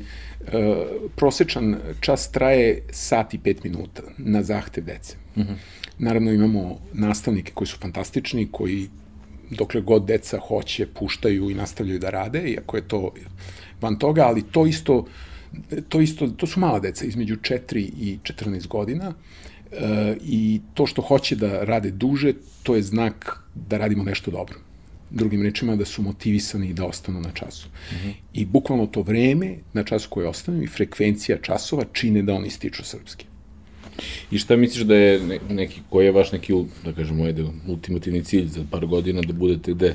prosečan 1.16 1.76
čas 2.00 2.30
traje 2.30 2.82
sat 2.90 3.34
i 3.34 3.38
pet 3.38 3.64
minuta 3.64 4.02
na 4.18 4.42
zahtev 4.42 4.84
dece. 4.84 5.16
Mm 5.36 5.40
-hmm. 5.40 5.54
Naravno 5.98 6.32
imamo 6.32 6.78
nastavnike 6.92 7.52
koji 7.54 7.68
su 7.68 7.78
fantastični, 7.78 8.48
koji 8.52 8.88
dokle 9.50 9.80
god 9.80 10.04
deca 10.04 10.38
hoće, 10.38 10.86
puštaju 10.86 11.50
i 11.50 11.54
nastavljaju 11.54 11.98
da 11.98 12.10
rade, 12.10 12.42
iako 12.50 12.76
je 12.76 12.88
to 12.88 13.10
van 13.80 13.98
toga, 13.98 14.26
ali 14.26 14.42
to 14.42 14.66
isto, 14.66 15.06
to 15.88 16.00
isto, 16.00 16.28
to 16.28 16.46
su 16.46 16.60
mala 16.60 16.80
deca, 16.80 17.04
između 17.04 17.36
4 17.36 17.76
i 17.76 18.18
14 18.22 18.66
godina, 18.66 19.04
e, 19.06 19.14
i 20.24 20.60
to 20.74 20.86
što 20.86 21.02
hoće 21.02 21.36
da 21.36 21.64
rade 21.64 21.90
duže, 21.90 22.32
to 22.62 22.74
je 22.74 22.82
znak 22.82 23.40
da 23.54 23.78
radimo 23.78 24.04
nešto 24.04 24.30
dobro 24.30 24.58
drugim 25.10 25.42
rečima 25.42 25.76
da 25.76 25.84
su 25.84 26.02
motivisani 26.02 26.72
da 26.72 26.84
ostanu 26.84 27.20
na 27.20 27.30
času. 27.30 27.68
Mm 27.68 27.94
-hmm. 27.94 28.12
I 28.32 28.44
bukvalno 28.44 28.86
to 28.86 29.02
vreme 29.02 29.56
na 29.72 29.84
času 29.84 30.08
koje 30.10 30.28
ostanu 30.28 30.62
i 30.62 30.66
frekvencija 30.66 31.38
časova 31.42 31.84
čine 31.92 32.22
da 32.22 32.34
oni 32.34 32.50
stiču 32.50 32.84
srpski. 32.84 33.26
I 34.30 34.38
šta 34.38 34.56
misliš 34.56 34.84
da 34.84 34.94
je 34.94 35.40
neki, 35.50 35.80
koji 35.90 36.04
je 36.04 36.12
vaš 36.12 36.32
neki, 36.32 36.52
da 36.84 36.92
kažemo, 36.92 37.24
ajde, 37.24 37.44
ultimativni 37.68 38.24
cilj 38.24 38.46
za 38.46 38.64
par 38.70 38.86
godina 38.86 39.22
da 39.22 39.32
budete 39.32 39.72
gde? 39.72 39.94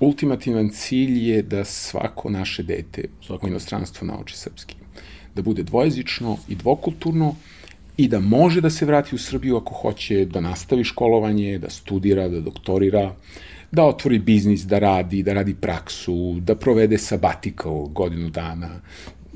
Ultimativan 0.00 0.68
cilj 0.68 1.30
je 1.30 1.42
da 1.42 1.64
svako 1.64 2.30
naše 2.30 2.62
dete 2.62 3.04
svako. 3.26 3.46
u 3.46 3.48
inostranstvu 3.48 4.06
nauči 4.06 4.36
srpski. 4.36 4.74
Da 5.34 5.42
bude 5.42 5.62
dvojezično 5.62 6.36
i 6.48 6.54
dvokulturno 6.54 7.34
i 7.98 8.08
da 8.08 8.20
može 8.20 8.60
da 8.60 8.70
se 8.70 8.86
vrati 8.86 9.14
u 9.14 9.18
Srbiju 9.18 9.56
ako 9.56 9.74
hoće 9.74 10.24
da 10.24 10.40
nastavi 10.40 10.84
školovanje, 10.84 11.58
da 11.58 11.70
studira, 11.70 12.28
da 12.28 12.40
doktorira, 12.40 13.14
da 13.72 13.84
otvori 13.84 14.18
biznis, 14.18 14.62
da 14.62 14.78
radi, 14.78 15.22
da 15.22 15.32
radi 15.32 15.54
praksu, 15.54 16.36
da 16.40 16.54
provede 16.54 16.98
sabatikal 16.98 17.86
godinu 17.86 18.30
dana, 18.30 18.80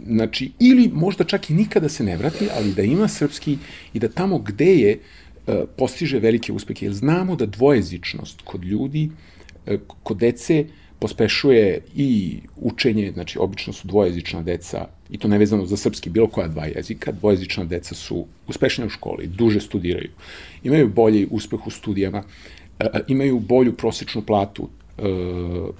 znači, 0.07 0.53
ili 0.61 0.91
možda 0.95 1.25
čak 1.25 1.51
i 1.51 1.55
nikada 1.55 1.89
se 1.89 2.05
ne 2.05 2.17
vrati, 2.17 2.49
ali 2.57 2.73
da 2.73 2.83
ima 2.83 3.09
srpski 3.09 3.59
i 3.93 3.99
da 3.99 4.09
tamo 4.09 4.39
gde 4.39 4.75
je 4.75 4.93
e, 5.47 5.65
postiže 5.77 6.19
velike 6.19 6.53
uspehe. 6.53 6.87
Jer 6.87 6.95
znamo 6.95 7.37
da 7.37 7.47
dvojezičnost 7.47 8.41
kod 8.45 8.65
ljudi, 8.65 9.11
e, 9.67 9.79
kod 10.03 10.17
dece, 10.19 10.65
pospešuje 10.99 11.81
i 11.97 12.39
učenje, 12.57 13.11
znači 13.15 13.39
obično 13.39 13.73
su 13.73 13.89
dvojezična 13.89 14.43
deca, 14.43 14.87
i 15.13 15.19
to 15.19 15.29
nevezano 15.29 15.67
za 15.67 15.77
srpski, 15.77 16.11
bilo 16.11 16.27
koja 16.27 16.49
dva 16.49 16.67
jezika, 16.67 17.13
dvojezična 17.13 17.65
deca 17.65 17.95
su 17.95 18.27
uspešnije 18.49 18.87
u 18.87 18.91
školi, 18.91 19.27
duže 19.27 19.61
studiraju, 19.61 20.11
imaju 20.65 20.89
bolji 20.89 21.27
uspeh 21.31 21.67
u 21.67 21.71
studijama, 21.71 22.23
imaju 23.09 23.39
bolju 23.39 23.73
prosečnu 23.73 24.23
platu 24.23 24.69
e, 24.99 25.03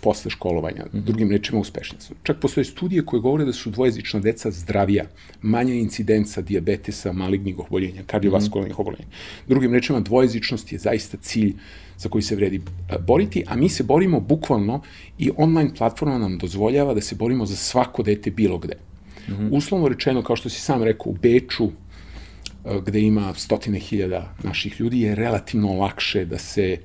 posle 0.01 0.31
školovanja, 0.31 0.85
-hmm. 0.85 1.01
drugim 1.01 1.31
rečima 1.31 1.61
uspešni 1.61 2.01
su. 2.01 2.15
Čak 2.23 2.41
postoje 2.41 2.65
studije 2.65 3.07
koje 3.07 3.21
govore 3.21 3.45
da 3.45 3.53
su 3.53 3.71
dvojezična 3.71 4.21
deca 4.21 4.51
zdravija, 4.51 5.05
manja 5.43 5.75
incidenca 5.75 6.43
diabetesa, 6.43 7.13
malignih 7.13 7.59
oboljenja, 7.59 8.03
kardiovaskularnih 8.07 8.77
-hmm. 8.77 8.81
oboljenja. 8.81 9.07
Drugim 9.49 9.75
rečima, 9.75 10.01
dvojezičnost 10.01 10.73
je 10.73 10.79
zaista 10.79 11.17
cilj 11.17 11.55
za 11.99 12.09
koji 12.09 12.23
se 12.23 12.37
vredi 12.37 12.57
e, 12.57 12.99
boriti, 12.99 13.45
a 13.47 13.57
mi 13.57 13.69
se 13.69 13.83
borimo 13.83 14.21
bukvalno 14.21 14.83
i 15.19 15.31
online 15.37 15.71
platforma 15.79 16.19
nam 16.19 16.39
dozvoljava 16.39 16.95
da 16.95 17.01
se 17.01 17.15
borimo 17.15 17.47
za 17.47 17.57
svako 17.57 18.03
dete 18.03 18.31
bilo 18.31 18.59
gde. 18.59 18.92
Mm 19.29 19.33
-hmm. 19.33 19.49
Uslovno 19.53 19.89
rečeno, 19.89 20.23
kao 20.23 20.37
što 20.37 20.49
si 20.49 20.61
sam 20.61 20.83
rekao, 20.83 21.13
u 21.13 21.17
Beču, 21.23 21.65
e, 21.65 22.81
gde 22.87 23.01
ima 23.01 23.35
stotine 23.35 23.79
hiljada 23.79 24.35
naših 24.43 24.81
ljudi, 24.81 25.01
je 25.01 25.15
relativno 25.15 25.73
lakše 25.73 26.25
da 26.25 26.39
se 26.39 26.79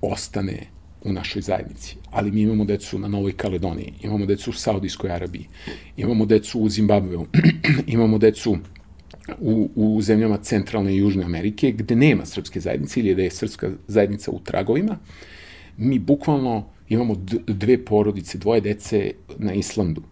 ostane 0.00 0.66
u 1.04 1.12
našoj 1.12 1.42
zajednici. 1.42 1.96
Ali 2.10 2.30
mi 2.30 2.40
imamo 2.40 2.64
decu 2.64 2.98
na 2.98 3.08
Novoj 3.08 3.32
Kaledoniji, 3.32 3.92
imamo 4.02 4.26
decu 4.26 4.50
u 4.50 4.52
Saudijskoj 4.52 5.10
Arabiji, 5.10 5.46
imamo 5.96 6.26
decu 6.26 6.60
u 6.60 6.68
Zimbabveu, 6.68 7.26
imamo 7.86 8.18
decu 8.18 8.58
u, 9.40 9.70
u 9.74 10.02
zemljama 10.02 10.36
centralne 10.36 10.94
i 10.94 10.98
južne 10.98 11.24
Amerike, 11.24 11.72
gde 11.72 11.96
nema 11.96 12.26
srpske 12.26 12.60
zajednice 12.60 13.00
ili 13.00 13.14
da 13.14 13.22
je 13.22 13.30
srpska 13.30 13.70
zajednica 13.86 14.30
u 14.30 14.40
tragovima. 14.40 14.98
Mi 15.76 15.98
bukvalno 15.98 16.68
imamo 16.88 17.14
dve 17.46 17.84
porodice, 17.84 18.38
dvoje 18.38 18.60
dece 18.60 19.12
na 19.38 19.52
Islandu 19.52 20.02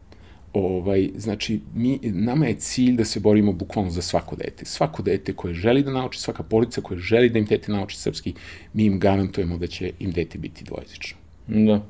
Ovaj, 0.52 1.10
znači, 1.16 1.60
mi, 1.74 1.98
nama 2.02 2.46
je 2.46 2.54
cilj 2.54 2.96
da 2.96 3.04
se 3.04 3.20
borimo 3.20 3.52
bukvalno 3.52 3.90
za 3.90 4.02
svako 4.02 4.36
dete. 4.36 4.64
Svako 4.64 5.02
dete 5.02 5.32
koje 5.32 5.54
želi 5.54 5.82
da 5.82 5.90
nauči, 5.90 6.20
svaka 6.20 6.42
porodica 6.42 6.80
koja 6.80 6.98
želi 6.98 7.30
da 7.30 7.38
im 7.38 7.44
dete 7.44 7.72
nauči 7.72 7.96
srpski, 7.96 8.34
mi 8.72 8.84
im 8.84 8.98
garantujemo 8.98 9.58
da 9.58 9.66
će 9.66 9.92
im 9.98 10.12
dete 10.12 10.38
biti 10.38 10.64
dvojezično. 10.64 11.18
Da. 11.46 11.82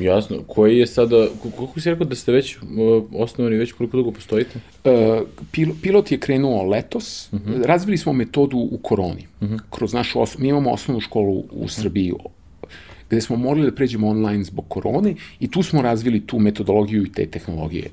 Jasno. 0.00 0.42
Koji 0.46 0.78
je 0.78 0.86
sada, 0.86 1.28
koliko 1.56 1.80
si 1.80 1.90
rekao 1.90 2.06
da 2.06 2.14
ste 2.14 2.32
već 2.32 2.56
osnovani, 3.12 3.56
već 3.56 3.72
koliko 3.72 3.96
dugo 3.96 4.10
postojite? 4.10 4.58
Uh, 4.84 4.92
pil, 5.52 5.68
pilot 5.82 6.12
je 6.12 6.18
krenuo 6.20 6.62
letos. 6.62 7.28
Uh 7.32 7.40
mhm. 7.40 7.52
-huh. 7.52 7.66
Razvili 7.66 7.98
smo 7.98 8.12
metodu 8.12 8.58
u 8.58 8.78
koroni. 8.82 9.26
Uh 9.40 9.48
mhm. 9.48 9.54
-huh. 9.54 9.60
Kroz 9.70 9.92
našu, 9.92 10.20
os, 10.20 10.38
mi 10.38 10.48
imamo 10.48 10.70
osnovnu 10.70 11.00
školu 11.00 11.32
u 11.32 11.44
uh 11.50 11.62
-huh. 11.62 11.80
Srbiji 11.80 12.12
gde 13.14 13.20
smo 13.20 13.36
morali 13.36 13.66
da 13.66 13.74
pređemo 13.74 14.08
online 14.08 14.44
zbog 14.44 14.64
korone 14.68 15.14
i 15.40 15.50
tu 15.50 15.62
smo 15.62 15.82
razvili 15.82 16.26
tu 16.26 16.38
metodologiju 16.38 17.04
i 17.04 17.12
te 17.12 17.26
tehnologije 17.26 17.90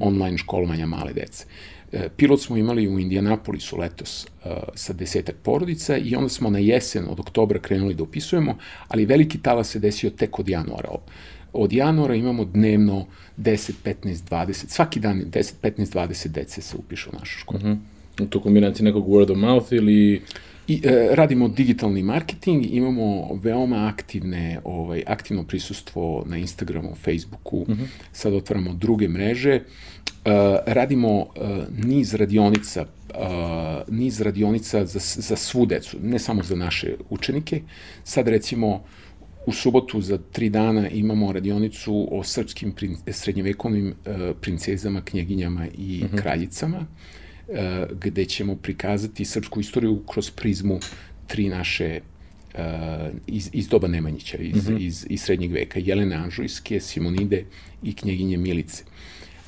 online 0.00 0.38
školovanja 0.38 0.86
male 0.86 1.12
dece. 1.12 1.44
E, 1.92 2.08
pilot 2.16 2.40
smo 2.40 2.56
imali 2.56 2.88
u 2.88 2.98
Indianapolisu 2.98 3.76
letos 3.76 4.26
uh, 4.44 4.50
sa 4.74 4.92
desetak 4.92 5.36
porodica 5.42 5.96
i 5.96 6.16
onda 6.16 6.28
smo 6.28 6.50
na 6.50 6.58
jesen 6.58 7.04
od 7.08 7.20
oktobra 7.20 7.58
krenuli 7.58 7.94
da 7.94 8.02
upisujemo, 8.02 8.56
ali 8.88 9.04
veliki 9.04 9.38
talas 9.38 9.70
se 9.70 9.78
desio 9.78 10.10
tek 10.10 10.38
od 10.38 10.48
januara. 10.48 10.88
Od 11.52 11.72
januara 11.72 12.14
imamo 12.14 12.44
dnevno 12.44 13.06
10, 13.38 13.72
15, 13.84 13.94
20, 14.30 14.68
svaki 14.68 15.00
dan 15.00 15.22
10, 15.30 15.52
15, 15.62 15.94
20 15.94 16.28
dece 16.28 16.62
se 16.62 16.76
upišu 16.76 17.10
u 17.10 17.18
našu 17.18 17.38
školu. 17.38 17.60
Uh 17.60 17.66
-huh. 17.66 17.76
To 18.28 18.40
kombinacija 18.40 18.84
nekog 18.84 19.06
word 19.06 19.32
of 19.32 19.38
mouth 19.38 19.72
ili 19.72 20.22
I, 20.68 20.80
e, 20.84 21.08
radimo 21.14 21.48
digitalni 21.48 22.02
marketing, 22.02 22.66
imamo 22.70 23.38
veoma 23.42 23.88
aktivne, 23.88 24.60
ovaj, 24.64 25.02
aktivno 25.06 25.44
prisustvo 25.44 26.24
na 26.26 26.36
Instagramu, 26.36 26.94
Facebooku, 26.94 27.56
uh 27.56 27.68
mhm. 27.68 27.82
-huh. 27.82 27.86
sad 28.12 28.34
otvaramo 28.34 28.72
druge 28.72 29.08
mreže 29.08 29.60
radimo 30.66 31.26
niz 31.84 32.14
radionica, 32.14 32.86
niz 33.88 34.20
radionica 34.20 34.86
za, 34.86 34.98
za 35.22 35.36
svu 35.36 35.66
decu, 35.66 35.96
ne 36.02 36.18
samo 36.18 36.42
za 36.42 36.56
naše 36.56 36.94
učenike. 37.10 37.62
Sad 38.04 38.28
recimo 38.28 38.84
u 39.46 39.52
subotu 39.52 40.00
za 40.00 40.18
tri 40.32 40.48
dana 40.48 40.88
imamo 40.88 41.32
radionicu 41.32 42.08
o 42.10 42.24
srpskim 42.24 42.72
prin, 42.72 42.96
srednjevekovnim 43.08 43.94
princezama, 44.40 45.02
knjeginjama 45.04 45.66
i 45.78 46.00
uh 46.02 46.06
mhm. 46.06 46.16
-huh. 46.16 46.22
kraljicama, 46.22 46.86
gde 48.00 48.24
ćemo 48.24 48.56
prikazati 48.56 49.24
srpsku 49.24 49.60
istoriju 49.60 50.02
kroz 50.06 50.30
prizmu 50.30 50.80
tri 51.26 51.48
naše 51.48 52.00
uh, 52.54 52.60
iz, 53.26 53.50
iz 53.52 53.68
doba 53.68 53.88
Nemanjića, 53.88 54.38
iz, 54.38 54.68
mm 54.68 54.72
-hmm. 54.72 54.80
iz, 54.80 55.06
iz 55.10 55.22
srednjeg 55.22 55.52
veka, 55.52 55.80
Jelene 55.82 56.16
Anžujske, 56.16 56.80
Simonide 56.80 57.44
i 57.82 57.94
knjeginje 57.94 58.36
Milice. 58.36 58.84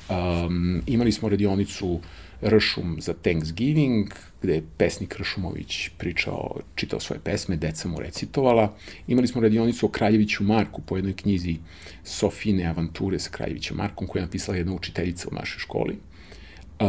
Um, 0.09 0.81
imali 0.87 1.11
smo 1.11 1.29
radionicu 1.29 1.99
Ršum 2.43 2.97
za 3.01 3.13
Thanksgiving, 3.13 4.09
gde 4.41 4.53
je 4.53 4.63
pesnik 4.77 5.19
Ršumović 5.19 5.89
pričao, 5.97 6.59
čitao 6.75 6.99
svoje 6.99 7.19
pesme, 7.19 7.55
deca 7.55 7.87
mu 7.87 7.99
recitovala. 7.99 8.75
Imali 9.07 9.27
smo 9.27 9.41
radionicu 9.41 9.85
o 9.85 9.89
Kraljeviću 9.89 10.43
Marku 10.43 10.81
po 10.81 10.95
jednoj 10.95 11.13
knjizi 11.13 11.55
Sofine 12.03 12.65
avanture 12.65 13.19
sa 13.19 13.29
Kraljevićem 13.29 13.77
Markom, 13.77 14.07
koju 14.07 14.21
je 14.21 14.25
napisala 14.25 14.57
jedna 14.57 14.73
učiteljica 14.73 15.27
u 15.31 15.35
našoj 15.35 15.59
školi, 15.59 15.97
uh, 16.79 16.87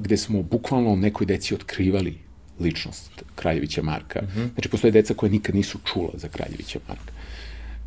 gde 0.00 0.16
smo 0.16 0.42
bukvalno 0.42 0.96
nekoj 0.96 1.26
deci 1.26 1.54
otkrivali 1.54 2.18
ličnost 2.60 3.22
Kraljevića 3.34 3.82
Marka. 3.82 4.22
Mhm. 4.22 4.40
-huh. 4.40 4.48
Znači, 4.52 4.68
postoje 4.68 4.90
deca 4.90 5.14
koje 5.14 5.30
nikad 5.30 5.54
nisu 5.54 5.78
čula 5.84 6.10
za 6.14 6.28
Kraljevića 6.28 6.78
Marka. 6.88 7.12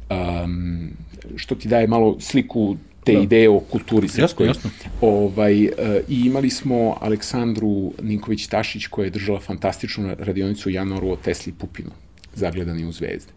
Um, 0.09 0.91
što 1.35 1.55
ti 1.55 1.67
daje 1.67 1.87
malo 1.87 2.19
sliku 2.19 2.77
te 3.03 3.13
da. 3.13 3.19
ideje 3.19 3.49
o 3.49 3.59
kulturi 3.59 4.07
srpskoj. 4.07 4.47
Jasno, 4.47 4.69
jasno. 4.69 4.91
Ovaj, 5.01 5.65
uh, 5.65 5.71
I 6.07 6.25
imali 6.25 6.49
smo 6.49 6.97
Aleksandru 7.01 7.93
Ninković-Tašić 8.01 8.87
koja 8.89 9.05
je 9.05 9.11
držala 9.11 9.39
fantastičnu 9.39 10.15
radionicu 10.19 10.69
u 10.69 10.71
januaru 10.71 11.09
o 11.09 11.15
Tesli 11.15 11.53
Pupinu, 11.53 11.91
zagledani 12.35 12.85
u 12.85 12.91
zvezde. 12.91 13.31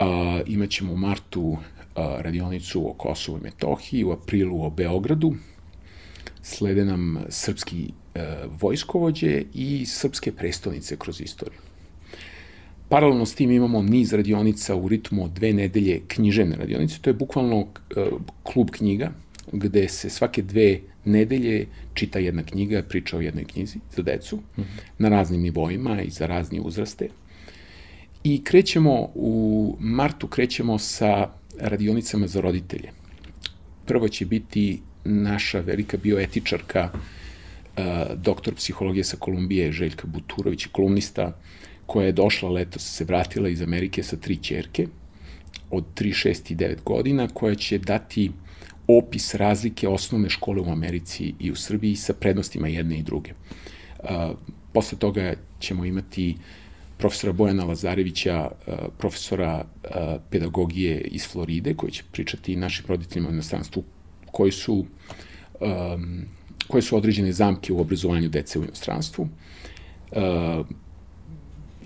Uh, 0.00 0.06
imaćemo 0.46 0.92
u 0.92 0.96
martu 0.96 1.42
uh, 1.42 1.58
radionicu 1.96 2.90
o 2.90 2.92
Kosovo 2.92 3.38
i 3.38 3.40
Metohiji, 3.40 4.04
u 4.04 4.12
aprilu 4.12 4.64
o 4.64 4.70
Beogradu, 4.70 5.34
slede 6.48 6.84
nam 6.84 7.18
srpski 7.28 7.92
e, 8.14 8.20
vojskovođe 8.60 9.42
i 9.54 9.86
srpske 9.86 10.32
prestonice 10.32 10.96
kroz 10.96 11.20
istoriju. 11.20 11.60
Paralelno 12.88 13.26
s 13.26 13.34
tim 13.34 13.50
imamo 13.50 13.82
niz 13.82 14.12
radionica 14.12 14.76
u 14.76 14.88
ritmu 14.88 15.24
od 15.24 15.30
dve 15.30 15.52
nedelje 15.52 16.00
književne 16.08 16.56
radionice. 16.56 16.98
To 17.00 17.10
je 17.10 17.14
bukvalno 17.14 17.60
e, 17.60 18.06
klub 18.42 18.70
knjiga 18.70 19.12
gde 19.52 19.88
se 19.88 20.10
svake 20.10 20.42
dve 20.42 20.80
nedelje 21.04 21.66
čita 21.94 22.18
jedna 22.18 22.42
knjiga, 22.42 22.82
priča 22.82 23.16
o 23.16 23.20
jednoj 23.20 23.44
knjizi 23.44 23.78
za 23.96 24.02
decu 24.02 24.36
mm 24.36 24.60
-hmm. 24.60 24.64
na 24.98 25.08
raznim 25.08 25.40
nivoima 25.40 26.02
i 26.02 26.10
za 26.10 26.26
razni 26.26 26.60
uzraste. 26.64 27.08
I 28.24 28.44
krećemo 28.44 29.08
u 29.14 29.76
martu 29.80 30.26
krećemo 30.26 30.78
sa 30.78 31.30
radionicama 31.58 32.26
za 32.26 32.40
roditelje. 32.40 32.90
Prvo 33.86 34.08
će 34.08 34.26
biti 34.26 34.80
naša 35.08 35.60
velika 35.60 35.96
bioetičarka, 35.96 36.90
doktor 38.16 38.54
psihologije 38.54 39.04
sa 39.04 39.16
Kolumbije, 39.16 39.72
Željka 39.72 40.06
Buturović, 40.06 40.66
kolumnista, 40.72 41.36
koja 41.86 42.06
je 42.06 42.12
došla 42.12 42.50
letos, 42.50 42.82
se 42.96 43.04
vratila 43.04 43.48
iz 43.48 43.62
Amerike 43.62 44.02
sa 44.02 44.16
tri 44.16 44.36
čerke, 44.36 44.86
od 45.70 45.84
3, 45.94 46.28
6 46.28 46.52
i 46.52 46.56
9 46.56 46.82
godina, 46.84 47.28
koja 47.28 47.54
će 47.54 47.78
dati 47.78 48.30
opis 48.88 49.34
razlike 49.34 49.88
osnovne 49.88 50.30
škole 50.30 50.60
u 50.60 50.70
Americi 50.72 51.34
i 51.40 51.50
u 51.50 51.56
Srbiji 51.56 51.96
sa 51.96 52.12
prednostima 52.12 52.68
jedne 52.68 52.98
i 52.98 53.02
druge. 53.02 53.32
posle 54.72 54.98
toga 54.98 55.34
ćemo 55.60 55.84
imati 55.84 56.36
profesora 56.98 57.32
Bojana 57.32 57.64
Lazarevića, 57.64 58.50
profesora 58.98 59.64
pedagogije 60.30 61.00
iz 61.00 61.28
Floride, 61.28 61.74
koji 61.74 61.92
će 61.92 62.02
pričati 62.12 62.56
našim 62.56 62.84
roditeljima 62.88 63.28
u 63.28 63.32
inostranstvu 63.32 63.84
koji 64.38 64.52
su, 64.52 64.84
um, 65.60 66.24
koje 66.68 66.82
su 66.82 66.96
određene 66.96 67.32
zamke 67.32 67.72
u 67.72 67.80
obrazovanju 67.80 68.28
dece 68.28 68.58
u 68.58 68.62
inostranstvu. 68.62 69.28
Uh, 70.12 70.66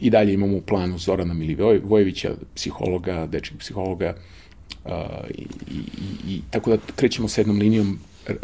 I 0.01 0.11
dalje 0.11 0.35
imamo 0.35 0.57
u 0.57 0.61
planu 0.61 0.99
Zorana 0.99 1.35
Milivojevića, 1.35 2.35
psihologa, 2.55 3.27
dečeg 3.27 3.59
psihologa, 3.59 4.15
uh, 4.85 4.93
i, 5.31 5.47
i, 5.71 5.81
i 6.29 6.41
tako 6.51 6.71
da 6.71 6.79
krećemo 6.97 7.29
s 7.29 7.39
jednom 7.39 7.59
linijom 7.59 7.99
uh, 8.29 8.37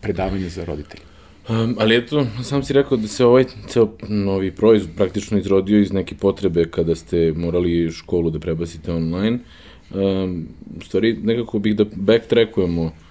predavanja 0.00 0.48
za 0.48 0.64
roditelje. 0.64 1.02
Um, 1.48 1.76
ali 1.78 1.96
eto, 1.96 2.26
sam 2.42 2.62
si 2.62 2.72
rekao 2.72 2.96
da 2.96 3.08
se 3.08 3.24
ovaj 3.24 3.44
ceo 3.68 3.88
novi 4.08 4.50
proizvod 4.50 4.96
praktično 4.96 5.38
izrodio 5.38 5.80
iz 5.80 5.92
neke 5.92 6.14
potrebe 6.14 6.70
kada 6.70 6.94
ste 6.94 7.32
morali 7.36 7.90
školu 7.92 8.30
da 8.30 8.38
prebacite 8.38 8.92
online. 8.92 9.38
Um, 9.90 10.46
u 10.80 10.84
stvari, 10.84 11.18
nekako 11.22 11.58
bih 11.58 11.76
da 11.76 11.84
backtrackujemo 11.84 12.92
E, 12.92 13.05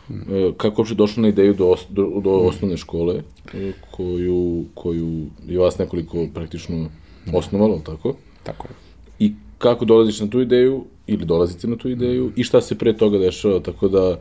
kako 0.57 0.81
uopšte 0.81 0.95
došlo 0.95 1.21
na 1.21 1.27
ideju 1.27 1.53
do, 1.53 1.75
do, 1.89 2.21
do 2.23 2.31
osnovne 2.31 2.77
škole, 2.77 3.23
e, 3.53 3.71
koju, 3.91 4.65
koju 4.73 5.25
je 5.47 5.59
vas 5.59 5.77
nekoliko 5.77 6.27
praktično 6.33 6.89
osnovalo, 7.33 7.81
tako? 7.85 8.15
Tako 8.43 8.67
je. 8.67 8.73
I 9.19 9.33
kako 9.57 9.85
dolaziš 9.85 10.19
na 10.19 10.27
tu 10.27 10.41
ideju, 10.41 10.85
ili 11.07 11.25
dolazite 11.25 11.67
na 11.67 11.75
tu 11.75 11.89
ideju, 11.89 12.31
i 12.35 12.43
šta 12.43 12.61
se 12.61 12.77
pre 12.77 12.97
toga 12.97 13.17
dešava, 13.17 13.59
tako 13.59 13.87
da 13.87 14.19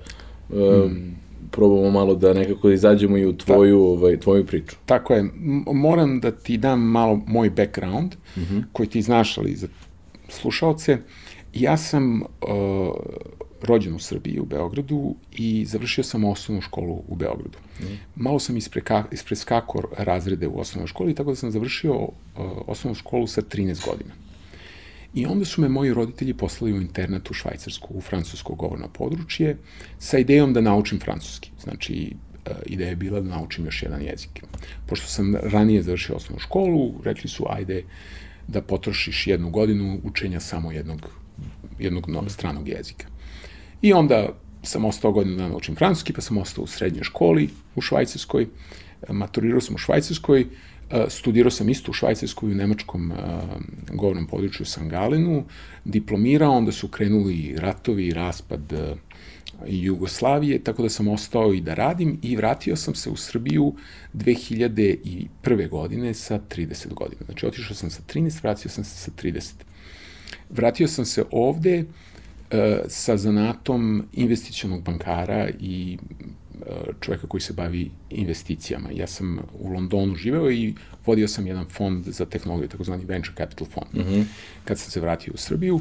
um, 0.50 1.14
probamo 1.50 1.90
malo 1.90 2.14
da 2.14 2.32
nekako 2.32 2.70
izađemo 2.70 3.16
i 3.16 3.26
u 3.26 3.36
tvoju, 3.36 3.78
da. 3.78 3.84
ovaj, 3.84 4.20
tvoju 4.20 4.46
priču. 4.46 4.76
Tako 4.86 5.14
je. 5.14 5.30
Moram 5.66 6.20
da 6.20 6.30
ti 6.30 6.56
dam 6.56 6.80
malo 6.80 7.20
moj 7.26 7.50
background, 7.50 8.14
uh 8.36 8.42
mhm. 8.42 8.56
-huh. 8.56 8.64
koji 8.72 8.88
ti 8.88 9.02
znaš, 9.02 9.38
ali 9.38 9.54
za 9.54 9.68
slušalce. 10.28 10.98
Ja 11.54 11.76
sam 11.76 12.20
uh, 12.20 12.26
rođen 13.64 13.94
u 13.94 13.98
Srbiji, 13.98 14.40
u 14.40 14.44
Beogradu 14.44 15.14
i 15.32 15.64
završio 15.64 16.04
sam 16.04 16.24
osnovnu 16.24 16.62
školu 16.62 17.02
u 17.08 17.16
Beogradu. 17.16 17.58
Mm. 17.80 17.84
Malo 18.16 18.38
sam 18.38 18.56
ispreka, 18.56 19.04
ispreskako 19.12 19.82
razrede 19.98 20.48
u 20.48 20.60
osnovnoj 20.60 20.86
školi, 20.86 21.14
tako 21.14 21.30
da 21.30 21.36
sam 21.36 21.50
završio 21.50 21.94
uh, 21.94 22.10
osnovnu 22.66 22.94
školu 22.94 23.26
sa 23.26 23.42
13 23.42 23.86
godina. 23.86 24.14
I 25.14 25.26
onda 25.26 25.44
su 25.44 25.60
me 25.60 25.68
moji 25.68 25.94
roditelji 25.94 26.34
poslali 26.34 26.72
u 26.72 26.80
internet 26.80 27.30
u 27.30 27.34
Švajcarsku, 27.34 27.94
u 27.94 28.00
francusko 28.00 28.54
govorno 28.54 28.88
područje, 28.88 29.56
sa 29.98 30.18
idejom 30.18 30.52
da 30.52 30.60
naučim 30.60 31.00
francuski. 31.00 31.50
Znači, 31.62 32.12
uh, 32.46 32.52
ideja 32.66 32.88
je 32.88 32.96
bila 32.96 33.20
da 33.20 33.36
naučim 33.36 33.64
još 33.64 33.82
jedan 33.82 34.02
jezik. 34.02 34.44
Pošto 34.86 35.06
sam 35.06 35.34
ranije 35.42 35.82
završio 35.82 36.16
osnovnu 36.16 36.40
školu, 36.40 36.94
rekli 37.04 37.30
su, 37.30 37.46
ajde 37.48 37.84
da 38.48 38.62
potrošiš 38.62 39.26
jednu 39.26 39.50
godinu 39.50 40.00
učenja 40.04 40.40
samo 40.40 40.72
jednog 40.72 41.08
jednog 41.78 42.08
stranog 42.28 42.68
jezika. 42.68 43.06
I 43.84 43.92
onda 43.92 44.28
sam 44.62 44.84
ostao 44.84 45.12
godinu 45.12 45.36
dana 45.36 45.48
da 45.48 45.56
učim 45.56 45.76
francuski, 45.76 46.12
pa 46.12 46.20
sam 46.20 46.38
ostao 46.38 46.64
u 46.64 46.66
srednjoj 46.66 47.04
školi 47.04 47.48
u 47.74 47.80
Švajcarskoj, 47.80 48.46
maturirao 49.08 49.60
sam 49.60 49.74
u 49.74 49.78
Švajcarskoj, 49.78 50.40
e, 50.40 51.04
studirao 51.08 51.50
sam 51.50 51.68
isto 51.68 51.90
u 51.90 51.94
Švajcarskoj 51.94 52.50
u 52.50 52.54
nemačkom 52.54 53.12
e, 53.12 53.16
govornom 53.92 54.26
području 54.26 54.66
Sangalenu, 54.66 55.44
diplomirao, 55.84 56.52
onda 56.52 56.72
su 56.72 56.88
krenuli 56.88 57.54
ratovi, 57.58 58.10
raspad 58.10 58.72
e, 58.72 58.94
Jugoslavije, 59.66 60.64
tako 60.64 60.82
da 60.82 60.88
sam 60.88 61.08
ostao 61.08 61.52
i 61.54 61.60
da 61.60 61.74
radim 61.74 62.18
i 62.22 62.36
vratio 62.36 62.76
sam 62.76 62.94
se 62.94 63.10
u 63.10 63.16
Srbiju 63.16 63.74
2001. 64.14 65.68
godine 65.68 66.14
sa 66.14 66.40
30 66.56 66.94
godina. 66.94 67.20
Znači, 67.24 67.46
otišao 67.46 67.76
sam 67.76 67.90
sa 67.90 68.02
13, 68.14 68.42
vratio 68.42 68.70
sam 68.70 68.84
se 68.84 68.96
sa 68.96 69.10
30. 69.22 69.52
Vratio 70.50 70.88
sam 70.88 71.04
se 71.04 71.24
ovde, 71.30 71.78
E, 71.78 71.86
sa 72.88 73.16
zanatom 73.16 74.08
investicionog 74.12 74.82
bankara 74.82 75.48
i 75.60 75.98
e, 76.54 76.66
čoveka 77.00 77.26
koji 77.26 77.40
se 77.40 77.52
bavi 77.52 77.90
investicijama. 78.10 78.88
Ja 78.92 79.06
sam 79.06 79.38
u 79.58 79.68
Londonu 79.68 80.16
živeo 80.16 80.50
i 80.50 80.74
vodio 81.06 81.28
sam 81.28 81.46
jedan 81.46 81.66
fond 81.68 82.04
za 82.04 82.24
tehnologiju, 82.24 82.68
takozvani 82.68 83.04
Venture 83.04 83.36
Capital 83.36 83.66
Fond. 83.66 84.06
Mm 84.06 84.10
-hmm. 84.10 84.24
Kad 84.64 84.78
sam 84.78 84.90
se 84.90 85.00
vratio 85.00 85.34
u 85.34 85.36
Srbiju, 85.36 85.80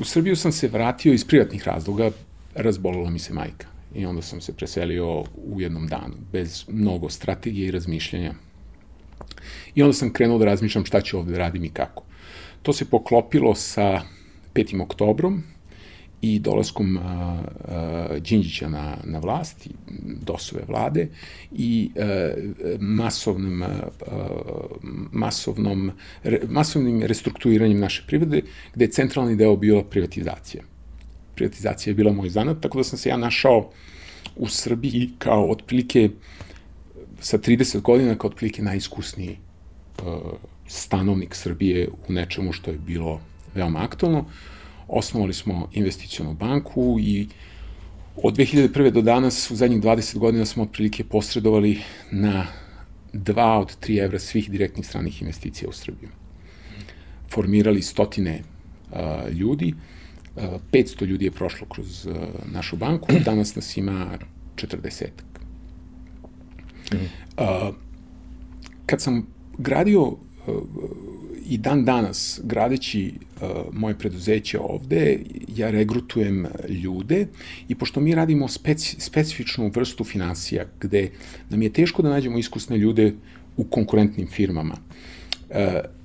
u 0.00 0.04
Srbiju 0.04 0.36
sam 0.36 0.52
se 0.52 0.68
vratio 0.68 1.12
iz 1.12 1.24
privatnih 1.24 1.68
razloga, 1.68 2.10
razbolila 2.54 3.10
mi 3.10 3.18
se 3.18 3.32
majka. 3.32 3.66
I 3.94 4.06
onda 4.06 4.22
sam 4.22 4.40
se 4.40 4.52
preselio 4.52 5.20
u 5.20 5.60
jednom 5.60 5.86
danu, 5.86 6.14
bez 6.32 6.64
mnogo 6.68 7.10
strategije 7.10 7.68
i 7.68 7.70
razmišljanja. 7.70 8.34
I 9.74 9.82
onda 9.82 9.92
sam 9.92 10.12
krenuo 10.12 10.38
da 10.38 10.44
razmišljam 10.44 10.84
šta 10.84 11.00
ću 11.00 11.18
ovde 11.18 11.38
radim 11.38 11.64
i 11.64 11.70
kako. 11.70 12.02
To 12.62 12.72
se 12.72 12.84
poklopilo 12.84 13.54
sa 13.54 14.02
5. 14.54 14.82
oktobrom, 14.82 15.42
i 16.22 16.38
dolaskom 16.38 16.98
Đinđića 18.20 18.68
na, 18.68 18.96
na 19.04 19.18
vlast, 19.18 19.68
DOS-ove 20.02 20.62
vlade 20.68 21.08
i 21.52 21.90
masovnom, 22.80 23.62
a, 23.62 23.66
masovnom, 25.12 25.90
re, 26.22 26.40
masovnim 26.48 27.02
restrukturiranjem 27.02 27.80
naše 27.80 28.04
privrede, 28.06 28.42
gde 28.74 28.84
je 28.84 28.90
centralni 28.90 29.36
deo 29.36 29.56
bila 29.56 29.84
privatizacija. 29.84 30.62
Privatizacija 31.34 31.90
je 31.90 31.94
bila 31.94 32.12
moj 32.12 32.30
zanat, 32.30 32.60
tako 32.60 32.78
da 32.78 32.84
sam 32.84 32.98
se 32.98 33.08
ja 33.08 33.16
našao 33.16 33.70
u 34.36 34.48
Srbiji 34.48 35.10
kao 35.18 35.50
otprilike 35.50 36.10
sa 37.20 37.38
30 37.38 37.80
godina 37.80 38.14
kao 38.14 38.30
otprilike 38.30 38.62
najiskusniji 38.62 39.38
uh, 39.98 40.14
stanovnik 40.66 41.34
Srbije 41.34 41.88
u 42.08 42.12
nečemu 42.12 42.52
što 42.52 42.70
je 42.70 42.78
bilo 42.78 43.20
veoma 43.54 43.84
aktualno. 43.84 44.24
Osnovali 44.94 45.34
smo 45.34 45.68
investicionu 45.72 46.34
banku 46.34 46.96
i 47.00 47.28
od 48.16 48.36
2001. 48.36 48.90
do 48.90 49.02
danas 49.02 49.50
u 49.50 49.56
zadnjih 49.56 49.80
20 49.82 50.18
godina 50.18 50.44
smo 50.44 50.62
otprilike 50.62 51.04
posredovali 51.04 51.80
na 52.10 52.46
2 53.12 53.60
od 53.60 53.76
3 53.80 54.04
evra 54.04 54.18
svih 54.18 54.50
direktnih 54.50 54.86
stranih 54.86 55.22
investicija 55.22 55.68
u 55.68 55.72
Srbiji. 55.72 56.08
Formirali 57.30 57.82
stotine 57.82 58.42
uh, 58.90 58.98
ljudi, 59.30 59.74
uh, 60.36 60.42
500 60.72 61.06
ljudi 61.06 61.24
je 61.24 61.30
prošlo 61.30 61.66
kroz 61.66 62.06
uh, 62.06 62.14
našu 62.52 62.76
banku, 62.76 63.12
danas 63.24 63.54
nas 63.54 63.76
ima 63.76 64.18
40. 64.56 65.06
Uh, 67.38 67.74
kad 68.86 69.00
sam 69.00 69.26
gradio 69.58 70.16
i 71.48 71.58
dan 71.58 71.84
danas, 71.84 72.40
gradeći 72.44 73.12
uh, 73.12 73.48
moje 73.72 73.98
preduzeće 73.98 74.58
ovde, 74.60 75.18
ja 75.56 75.70
regrutujem 75.70 76.46
ljude 76.68 77.26
i 77.68 77.74
pošto 77.74 78.00
mi 78.00 78.14
radimo 78.14 78.48
speci, 78.48 78.96
specifičnu 79.00 79.70
vrstu 79.74 80.04
financija, 80.04 80.64
gde 80.80 81.10
nam 81.50 81.62
je 81.62 81.72
teško 81.72 82.02
da 82.02 82.10
nađemo 82.10 82.38
iskusne 82.38 82.78
ljude 82.78 83.14
u 83.56 83.64
konkurentnim 83.64 84.28
firmama, 84.28 84.74
uh, 84.74 85.56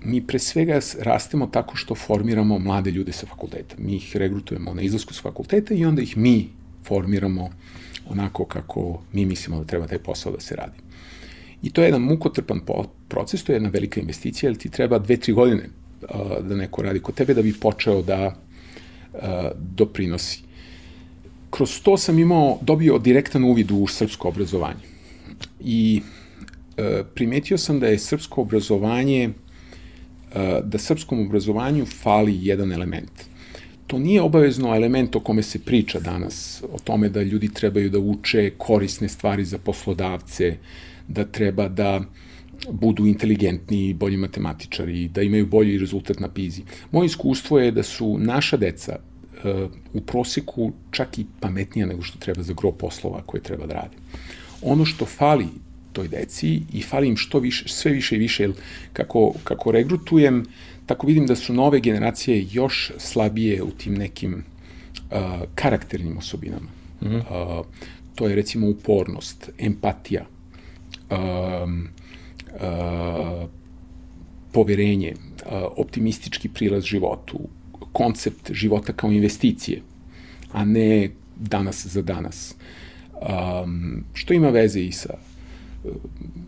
mi 0.04 0.28
pre 0.28 0.40
svega 0.40 0.80
rastemo 1.00 1.48
tako 1.48 1.76
što 1.76 1.96
formiramo 1.96 2.60
mlade 2.60 2.92
ljude 2.92 3.12
sa 3.12 3.26
fakulteta. 3.26 3.76
Mi 3.78 3.96
ih 3.96 4.18
regrutujemo 4.18 4.74
na 4.74 4.82
izlasku 4.82 5.14
sa 5.14 5.22
fakulteta 5.22 5.74
i 5.74 5.86
onda 5.86 6.02
ih 6.02 6.18
mi 6.18 6.50
formiramo 6.84 7.50
onako 8.10 8.46
kako 8.46 9.02
mi 9.14 9.26
mislimo 9.26 9.60
da 9.60 9.66
treba 9.66 9.88
taj 9.88 9.98
posao 10.00 10.32
da 10.32 10.40
se 10.40 10.56
radi. 10.56 10.78
I 11.64 11.70
to 11.70 11.82
je 11.82 11.88
jedan 11.88 12.02
mukotrpan 12.02 12.60
proces, 13.08 13.44
to 13.44 13.52
je 13.52 13.56
jedna 13.56 13.70
velika 13.70 14.00
investicija, 14.00 14.50
jer 14.50 14.58
ti 14.58 14.70
treba 14.70 15.00
dve, 15.00 15.18
tri 15.18 15.34
godine 15.34 15.64
uh, 16.02 16.48
da 16.48 16.56
neko 16.56 16.82
radi 16.82 17.00
kod 17.00 17.16
tebe 17.16 17.34
da 17.34 17.42
bi 17.42 17.54
počeo 17.60 18.02
da 18.02 18.36
uh, 19.14 19.20
doprinosi. 19.56 20.42
Kroz 21.50 21.82
to 21.82 21.98
sam 21.98 22.20
imao, 22.20 22.60
dobio 22.62 22.98
direktan 22.98 23.44
uvid 23.44 23.72
u 23.72 23.88
srpsko 23.88 24.28
obrazovanje. 24.28 24.84
I 25.60 26.02
uh, 26.02 27.06
primetio 27.16 27.58
sam 27.58 27.80
da 27.80 27.88
je 27.88 28.00
srpsko 28.00 28.42
obrazovanje, 28.42 29.30
da 30.64 30.78
srpskom 30.78 31.22
obrazovanju 31.26 31.86
fali 31.86 32.34
jedan 32.42 32.72
element. 32.72 33.12
To 33.88 34.00
nije 34.00 34.22
obavezno 34.22 34.76
element 34.76 35.16
o 35.16 35.20
kome 35.20 35.44
se 35.44 35.60
priča 35.60 36.00
danas, 36.00 36.64
o 36.72 36.80
tome 36.84 37.10
da 37.10 37.24
ljudi 37.24 37.50
trebaju 37.54 37.90
da 37.90 38.00
uče 38.00 38.52
korisne 38.58 39.10
stvari 39.10 39.46
za 39.46 39.58
poslodavce, 39.58 40.50
uh, 40.50 40.58
da 41.08 41.26
treba 41.26 41.68
da 41.68 42.02
budu 42.72 43.06
inteligentni, 43.06 43.94
bolji 43.94 44.18
matematičari, 44.18 45.08
da 45.08 45.22
imaju 45.22 45.46
bolji 45.46 45.78
rezultat 45.78 46.20
na 46.20 46.30
PIZI. 46.30 46.64
Moje 46.92 47.06
iskustvo 47.06 47.60
je 47.60 47.72
da 47.72 47.84
su 47.84 48.18
naša 48.20 48.58
deca 48.58 49.00
uh, 49.44 49.72
u 49.94 50.02
proseku 50.02 50.72
čak 50.92 51.20
i 51.20 51.26
pametnija 51.40 51.86
nego 51.86 52.02
što 52.02 52.20
treba 52.20 52.44
za 52.44 52.54
gro 52.54 52.72
poslova 52.72 53.22
koje 53.26 53.44
treba 53.44 53.66
da 53.66 53.74
rade. 53.74 53.98
Ono 54.62 54.86
što 54.86 55.06
fali 55.06 55.48
toj 55.94 56.08
deci 56.08 56.62
i 56.74 56.82
fali 56.82 57.08
im 57.08 57.18
što 57.18 57.40
više, 57.40 57.68
sve 57.68 57.92
više 57.92 58.16
i 58.16 58.20
više, 58.20 58.44
jer 58.44 58.54
kako, 58.94 59.34
kako 59.44 59.72
regrutujem, 59.72 60.46
tako 60.86 61.08
vidim 61.08 61.26
da 61.26 61.36
su 61.36 61.54
nove 61.54 61.80
generacije 61.80 62.48
još 62.52 62.92
slabije 62.98 63.64
u 63.64 63.72
tim 63.72 63.94
nekim 63.94 64.34
uh, 64.34 65.18
karakternim 65.56 66.18
osobinama. 66.18 66.70
Mm 67.02 67.06
-hmm. 67.06 67.60
uh, 67.60 67.66
to 68.16 68.28
je 68.28 68.36
recimo 68.36 68.70
upornost, 68.70 69.50
empatija, 69.60 70.26
um, 71.10 71.88
poverenje, 74.52 75.14
optimistički 75.78 76.50
prilaz 76.50 76.84
životu, 76.84 77.40
koncept 77.92 78.52
života 78.52 78.94
kao 78.94 79.12
investicije, 79.12 79.82
a 80.52 80.66
ne 80.66 81.10
danas 81.36 81.86
za 81.86 82.02
danas. 82.02 82.56
Um, 83.14 84.04
što 84.14 84.34
ima 84.34 84.50
veze 84.50 84.82
i 84.82 84.92
sa 84.92 85.18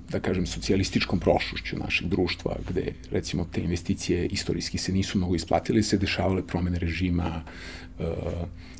da 0.09 0.19
kažem, 0.19 0.45
socijalističkom 0.45 1.19
prošlošću 1.19 1.77
našeg 1.77 2.07
društva, 2.07 2.55
gde, 2.69 2.93
recimo, 3.11 3.45
te 3.51 3.61
investicije 3.61 4.25
istorijski 4.25 4.77
se 4.77 4.91
nisu 4.91 5.17
mnogo 5.17 5.35
isplatile, 5.35 5.83
se 5.83 5.97
dešavale 5.97 6.47
promene 6.47 6.79
režima, 6.79 7.43
uh, 7.99 8.05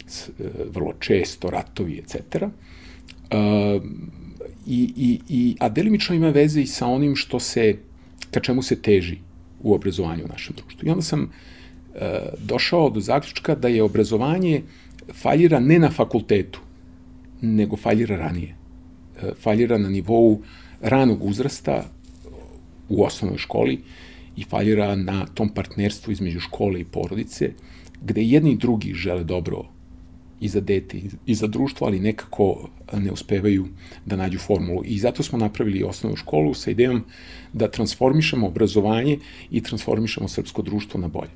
s, 0.08 0.30
uh, 0.30 0.46
vrlo 0.74 0.94
često, 1.00 1.50
ratovi, 1.50 2.02
etc. 2.04 2.44
Uh, 2.44 2.50
i, 4.68 4.94
i, 4.98 5.20
i, 5.30 5.56
a 5.60 5.70
delimično 5.70 6.16
ima 6.16 6.30
veze 6.30 6.62
i 6.62 6.68
sa 6.68 6.88
onim 6.88 7.16
što 7.16 7.40
se, 7.40 7.78
ka 8.32 8.40
čemu 8.40 8.62
se 8.62 8.82
teži 8.82 9.18
u 9.62 9.74
obrazovanju 9.74 10.26
u 10.26 10.28
našem 10.28 10.56
društvu. 10.56 10.88
I 10.88 10.92
onda 10.92 11.02
sam 11.02 11.24
e, 11.24 11.30
došao 12.40 12.90
do 12.90 13.00
zaključka 13.00 13.56
da 13.56 13.68
je 13.68 13.84
obrazovanje 13.84 14.62
faljira 15.14 15.60
ne 15.60 15.80
na 15.80 15.92
fakultetu, 15.92 16.60
nego 17.42 17.78
faljira 17.78 18.18
ranije. 18.18 18.56
E, 19.22 19.32
faljira 19.42 19.78
na 19.78 19.90
nivou 19.90 20.42
ranog 20.82 21.24
uzrasta 21.24 21.84
u 22.90 23.04
osnovnoj 23.04 23.38
školi 23.38 23.80
i 24.36 24.44
faljira 24.44 24.96
na 24.96 25.26
tom 25.26 25.50
partnerstvu 25.50 26.12
između 26.12 26.40
škole 26.40 26.82
i 26.82 26.86
porodice, 26.86 27.52
gde 28.02 28.24
jedni 28.24 28.52
i 28.52 28.58
drugi 28.58 28.94
žele 28.94 29.24
dobro 29.24 29.64
i 30.42 30.48
za 30.48 30.60
dete 30.60 31.02
i 31.26 31.36
za 31.36 31.48
društvo, 31.48 31.88
ali 31.88 32.00
nekako 32.00 32.70
ne 32.94 33.12
uspevaju 33.12 33.66
da 34.06 34.16
nađu 34.16 34.40
formulu. 34.40 34.82
I 34.86 35.00
zato 35.00 35.24
smo 35.24 35.38
napravili 35.38 35.84
osnovnu 35.84 36.18
školu 36.18 36.54
sa 36.54 36.72
idejom 36.72 37.04
da 37.54 37.72
transformišemo 37.72 38.48
obrazovanje 38.48 39.20
i 39.52 39.64
transformišemo 39.64 40.28
srpsko 40.28 40.62
društvo 40.62 41.00
na 41.00 41.08
bolje. 41.08 41.32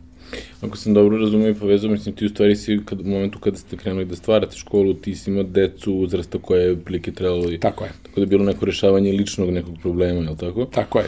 Ako 0.62 0.78
sam 0.78 0.94
dobro 0.94 1.18
razumio 1.18 1.50
i 1.50 1.56
povezao, 1.56 1.92
mislim, 1.92 2.16
ti 2.16 2.26
u 2.26 2.30
stvari 2.30 2.56
si 2.56 2.80
kad, 2.86 3.02
u 3.02 3.04
momentu 3.04 3.39
kada 3.39 3.58
ste 3.58 3.78
krenuli 3.78 4.06
da 4.06 4.16
stvarate 4.16 4.58
školu, 4.58 4.94
ti 4.94 5.16
si 5.16 5.30
imao 5.30 5.44
decu 5.44 5.94
uzrasta 5.94 6.38
koje 6.38 6.63
je 6.63 6.78
prilike 6.78 7.12
trebalo 7.12 7.52
i... 7.52 7.58
Tako 7.58 7.84
je. 7.84 7.92
Tako 8.04 8.16
da 8.16 8.22
je 8.22 8.28
bilo 8.28 8.46
neko 8.46 8.66
rešavanje 8.66 9.12
ličnog 9.12 9.50
nekog 9.50 9.76
problema, 9.82 10.22
je 10.22 10.30
li 10.30 10.38
tako? 10.38 10.66
Tako 10.66 11.00
je. 11.00 11.06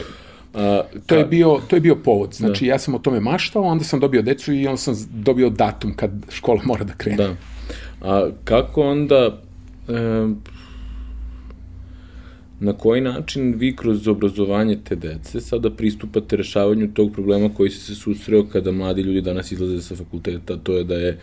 A, 0.54 0.82
ka... 0.92 1.00
to, 1.06 1.14
je 1.14 1.24
bio, 1.24 1.60
to 1.68 1.76
je 1.76 1.80
bio 1.80 1.96
povod. 1.96 2.34
Znači, 2.34 2.64
da. 2.64 2.70
ja 2.70 2.78
sam 2.78 2.94
o 2.94 2.98
tome 2.98 3.20
maštao, 3.20 3.62
onda 3.62 3.84
sam 3.84 4.00
dobio 4.00 4.22
decu 4.22 4.52
i 4.52 4.66
onda 4.66 4.76
sam 4.76 4.94
dobio 5.10 5.50
datum 5.50 5.94
kad 5.96 6.10
škola 6.30 6.60
mora 6.64 6.84
da 6.84 6.92
krene. 6.92 7.16
Da. 7.16 7.36
A 8.00 8.30
kako 8.44 8.82
onda, 8.82 9.42
e, 9.88 10.28
na 12.60 12.72
koji 12.72 13.00
način 13.00 13.54
vi 13.56 13.76
kroz 13.76 14.08
obrazovanje 14.08 14.78
te 14.84 14.96
dece 14.96 15.40
sada 15.40 15.70
pristupate 15.70 16.36
rešavanju 16.36 16.88
tog 16.94 17.12
problema 17.12 17.48
koji 17.54 17.70
se 17.70 17.94
susreo 17.94 18.44
kada 18.44 18.72
mladi 18.72 19.02
ljudi 19.02 19.20
danas 19.20 19.52
izlaze 19.52 19.82
sa 19.82 19.96
fakulteta, 19.96 20.56
to 20.56 20.76
je 20.76 20.84
da 20.84 20.94
je 20.94 21.18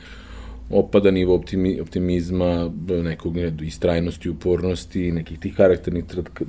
opada 0.70 1.12
nivo 1.12 1.36
optimi, 1.36 1.80
optimizma, 1.82 2.72
nekog 3.04 3.38
redu, 3.38 3.64
istrajnosti, 3.64 4.30
upornosti, 4.30 5.12
nekih 5.12 5.40
tih 5.40 5.56
karakternih 5.56 6.04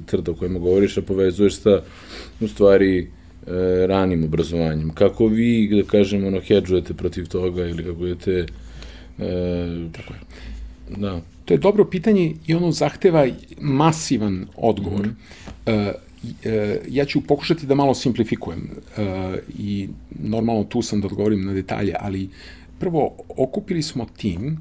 crta 0.07 0.31
o 0.31 0.35
kojima 0.35 0.59
govoriš, 0.59 0.99
a 0.99 1.03
povezuješ 1.03 1.61
sa, 1.61 1.81
u 2.41 2.49
stvari, 2.49 2.99
e, 3.01 3.07
ranim 3.87 4.25
obrazovanjem. 4.25 4.91
Kako 4.91 5.27
vi, 5.27 5.69
da 5.83 5.89
kažem, 5.89 6.27
ono, 6.27 6.41
hedžujete 6.41 6.95
protiv 6.95 7.29
toga 7.29 7.67
ili 7.67 7.85
kako 7.85 8.07
idete 8.07 8.47
E, 9.19 9.89
tako 9.93 10.15
je. 10.15 10.21
Da. 10.97 11.21
To 11.45 11.55
je 11.55 11.59
dobro 11.59 11.85
pitanje 11.85 12.35
i 12.47 12.55
ono 12.55 12.73
zahteva 12.73 13.27
masivan 13.61 14.47
odgovor. 14.57 15.07
Mm 15.07 15.17
-hmm. 15.67 15.93
e, 16.45 16.81
ja 16.89 17.05
ću 17.05 17.21
pokušati 17.21 17.67
da 17.67 17.75
malo 17.75 17.95
simplifikujem 17.95 18.71
e, 18.97 19.03
i 19.59 19.89
normalno 20.23 20.65
tu 20.65 20.83
sam 20.83 21.01
da 21.01 21.07
odgovorim 21.07 21.45
na 21.45 21.53
detalje, 21.53 21.95
ali 22.01 22.29
prvo 22.79 23.17
okupili 23.29 23.83
smo 23.83 24.07
tim 24.17 24.59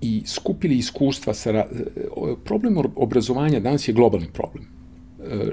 i 0.00 0.22
skupili 0.26 0.76
iskustva 0.76 1.34
sa... 1.34 1.50
E, 1.50 1.64
problem 2.44 2.76
obrazovanja 2.96 3.60
danas 3.60 3.88
je 3.88 3.94
globalni 3.94 4.28
problem. 4.32 4.64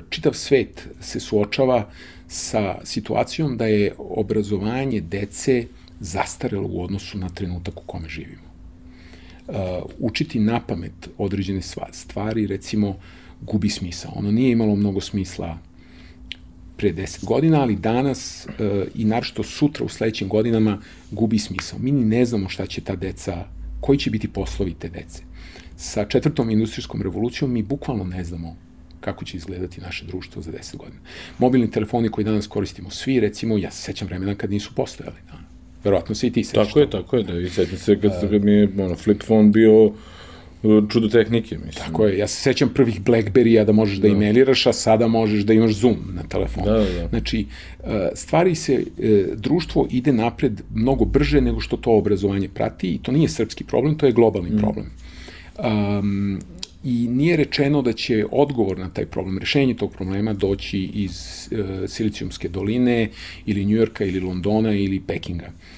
Čitav 0.09 0.33
svet 0.33 0.87
se 1.01 1.19
suočava 1.19 1.89
sa 2.27 2.75
situacijom 2.83 3.57
da 3.57 3.65
je 3.65 3.93
obrazovanje 3.97 5.01
dece 5.01 5.65
zastarelo 5.99 6.67
u 6.71 6.83
odnosu 6.83 7.17
na 7.17 7.29
trenutak 7.29 7.79
u 7.79 7.83
kome 7.85 8.09
živimo. 8.09 8.45
Uh, 9.47 9.55
učiti 9.99 10.39
na 10.39 10.59
pamet 10.59 11.09
određene 11.17 11.61
stvari, 11.91 12.47
recimo, 12.47 12.95
gubi 13.41 13.69
smisla. 13.69 14.11
Ono 14.15 14.31
nije 14.31 14.51
imalo 14.51 14.75
mnogo 14.75 15.01
smisla 15.01 15.57
pre 16.77 16.93
10 16.93 17.25
godina, 17.25 17.61
ali 17.61 17.75
danas 17.75 18.47
uh, 18.47 18.87
i 18.95 19.05
naravno 19.05 19.43
sutra 19.43 19.85
u 19.85 19.89
sledećim 19.89 20.29
godinama 20.29 20.81
gubi 21.11 21.39
smisao. 21.39 21.79
Mi 21.79 21.91
ni 21.91 22.05
ne 22.05 22.25
znamo 22.25 22.49
šta 22.49 22.65
će 22.65 22.81
ta 22.81 22.95
deca, 22.95 23.45
koji 23.81 23.99
će 23.99 24.09
biti 24.09 24.27
poslovi 24.27 24.73
te 24.73 24.89
dece. 24.89 25.23
Sa 25.77 26.05
četvrtom 26.05 26.49
industrijskom 26.49 27.01
revolucijom 27.01 27.51
mi 27.51 27.63
bukvalno 27.63 28.03
ne 28.03 28.23
znamo 28.23 28.55
kako 28.99 29.25
će 29.25 29.37
izgledati 29.37 29.81
naše 29.81 30.05
društvo 30.05 30.41
za 30.41 30.51
10 30.51 30.77
godina. 30.77 30.99
Mobilni 31.37 31.71
telefoni 31.71 32.09
koji 32.09 32.25
danas 32.25 32.47
koristimo 32.47 32.89
svi, 32.89 33.19
recimo, 33.19 33.57
ja 33.57 33.71
se 33.71 33.81
sećam 33.81 34.07
vremena 34.07 34.35
kad 34.35 34.51
nisu 34.51 34.75
postojali. 34.75 35.17
Verovatno 35.85 36.15
se 36.15 36.27
i 36.27 36.31
ti 36.31 36.43
sećaš. 36.43 36.67
Tako 36.67 36.79
je, 36.79 36.89
tako 36.89 37.17
je, 37.17 37.23
da, 37.23 37.39
i 37.39 37.49
sećam 37.49 37.77
se 37.77 37.99
kad, 37.99 38.29
kad 38.29 38.43
mi 38.43 38.51
je 38.51 38.69
ono, 38.77 38.95
flip 38.95 39.23
phone 39.23 39.49
bio 39.49 39.91
čudo 40.89 41.07
tehnike, 41.07 41.57
mislim. 41.57 41.85
Tako 41.85 42.05
je, 42.05 42.17
ja 42.17 42.27
se 42.27 42.41
sećam 42.41 42.69
prvih 42.69 43.01
Blackberry-a 43.01 43.63
da 43.63 43.71
možeš 43.71 43.97
da, 43.97 44.07
da 44.07 44.13
emailiraš, 44.13 44.65
a 44.65 44.73
sada 44.73 45.07
možeš 45.07 45.43
da 45.43 45.53
imaš 45.53 45.71
Zoom 45.71 45.97
na 46.13 46.23
telefonu. 46.23 46.65
Da, 46.65 46.79
da. 46.79 47.07
Znači, 47.09 47.45
e, 47.83 48.09
stvari 48.13 48.55
se, 48.55 48.83
e, 48.99 49.25
društvo 49.35 49.87
ide 49.91 50.13
napred 50.13 50.61
mnogo 50.75 51.05
brže 51.05 51.41
nego 51.41 51.59
što 51.59 51.77
to 51.77 51.91
obrazovanje 51.91 52.49
prati 52.49 52.89
i 52.89 52.97
to 52.97 53.11
nije 53.11 53.29
srpski 53.29 53.63
problem, 53.63 53.97
to 53.97 54.05
je 54.05 54.11
globalni 54.11 54.49
mm. 54.49 54.57
problem. 54.57 54.85
Um, 55.99 56.39
i 56.83 57.07
nije 57.07 57.37
rečeno 57.37 57.81
da 57.81 57.93
će 57.93 58.25
odgovor 58.31 58.77
na 58.77 58.89
taj 58.89 59.05
problem, 59.05 59.37
rešenje 59.37 59.73
tog 59.73 59.91
problema 59.91 60.33
doći 60.33 60.79
iz 60.79 61.47
uh, 61.51 61.89
Silicijumske 61.89 62.49
doline 62.49 63.09
ili 63.45 63.65
Njujorka 63.65 64.05
ili 64.05 64.19
Londona 64.19 64.73
ili 64.73 64.99
Pekinga. 64.99 65.45
Uh, 65.45 65.74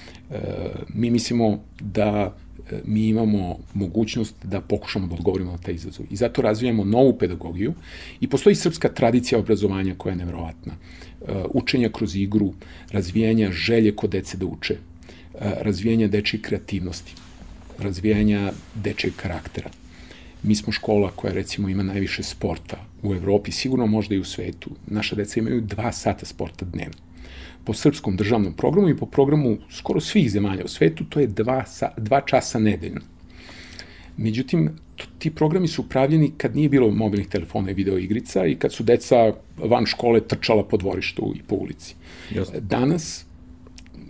mi 0.88 1.10
mislimo 1.10 1.58
da 1.80 2.34
uh, 2.58 2.68
mi 2.84 3.08
imamo 3.08 3.58
mogućnost 3.74 4.34
da 4.44 4.60
pokušamo 4.60 5.06
da 5.06 5.14
odgovorimo 5.14 5.52
na 5.52 5.58
taj 5.58 5.74
izazov. 5.74 6.06
I 6.10 6.16
zato 6.16 6.42
razvijamo 6.42 6.84
novu 6.84 7.18
pedagogiju 7.18 7.74
i 8.20 8.28
postoji 8.28 8.54
srpska 8.54 8.88
tradicija 8.88 9.38
obrazovanja 9.38 9.94
koja 9.98 10.12
je 10.12 10.16
nevrovatna. 10.16 10.72
Uh, 11.20 11.28
učenja 11.50 11.88
kroz 11.88 12.16
igru, 12.16 12.52
razvijanja 12.90 13.50
želje 13.52 13.96
kod 13.96 14.10
dece 14.10 14.36
da 14.36 14.46
uče, 14.46 14.74
uh, 14.74 15.40
razvijanja 15.60 16.08
dečje 16.08 16.40
kreativnosti, 16.42 17.14
razvijanja 17.78 18.52
dečjeg 18.74 19.12
karaktera 19.16 19.70
Mi 20.42 20.54
smo 20.54 20.72
škola 20.72 21.10
koja 21.10 21.32
recimo 21.32 21.68
ima 21.68 21.82
najviše 21.82 22.22
sporta 22.22 22.86
u 23.02 23.14
Evropi, 23.14 23.52
sigurno 23.52 23.86
možda 23.86 24.14
i 24.14 24.18
u 24.18 24.24
svetu. 24.24 24.70
Naša 24.86 25.16
deca 25.16 25.40
imaju 25.40 25.60
dva 25.60 25.92
sata 25.92 26.26
sporta 26.26 26.64
dnevno. 26.64 27.07
Po 27.68 27.74
srpskom 27.74 28.16
državnom 28.16 28.54
programu 28.56 28.88
i 28.88 28.96
po 28.96 29.06
programu 29.06 29.58
skoro 29.70 30.00
svih 30.00 30.30
zemalja 30.30 30.64
u 30.64 30.68
svetu 30.68 31.04
to 31.04 31.20
je 31.20 31.26
dva, 31.26 31.64
sa, 31.66 31.90
dva 31.96 32.20
časa 32.20 32.58
nedeljno. 32.58 33.00
Međutim, 34.16 34.70
ti 35.18 35.30
programi 35.30 35.68
su 35.68 35.82
upravljeni 35.82 36.30
kad 36.36 36.56
nije 36.56 36.68
bilo 36.68 36.90
mobilnih 36.90 37.28
telefona 37.28 37.70
i 37.70 37.74
video 37.74 37.98
igrica 37.98 38.46
i 38.46 38.54
kad 38.54 38.72
su 38.72 38.82
deca 38.82 39.32
van 39.56 39.86
škole 39.86 40.20
trčala 40.20 40.64
po 40.64 40.76
dvorištu 40.76 41.32
i 41.36 41.42
po 41.42 41.54
ulici. 41.54 41.94
Jasne. 42.34 42.60
Danas 42.60 43.26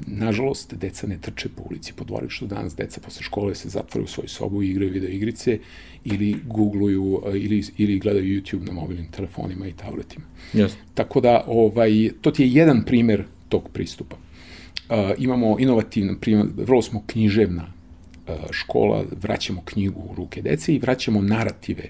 nažalost, 0.07 0.75
deca 0.75 1.07
ne 1.07 1.19
trče 1.21 1.49
po 1.57 1.63
ulici, 1.71 1.93
po 1.97 2.05
dvorištu. 2.05 2.47
Danas 2.47 2.77
deca 2.77 3.01
posle 3.01 3.23
škole 3.23 3.55
se 3.55 3.69
zatvore 3.69 4.05
u 4.05 4.07
svoju 4.07 4.29
sobu 4.29 4.63
i 4.63 4.71
igraju 4.71 4.93
video 4.93 5.11
igrice 5.11 5.59
ili 6.05 6.37
googluju 6.47 7.23
ili, 7.35 7.63
ili 7.79 7.99
gledaju 7.99 8.41
YouTube 8.41 8.67
na 8.67 8.73
mobilnim 8.73 9.11
telefonima 9.11 9.67
i 9.67 9.73
tabletima. 9.73 10.25
Yes. 10.55 10.71
Tako 10.95 11.21
da, 11.21 11.45
ovaj, 11.47 12.11
to 12.21 12.31
ti 12.31 12.43
je 12.43 12.53
jedan 12.53 12.85
primer 12.85 13.25
tog 13.49 13.69
pristupa. 13.73 14.17
Uh, 14.17 14.97
imamo 15.19 15.57
inovativan 15.59 16.17
primer, 16.21 16.47
vrlo 16.57 16.83
smo 16.83 17.03
književna 17.07 17.65
uh, 17.65 18.35
škola, 18.51 19.05
vraćamo 19.23 19.63
knjigu 19.65 20.01
u 20.01 20.15
ruke 20.15 20.43
dece 20.43 20.75
i 20.75 20.79
vraćamo 20.79 21.23
narative 21.23 21.85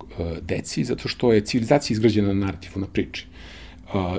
uh, 0.00 0.38
deci, 0.42 0.84
zato 0.84 1.08
što 1.08 1.32
je 1.32 1.44
civilizacija 1.44 1.94
izgrađena 1.94 2.28
na 2.28 2.46
narativu, 2.46 2.80
na 2.80 2.86
priči 2.86 3.26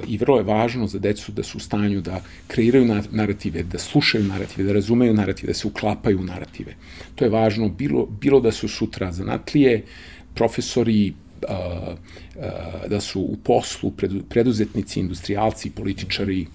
i 0.08 0.18
vrlo 0.18 0.38
je 0.38 0.44
važno 0.44 0.88
za 0.88 1.00
decu 1.00 1.32
da 1.32 1.44
su 1.44 1.58
u 1.58 1.62
stanju 1.62 2.02
da 2.02 2.22
kreiraju 2.48 3.02
narative, 3.12 3.64
da 3.64 3.80
slušaju 3.80 4.24
narative, 4.24 4.64
da 4.64 4.74
razumeju 4.74 5.14
narative, 5.14 5.48
da 5.48 5.54
se 5.54 5.68
uklapaju 5.68 6.20
u 6.20 6.24
narative. 6.24 6.76
To 7.16 7.26
je 7.26 7.30
važno 7.30 7.70
bilo, 7.70 8.06
bilo 8.22 8.40
da 8.40 8.52
su 8.52 8.68
sutra 8.68 9.12
zanatlije, 9.12 9.84
profesori, 10.34 11.14
da 12.88 13.00
su 13.02 13.22
u 13.22 13.38
poslu 13.44 13.92
preduzetnici, 14.30 15.00
industrijalci, 15.00 15.70
političari, 15.70 16.46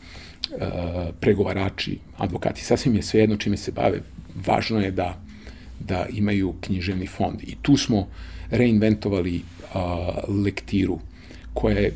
pregovarači, 1.20 1.98
advokati, 2.16 2.64
sasvim 2.64 2.96
je 2.96 3.02
svejedno 3.02 3.36
čime 3.36 3.56
se 3.56 3.72
bave. 3.72 4.00
Važno 4.46 4.80
je 4.80 4.90
da, 4.90 5.22
da 5.80 6.06
imaju 6.12 6.54
književni 6.60 7.06
fond. 7.06 7.42
I 7.42 7.56
tu 7.62 7.76
smo 7.76 8.08
reinventovali 8.50 9.42
a, 9.74 10.10
lektiru 10.28 10.98
koja 11.54 11.78
je 11.78 11.92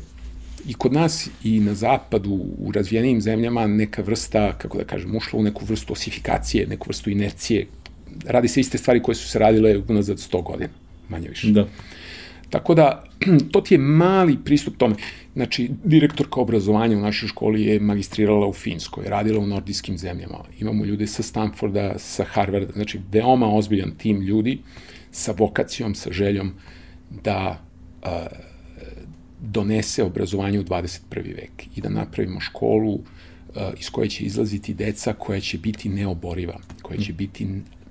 i 0.67 0.73
kod 0.73 0.93
nas 0.93 1.29
i 1.43 1.59
na 1.59 1.73
zapadu, 1.73 2.39
u 2.57 2.71
razvijenim 2.71 3.21
zemljama, 3.21 3.67
neka 3.67 4.01
vrsta, 4.01 4.53
kako 4.57 4.77
da 4.77 4.83
kažem, 4.83 5.15
ušla 5.15 5.39
u 5.39 5.43
neku 5.43 5.65
vrstu 5.65 5.93
osifikacije, 5.93 6.67
neku 6.67 6.85
vrstu 6.87 7.09
inercije. 7.09 7.67
Radi 8.25 8.47
se 8.47 8.59
iste 8.59 8.77
stvari 8.77 9.03
koje 9.03 9.15
su 9.15 9.29
se 9.29 9.39
radile 9.39 9.77
unazad 9.87 10.17
100 10.17 10.43
godina, 10.43 10.69
manje 11.09 11.29
više. 11.29 11.51
Da. 11.51 11.67
Tako 12.49 12.75
da, 12.75 13.03
to 13.51 13.61
ti 13.61 13.73
je 13.73 13.77
mali 13.77 14.37
pristup 14.45 14.77
tome. 14.77 14.95
Znači, 15.33 15.69
direktorka 15.83 16.39
obrazovanja 16.39 16.97
u 16.97 17.01
našoj 17.01 17.27
školi 17.27 17.63
je 17.63 17.79
magistrirala 17.79 18.47
u 18.47 18.53
Finskoj, 18.53 19.05
radila 19.07 19.39
u 19.39 19.47
nordijskim 19.47 19.97
zemljama. 19.97 20.37
Imamo 20.59 20.85
ljude 20.85 21.07
sa 21.07 21.23
Stanforda, 21.23 21.93
sa 21.97 22.23
Harvarda, 22.23 22.73
znači 22.73 22.99
veoma 23.11 23.47
ozbiljan 23.47 23.91
tim 23.97 24.21
ljudi 24.21 24.59
sa 25.11 25.33
vokacijom, 25.37 25.95
sa 25.95 26.11
željom 26.11 26.53
da 27.23 27.65
uh, 28.03 28.09
donese 29.41 30.03
obrazovanje 30.03 30.59
u 30.59 30.63
21. 30.63 30.99
vek 31.13 31.77
i 31.77 31.81
da 31.81 31.89
napravimo 31.89 32.39
školu 32.39 32.93
uh, 32.93 33.01
iz 33.79 33.89
koje 33.89 34.09
će 34.09 34.23
izlaziti 34.23 34.73
deca 34.73 35.13
koja 35.13 35.39
će 35.39 35.57
biti 35.57 35.89
neoboriva, 35.89 36.59
koja 36.81 36.99
će 36.99 37.13
biti 37.13 37.47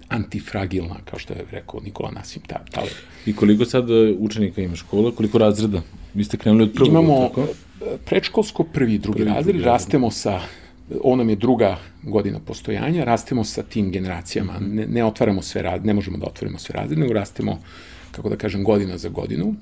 antifragilna, 0.09 0.97
kao 1.05 1.19
što 1.19 1.33
je 1.33 1.45
rekao 1.51 1.81
Nikola 1.81 2.11
Nasim 2.11 2.43
Taleb. 2.43 2.93
I 3.27 3.37
koliko 3.37 3.65
sad 3.65 3.91
uh, 3.91 4.17
učenika 4.19 4.63
ima 4.63 4.77
škola, 4.77 5.13
koliko 5.13 5.39
razreda? 5.39 5.83
Vi 6.15 6.25
ste 6.25 6.37
krenuli 6.37 6.63
od 6.65 6.73
prvog, 6.75 6.89
Imamo 6.89 7.29
tako? 7.29 7.41
Uh, 7.41 7.47
predškolsko 8.05 8.65
prvi 8.65 8.95
i 8.95 8.99
drugi 8.99 9.19
prvi, 9.19 9.31
razred, 9.31 9.55
drugi 9.55 9.65
rastemo 9.65 10.11
sa 10.11 10.41
ovo 11.03 11.17
nam 11.17 11.29
je 11.29 11.37
druga 11.37 11.79
godina 12.03 12.39
postojanja, 12.39 13.05
rastemo 13.05 13.45
sa 13.45 13.63
tim 13.63 13.91
generacijama, 13.91 14.59
ne, 14.61 14.87
ne 14.87 15.05
otvaramo 15.05 15.43
sve 15.43 15.63
razrede, 15.63 15.87
ne 15.87 15.95
možemo 15.95 16.19
da 16.19 16.27
otvorimo 16.27 16.59
sve 16.59 16.73
razrede, 16.73 17.01
nego 17.01 17.13
rastemo, 17.13 17.63
kako 18.13 18.29
da 18.29 18.37
kažem, 18.37 18.65
godina 18.65 18.99
za 18.99 19.09
godinu. 19.09 19.55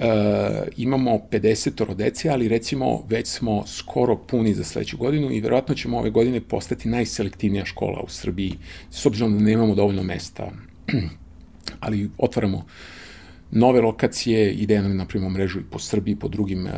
E, 0.00 0.68
imamo 0.76 1.20
50 1.30 1.94
dece, 1.94 2.28
ali 2.28 2.48
recimo 2.48 3.04
već 3.08 3.26
smo 3.26 3.66
skoro 3.66 4.16
puni 4.16 4.54
za 4.54 4.64
sledeću 4.64 4.96
godinu 4.96 5.30
i 5.30 5.40
verovatno 5.40 5.74
ćemo 5.74 5.98
ove 5.98 6.10
godine 6.10 6.40
postati 6.40 6.88
najselektivnija 6.88 7.64
škola 7.64 8.00
u 8.00 8.08
Srbiji, 8.08 8.54
s 8.90 9.06
obzirom 9.06 9.34
da 9.34 9.40
nemamo 9.40 9.74
dovoljno 9.74 10.02
mesta. 10.02 10.50
ali 11.80 12.10
otvaramo 12.18 12.66
nove 13.50 13.80
lokacije, 13.80 14.52
ideja 14.52 14.82
nam 14.82 14.96
napravimo 14.96 15.30
mrežu 15.30 15.60
i 15.60 15.70
po 15.70 15.78
Srbiji, 15.78 16.16
po 16.16 16.28
drugim 16.28 16.66
uh, 16.66 16.72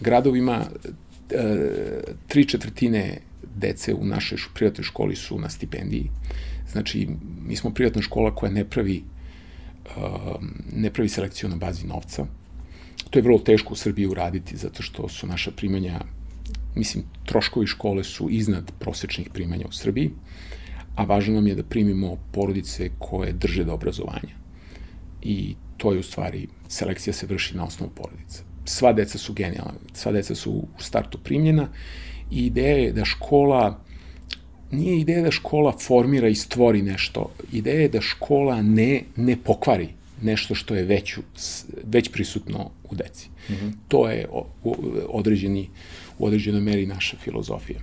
gradovima. 0.00 0.60
Uh, 0.60 1.40
tri 2.26 2.44
četvrtine 2.44 3.18
dece 3.56 3.94
u 3.94 4.04
našoj 4.04 4.38
privatnoj 4.54 4.84
školi 4.84 5.16
su 5.16 5.38
na 5.38 5.50
stipendiji. 5.50 6.10
Znači, 6.72 7.08
mi 7.46 7.56
smo 7.56 7.70
privatna 7.70 8.02
škola 8.02 8.34
koja 8.34 8.52
ne 8.52 8.64
pravi 8.64 9.02
ne 10.72 10.90
pravi 10.90 11.08
selekciju 11.08 11.50
na 11.50 11.56
bazi 11.56 11.86
novca. 11.86 12.26
To 13.10 13.18
je 13.18 13.22
vrlo 13.22 13.38
teško 13.38 13.72
u 13.72 13.76
Srbiji 13.76 14.06
uraditi, 14.06 14.56
zato 14.56 14.82
što 14.82 15.08
su 15.08 15.26
naša 15.26 15.50
primanja, 15.50 16.00
mislim, 16.74 17.04
troškovi 17.24 17.66
škole 17.66 18.04
su 18.04 18.28
iznad 18.30 18.72
prosečnih 18.78 19.30
primanja 19.30 19.66
u 19.68 19.72
Srbiji, 19.72 20.10
a 20.96 21.04
važno 21.04 21.34
nam 21.34 21.46
je 21.46 21.54
da 21.54 21.62
primimo 21.62 22.16
porodice 22.32 22.90
koje 22.98 23.32
drže 23.32 23.64
do 23.64 23.74
obrazovanja. 23.74 24.34
I 25.22 25.54
to 25.76 25.92
je 25.92 25.98
u 25.98 26.02
stvari, 26.02 26.48
selekcija 26.68 27.14
se 27.14 27.26
vrši 27.26 27.56
na 27.56 27.64
osnovu 27.64 27.92
porodice. 27.94 28.42
Sva 28.64 28.92
deca 28.92 29.18
su 29.18 29.32
genijalna, 29.32 29.78
sva 29.92 30.12
deca 30.12 30.34
su 30.34 30.50
u 30.50 30.66
startu 30.78 31.18
primljena 31.18 31.68
i 32.30 32.46
ideja 32.46 32.76
je 32.76 32.92
da 32.92 33.04
škola 33.04 33.84
nije 34.70 35.00
ideja 35.00 35.22
da 35.22 35.30
škola 35.30 35.72
formira 35.78 36.28
i 36.28 36.34
stvori 36.34 36.82
nešto. 36.82 37.30
Ideja 37.52 37.80
je 37.80 37.88
da 37.88 38.00
škola 38.00 38.62
ne, 38.62 39.02
ne 39.16 39.36
pokvari 39.36 39.88
nešto 40.22 40.54
što 40.54 40.74
je 40.74 40.82
već, 40.84 41.18
već 41.84 42.12
prisutno 42.12 42.70
u 42.90 42.94
deci. 42.94 43.28
Mm 43.48 43.52
-hmm. 43.52 43.72
To 43.88 44.08
je 44.10 44.28
određeni, 45.08 45.68
u 46.18 46.26
određenoj 46.26 46.60
meri 46.60 46.86
naša 46.86 47.16
filozofija. 47.16 47.80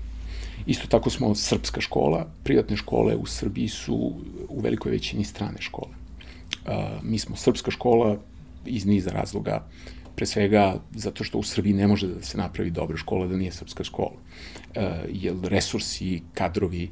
Isto 0.65 0.87
tako 0.87 1.09
smo 1.09 1.35
srpska 1.35 1.81
škola, 1.81 2.27
privatne 2.43 2.77
škole 2.77 3.15
u 3.15 3.25
Srbiji 3.25 3.67
su 3.67 4.13
u 4.49 4.59
velikoj 4.61 4.91
većini 4.91 5.23
strane 5.23 5.61
škole. 5.61 5.91
Uh, 5.91 6.71
mi 7.03 7.19
smo 7.19 7.35
srpska 7.35 7.71
škola 7.71 8.17
iz 8.65 8.85
niza 8.85 9.09
razloga, 9.09 9.67
pre 10.15 10.25
svega 10.25 10.79
zato 10.95 11.23
što 11.23 11.37
u 11.37 11.43
Srbiji 11.43 11.73
ne 11.73 11.87
može 11.87 12.07
da 12.07 12.21
se 12.21 12.37
napravi 12.37 12.71
dobra 12.71 12.97
škola 12.97 13.27
da 13.27 13.37
nije 13.37 13.51
srpska 13.51 13.83
škola, 13.83 14.11
uh, 14.15 14.83
jer 15.09 15.35
resursi, 15.43 16.21
kadrovi 16.33 16.89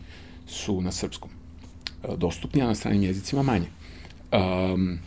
su 0.48 0.82
na 0.82 0.92
srpskom 0.92 1.30
uh, 2.04 2.18
dostupni, 2.18 2.62
a 2.62 2.68
na 2.68 2.76
stranim 2.76 3.04
jezicima 3.04 3.44
manje. 3.44 3.68
Um, 4.32 5.00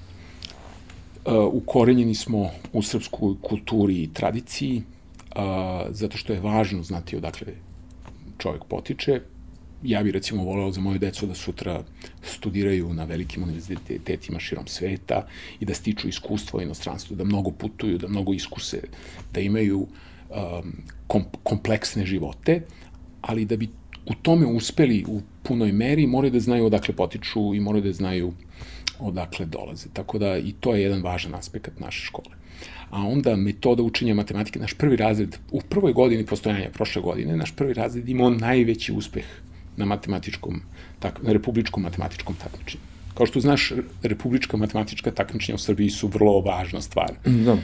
ukorenjeni 1.52 2.14
smo 2.14 2.50
u 2.72 2.82
srpskoj 2.82 3.34
kulturi 3.42 4.02
i 4.02 4.12
tradiciji, 4.12 4.82
uh, 5.36 5.42
zato 5.90 6.16
što 6.16 6.32
je 6.32 6.40
važno 6.40 6.82
znati 6.82 7.16
odakle 7.16 7.46
čovjek 8.38 8.64
potiče. 8.64 9.20
Ja 9.82 10.02
bih 10.02 10.12
recimo 10.12 10.44
voleo 10.44 10.70
za 10.72 10.80
moje 10.80 10.98
decu 10.98 11.26
da 11.26 11.34
sutra 11.34 11.82
studiraju 12.22 12.94
na 12.94 13.04
velikim 13.04 13.42
univerzitetima 13.42 14.40
širom 14.40 14.66
sveta 14.66 15.26
i 15.60 15.64
da 15.64 15.74
stiču 15.74 16.08
iskustvo 16.08 16.58
u 16.58 16.62
inostranstvu, 16.62 17.16
da 17.16 17.24
mnogo 17.24 17.50
putuju, 17.50 17.98
da 17.98 18.08
mnogo 18.08 18.32
iskuse, 18.32 18.80
da 19.32 19.40
imaju 19.40 19.78
um, 19.80 20.72
kom, 21.06 21.24
kompleksne 21.42 22.06
živote, 22.06 22.62
ali 23.20 23.44
da 23.44 23.56
bi 23.56 23.68
u 24.06 24.14
tome 24.22 24.46
uspeli 24.46 25.04
u 25.08 25.20
punoj 25.42 25.72
meri, 25.72 26.06
moraju 26.06 26.30
da 26.30 26.40
znaju 26.40 26.66
odakle 26.66 26.94
potiču 26.94 27.54
i 27.54 27.60
moraju 27.60 27.84
da 27.84 27.92
znaju 27.92 28.32
odakle 28.98 29.46
dolaze. 29.46 29.88
Tako 29.92 30.18
da 30.18 30.38
i 30.38 30.52
to 30.60 30.74
je 30.74 30.82
jedan 30.82 31.02
važan 31.02 31.34
aspekt 31.34 31.80
naše 31.80 32.06
škole. 32.06 32.36
A 32.90 33.02
onda 33.02 33.36
metoda 33.36 33.82
učenja 33.82 34.14
matematike, 34.14 34.58
naš 34.58 34.74
prvi 34.74 34.96
razred, 34.96 35.36
u 35.50 35.60
prvoj 35.60 35.92
godini 35.92 36.26
postojanja 36.26 36.70
prošle 36.72 37.02
godine, 37.02 37.36
naš 37.36 37.52
prvi 37.56 37.74
razred 37.74 38.08
imao 38.08 38.30
najveći 38.30 38.92
uspeh 38.92 39.24
na 39.76 39.84
matematičkom, 39.84 40.60
tak, 40.98 41.22
na 41.22 41.32
republičkom 41.32 41.82
matematičkom 41.82 42.34
takmičenju. 42.34 42.82
Kao 43.14 43.26
što 43.26 43.40
znaš, 43.40 43.72
republička 44.02 44.56
matematička 44.56 45.10
takmičenja 45.10 45.54
u 45.54 45.58
Srbiji 45.58 45.90
su 45.90 46.08
vrlo 46.08 46.40
važna 46.40 46.80
stvar. 46.80 47.12
Da. 47.24 47.52
Uh, 47.52 47.60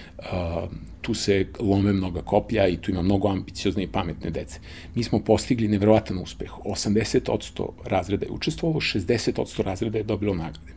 tu 1.01 1.15
se 1.15 1.47
lome 1.61 1.93
mnoga 1.93 2.23
kopija 2.23 2.69
i 2.69 2.77
tu 2.77 2.91
ima 2.91 3.03
mnogo 3.03 3.29
ambiciozne 3.29 3.83
i 3.83 3.87
pametne 3.87 4.31
dece. 4.31 4.61
Mi 4.95 5.03
smo 5.03 5.21
postigli 5.21 5.69
neverovatan 5.69 6.19
uspeh. 6.19 6.51
80% 6.65 7.69
razreda 7.85 8.27
je 8.27 8.33
učestvovalo, 8.33 8.81
60% 8.81 9.63
razreda 9.63 9.99
je 9.99 10.05
dobilo 10.05 10.35
nagrade. 10.35 10.72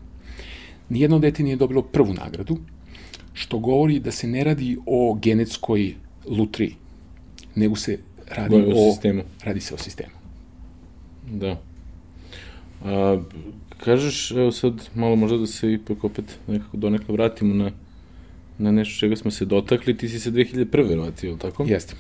Nijedno 0.90 1.20
dete 1.20 1.44
nije 1.44 1.56
dobilo 1.56 1.82
prvu 1.82 2.14
nagradu, 2.14 2.58
što 3.34 3.60
govori 3.60 4.00
da 4.00 4.12
se 4.12 4.28
ne 4.28 4.44
radi 4.44 4.78
o 4.86 5.18
genetskoj 5.22 5.96
lutriji, 6.26 6.76
nego 7.56 7.76
se 7.76 8.00
radi 8.32 8.56
o, 8.56 8.70
o 8.70 8.92
sistemu. 8.92 9.24
Radi 9.44 9.60
se 9.60 9.74
o 9.74 9.78
sistemu. 9.78 10.14
Da. 11.32 11.62
A, 12.84 13.22
kažeš, 13.78 14.32
evo 14.32 14.52
sad, 14.52 14.90
malo 14.96 15.16
možda 15.16 15.38
da 15.38 15.48
se 15.48 15.74
ipak 15.74 16.04
opet 16.04 16.40
nekako 16.48 16.78
donekle 16.78 17.14
vratimo 17.14 17.54
na, 17.54 17.72
na 18.58 18.72
nešto 18.72 19.00
čega 19.00 19.16
smo 19.16 19.32
se 19.32 19.46
dotakli, 19.46 19.98
ti 19.98 20.10
si 20.10 20.20
se 20.20 20.32
2001. 20.32 21.02
vratio, 21.02 21.36
tako? 21.36 21.64
Jeste. 21.64 21.96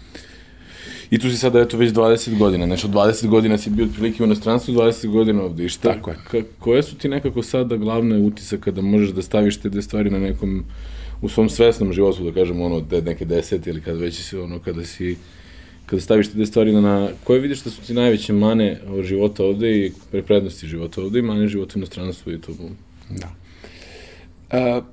I 1.09 1.19
tu 1.19 1.29
si 1.29 1.37
sada, 1.37 1.61
eto, 1.61 1.77
već 1.77 1.91
20 1.91 2.37
godina, 2.37 2.65
znači 2.65 2.85
od 2.85 2.91
20 2.93 3.27
godina 3.27 3.57
si 3.57 3.69
bio 3.69 3.85
otprilike 3.85 4.23
u 4.23 4.25
inostranstvu, 4.25 4.73
20 4.73 5.07
godina 5.07 5.43
ovde. 5.43 5.65
I 5.65 5.69
šta, 5.69 5.93
Tako 5.93 6.09
je. 6.09 6.17
Ka, 6.31 6.37
koje 6.59 6.83
su 6.83 6.95
ti 6.95 7.09
nekako 7.09 7.43
sada 7.43 7.77
glavne 7.77 8.17
utisak 8.17 8.59
kada 8.59 8.81
možeš 8.81 9.09
da 9.09 9.21
staviš 9.21 9.57
te 9.57 9.69
dve 9.69 9.81
stvari 9.81 10.09
na 10.09 10.19
nekom, 10.19 10.63
u 11.21 11.29
svom 11.29 11.49
svesnom 11.49 11.93
životu, 11.93 12.23
da 12.23 12.31
kažemo, 12.31 12.65
ono, 12.65 12.81
de, 12.81 13.01
neke 13.01 13.25
desete 13.25 13.69
ili 13.69 13.81
kada 13.81 13.99
već 13.99 14.21
si, 14.21 14.37
ono, 14.37 14.59
kada 14.59 14.85
si, 14.85 15.17
kada 15.85 16.01
staviš 16.01 16.27
te 16.27 16.33
dve 16.33 16.45
stvari 16.45 16.73
na, 16.73 16.81
na 16.81 17.09
koje 17.23 17.39
vidiš 17.39 17.63
da 17.63 17.69
su 17.69 17.81
ti 17.81 17.93
najveće 17.93 18.33
mane 18.33 18.79
života 19.03 19.43
ovde 19.43 19.85
i 19.85 19.91
prednosti 20.27 20.67
života 20.67 21.01
ovde 21.01 21.19
i 21.19 21.21
mane 21.21 21.47
života 21.47 21.73
u 21.75 21.79
inostranstvu 21.79 22.33
i 22.33 22.41
to. 22.41 22.51
Da. 23.09 23.27
Uh, 24.51 24.83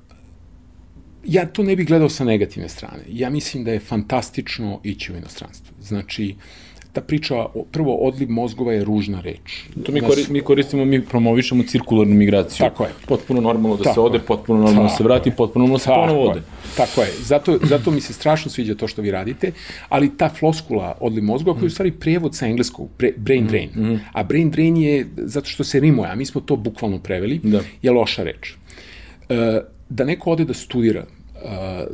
ja 1.23 1.45
to 1.45 1.63
ne 1.63 1.75
bih 1.75 1.87
gledao 1.87 2.09
sa 2.09 2.23
negativne 2.23 2.69
strane. 2.69 3.03
Ja 3.07 3.29
mislim 3.29 3.63
da 3.63 3.71
je 3.71 3.79
fantastično 3.79 4.79
ići 4.83 5.13
u 5.13 5.15
inostranstvo. 5.15 5.75
Znači, 5.81 6.35
ta 6.93 7.01
priča, 7.01 7.45
prvo, 7.71 7.95
odliv 7.95 8.29
mozgova 8.29 8.73
je 8.73 8.83
ružna 8.83 9.21
reč. 9.21 9.63
To 9.85 9.91
mi, 9.91 10.01
kori, 10.01 10.25
mi 10.29 10.41
koristimo, 10.41 10.85
mi 10.85 11.01
promovišemo 11.05 11.63
cirkularnu 11.63 12.15
migraciju. 12.15 12.57
Tako 12.57 12.83
je. 12.83 12.89
Potpuno 13.07 13.41
normalno 13.41 13.77
da 13.77 13.83
Tako 13.83 13.93
se 13.93 13.99
ode, 13.99 14.17
je. 14.17 14.21
potpuno 14.21 14.59
normalno 14.59 14.89
da 14.89 14.95
se 14.95 15.03
vrati, 15.03 15.31
potpuno 15.31 15.65
normalno 15.65 15.77
da 15.77 15.83
se 15.83 15.89
ponovo 15.89 16.29
ode. 16.31 16.41
Tako 16.77 17.01
je. 17.01 17.11
Zato, 17.21 17.59
zato 17.63 17.91
mi 17.91 18.01
se 18.01 18.13
strašno 18.13 18.51
sviđa 18.51 18.75
to 18.75 18.87
što 18.87 19.01
vi 19.01 19.11
radite, 19.11 19.51
ali 19.89 20.17
ta 20.17 20.29
floskula 20.29 20.97
odliv 20.99 21.23
mozgova, 21.23 21.55
koja 21.55 21.63
je 21.63 21.67
u 21.67 21.69
stvari 21.69 21.91
prijevod 21.91 22.35
sa 22.35 22.45
engleskog, 22.45 22.89
brain 23.17 23.47
drain, 23.47 23.69
mm 23.75 23.83
-hmm. 23.83 23.99
a 24.13 24.23
brain 24.23 24.51
drain 24.51 24.77
je 24.77 25.07
zato 25.17 25.49
što 25.49 25.63
se 25.63 25.79
rimuje, 25.79 26.09
a 26.09 26.15
mi 26.15 26.25
smo 26.25 26.41
to 26.41 26.55
bukvalno 26.55 26.99
preveli, 26.99 27.39
da. 27.43 27.61
je 27.81 27.91
loša 27.91 28.23
reč. 28.23 28.53
E, 29.29 29.61
da 29.89 30.05
neko 30.05 30.31
ode 30.31 30.45
da 30.45 30.53
studira, 30.53 31.05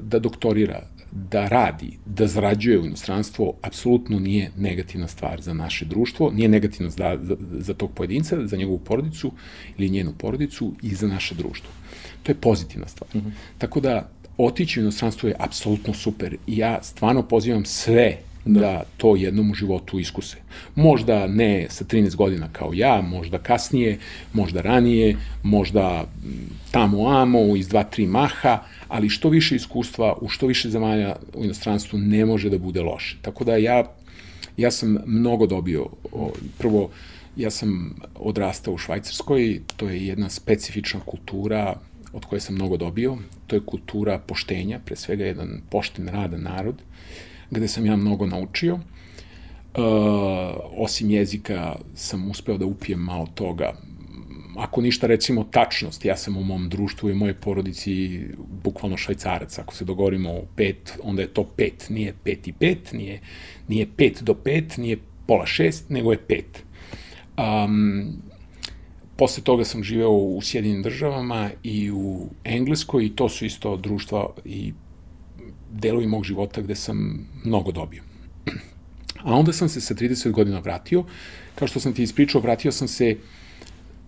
da 0.02 0.20
doktorira, 0.20 0.82
da 1.12 1.48
radi, 1.48 1.98
da 2.06 2.28
zarađuje 2.28 2.80
u 2.80 2.86
inostranstvo, 2.86 3.54
apsolutno 3.62 4.20
nije 4.20 4.52
negativna 4.58 5.08
stvar 5.08 5.42
za 5.42 5.54
naše 5.54 5.86
društvo, 5.86 6.32
nije 6.32 6.50
negativna 6.50 6.90
za, 6.90 7.18
za, 7.22 7.36
za 7.60 7.74
tog 7.74 7.92
pojedinca, 7.92 8.48
za 8.48 8.58
njegovu 8.58 8.78
porodicu 8.78 9.32
ili 9.78 9.90
njenu 9.90 10.14
porodicu 10.18 10.74
i 10.82 10.96
za 10.96 11.08
naše 11.08 11.36
društvo. 11.36 11.70
To 12.24 12.32
je 12.32 12.36
pozitivna 12.36 12.88
stvar. 12.88 13.10
Mm 13.14 13.20
-hmm. 13.20 13.32
Tako 13.58 13.80
da, 13.80 14.10
otići 14.38 14.80
u 14.80 14.82
inostranstvo 14.82 15.30
je 15.30 15.36
apsolutno 15.40 15.94
super 15.94 16.38
i 16.48 16.58
ja 16.58 16.84
stvarno 16.84 17.24
pozivam 17.24 17.66
sve 17.66 18.18
da. 18.46 18.60
da 18.60 18.84
to 18.98 19.16
jednom 19.16 19.52
u 19.52 19.54
životu 19.54 20.00
iskuse. 20.00 20.38
Možda 20.76 21.28
ne 21.28 21.68
sa 21.70 21.86
13 21.86 22.16
godina 22.16 22.50
kao 22.52 22.72
ja, 22.74 23.02
možda 23.02 23.38
kasnije, 23.38 23.98
možda 24.34 24.62
ranije, 24.62 25.18
možda 25.44 26.06
tamo 26.72 27.08
amo, 27.08 27.56
iz 27.56 27.68
dva, 27.68 27.84
tri 27.84 28.08
maha, 28.08 28.60
ali 28.90 29.10
što 29.10 29.30
više 29.30 29.56
iskustva 29.56 30.18
u 30.22 30.30
što 30.30 30.48
više 30.48 30.70
zemalja 30.70 31.16
u 31.34 31.44
inostranstvu 31.44 32.00
ne 32.00 32.26
može 32.26 32.50
da 32.50 32.58
bude 32.58 32.82
loše. 32.82 33.18
Tako 33.22 33.44
da 33.44 33.58
ja, 33.58 33.84
ja 34.58 34.72
sam 34.72 34.98
mnogo 35.06 35.48
dobio. 35.48 35.86
Prvo, 36.58 36.90
ja 37.36 37.52
sam 37.52 37.96
odrastao 38.16 38.74
u 38.74 38.78
Švajcarskoj, 38.78 39.62
to 39.78 39.90
je 39.90 40.08
jedna 40.08 40.30
specifična 40.30 41.00
kultura 41.00 41.76
od 42.14 42.26
koje 42.26 42.42
sam 42.42 42.56
mnogo 42.56 42.78
dobio. 42.78 43.18
To 43.48 43.56
je 43.56 43.66
kultura 43.66 44.20
poštenja, 44.20 44.80
pre 44.86 44.96
svega 44.96 45.26
jedan 45.26 45.62
pošten, 45.70 46.08
radan 46.08 46.42
narod, 46.42 46.82
gde 47.52 47.68
sam 47.68 47.86
ja 47.86 47.96
mnogo 47.96 48.26
naučio. 48.26 48.74
Uh, 48.74 49.84
osim 50.78 51.10
jezika 51.10 51.76
sam 51.96 52.30
uspeo 52.32 52.58
da 52.58 52.66
upijem 52.66 53.00
malo 53.00 53.28
toga 53.36 53.74
ako 54.60 54.82
ništa 54.82 55.08
recimo 55.08 55.44
tačnost, 55.44 56.06
ja 56.06 56.18
sam 56.18 56.38
u 56.38 56.44
mom 56.44 56.70
društvu 56.70 57.10
i 57.10 57.14
mojoj 57.14 57.34
porodici 57.34 58.22
bukvalno 58.64 58.98
švajcarac, 58.98 59.60
ako 59.60 59.76
se 59.76 59.86
dogovorimo 59.86 60.32
o 60.32 60.46
pet, 60.56 60.94
onda 61.04 61.22
je 61.22 61.28
to 61.28 61.44
pet, 61.44 61.86
nije 61.90 62.14
pet 62.24 62.48
i 62.48 62.54
pet, 62.54 62.94
nije, 62.94 63.22
nije 63.68 63.88
pet 63.98 64.24
do 64.24 64.34
pet, 64.34 64.78
nije 64.78 64.98
pola 65.28 65.46
šest, 65.46 65.90
nego 65.90 66.12
je 66.12 66.18
pet. 66.28 66.64
Um, 67.38 68.08
posle 69.16 69.44
toga 69.44 69.66
sam 69.66 69.84
živeo 69.84 70.10
u 70.10 70.42
Sjedinim 70.42 70.82
državama 70.82 71.50
i 71.64 71.92
u 71.92 72.30
Engleskoj 72.44 73.06
i 73.06 73.16
to 73.16 73.30
su 73.30 73.46
isto 73.46 73.78
društva 73.78 74.28
i 74.46 74.74
delovi 75.72 76.08
mog 76.08 76.24
života 76.24 76.62
gde 76.62 76.76
sam 76.76 77.28
mnogo 77.44 77.72
dobio. 77.72 78.04
A 79.24 79.36
onda 79.36 79.54
sam 79.54 79.70
se 79.70 79.82
sa 79.82 79.94
30 79.94 80.32
godina 80.32 80.60
vratio, 80.60 81.04
kao 81.56 81.68
što 81.68 81.80
sam 81.80 81.94
ti 81.94 82.04
ispričao, 82.04 82.42
vratio 82.42 82.72
sam 82.72 82.88
se 82.88 83.16
uh, 83.16 83.49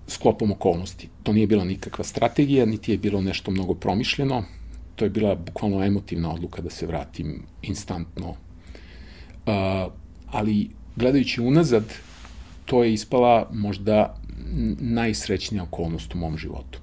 sklopom 0.08 0.52
okolnosti. 0.52 1.10
To 1.24 1.34
nije 1.34 1.48
bila 1.48 1.64
nikakva 1.64 2.04
strategija, 2.04 2.66
niti 2.66 2.92
je 2.92 2.98
bilo 2.98 3.22
nešto 3.22 3.52
mnogo 3.52 3.74
promišljeno. 3.74 4.44
To 4.96 5.06
je 5.06 5.10
bila 5.10 5.36
bukvalno 5.36 5.84
emotivna 5.84 6.34
odluka 6.34 6.62
da 6.62 6.70
se 6.70 6.88
vratim 6.88 7.44
instantno. 7.62 8.30
Uh, 8.30 8.36
ali 10.28 10.70
gledajući 10.96 11.42
unazad, 11.42 11.94
to 12.66 12.84
je 12.84 12.94
ispala 12.94 13.50
možda 13.54 14.18
najsrećnija 14.80 15.64
okolnost 15.64 16.16
u 16.16 16.18
mom 16.18 16.38
životu. 16.38 16.80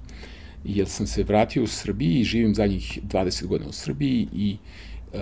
Jer 0.63 0.87
sam 0.87 1.07
se 1.07 1.23
vratio 1.23 1.63
u 1.63 1.67
Srbiji 1.67 2.19
i 2.19 2.23
živim 2.23 2.55
zadnjih 2.55 2.99
20 3.07 3.45
godina 3.45 3.69
u 3.69 3.73
Srbiji 3.73 4.27
i 4.33 4.57
uh, 5.13 5.19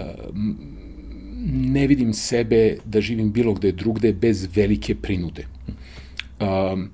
ne 1.52 1.88
vidim 1.88 2.14
sebe 2.14 2.78
da 2.86 3.02
živim 3.02 3.32
bilo 3.32 3.54
gde 3.54 3.72
drugde 3.72 4.14
bez 4.14 4.48
velike 4.56 4.96
prinude. 4.96 5.46
Um, 6.40 6.90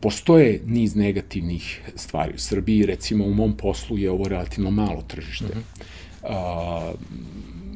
postoje 0.00 0.60
niz 0.66 0.94
negativnih 0.94 1.80
stvari 1.94 2.34
u 2.34 2.38
Srbiji, 2.38 2.86
recimo 2.86 3.24
u 3.24 3.34
mom 3.34 3.56
poslu 3.56 3.98
je 3.98 4.10
ovo 4.10 4.28
relativno 4.28 4.70
malo 4.70 5.02
tržište. 5.02 5.44
Mm 5.44 5.48
-hmm. 5.48 5.86
a, 6.22 6.92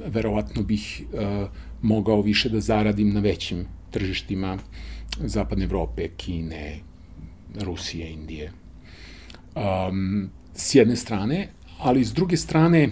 verovatno 0.07 0.63
bih 0.63 1.03
a, 1.15 1.49
mogao 1.83 2.21
više 2.21 2.49
da 2.49 2.61
zaradim 2.61 3.15
na 3.15 3.21
većim 3.21 3.67
tržištima 3.91 4.59
Zapadne 5.19 5.65
Evrope, 5.65 6.09
Kine, 6.09 6.79
Rusije, 7.61 8.11
Indije. 8.11 8.53
Um, 9.55 10.31
s 10.55 10.75
jedne 10.75 10.97
strane, 10.97 11.49
ali 11.79 12.05
s 12.05 12.13
druge 12.13 12.37
strane, 12.37 12.89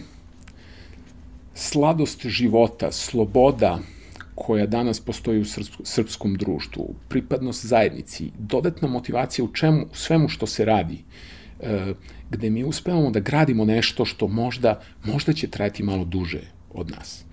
sladost 1.55 2.27
života, 2.27 2.93
sloboda, 2.93 3.79
koja 4.41 4.67
danas 4.67 5.01
postoji 5.01 5.41
u 5.41 5.45
srpskom 5.85 6.35
društvu, 6.35 6.95
pripadnost 7.09 7.67
zajednici, 7.67 8.31
dodatna 8.39 8.89
motivacija 8.89 9.45
u 9.45 9.53
čemu, 9.53 9.87
svemu 9.93 10.29
što 10.29 10.47
se 10.47 10.65
radi, 10.65 10.99
e, 11.61 11.95
gde 12.31 12.51
mi 12.51 12.65
uspevamo 12.65 13.11
da 13.11 13.21
gradimo 13.21 13.65
nešto 13.65 14.05
što 14.05 14.29
možda, 14.29 14.81
možda 15.05 15.33
će 15.33 15.51
trajati 15.51 15.83
malo 15.83 16.05
duže 16.05 16.41
od 16.71 16.91
nas. 16.91 17.25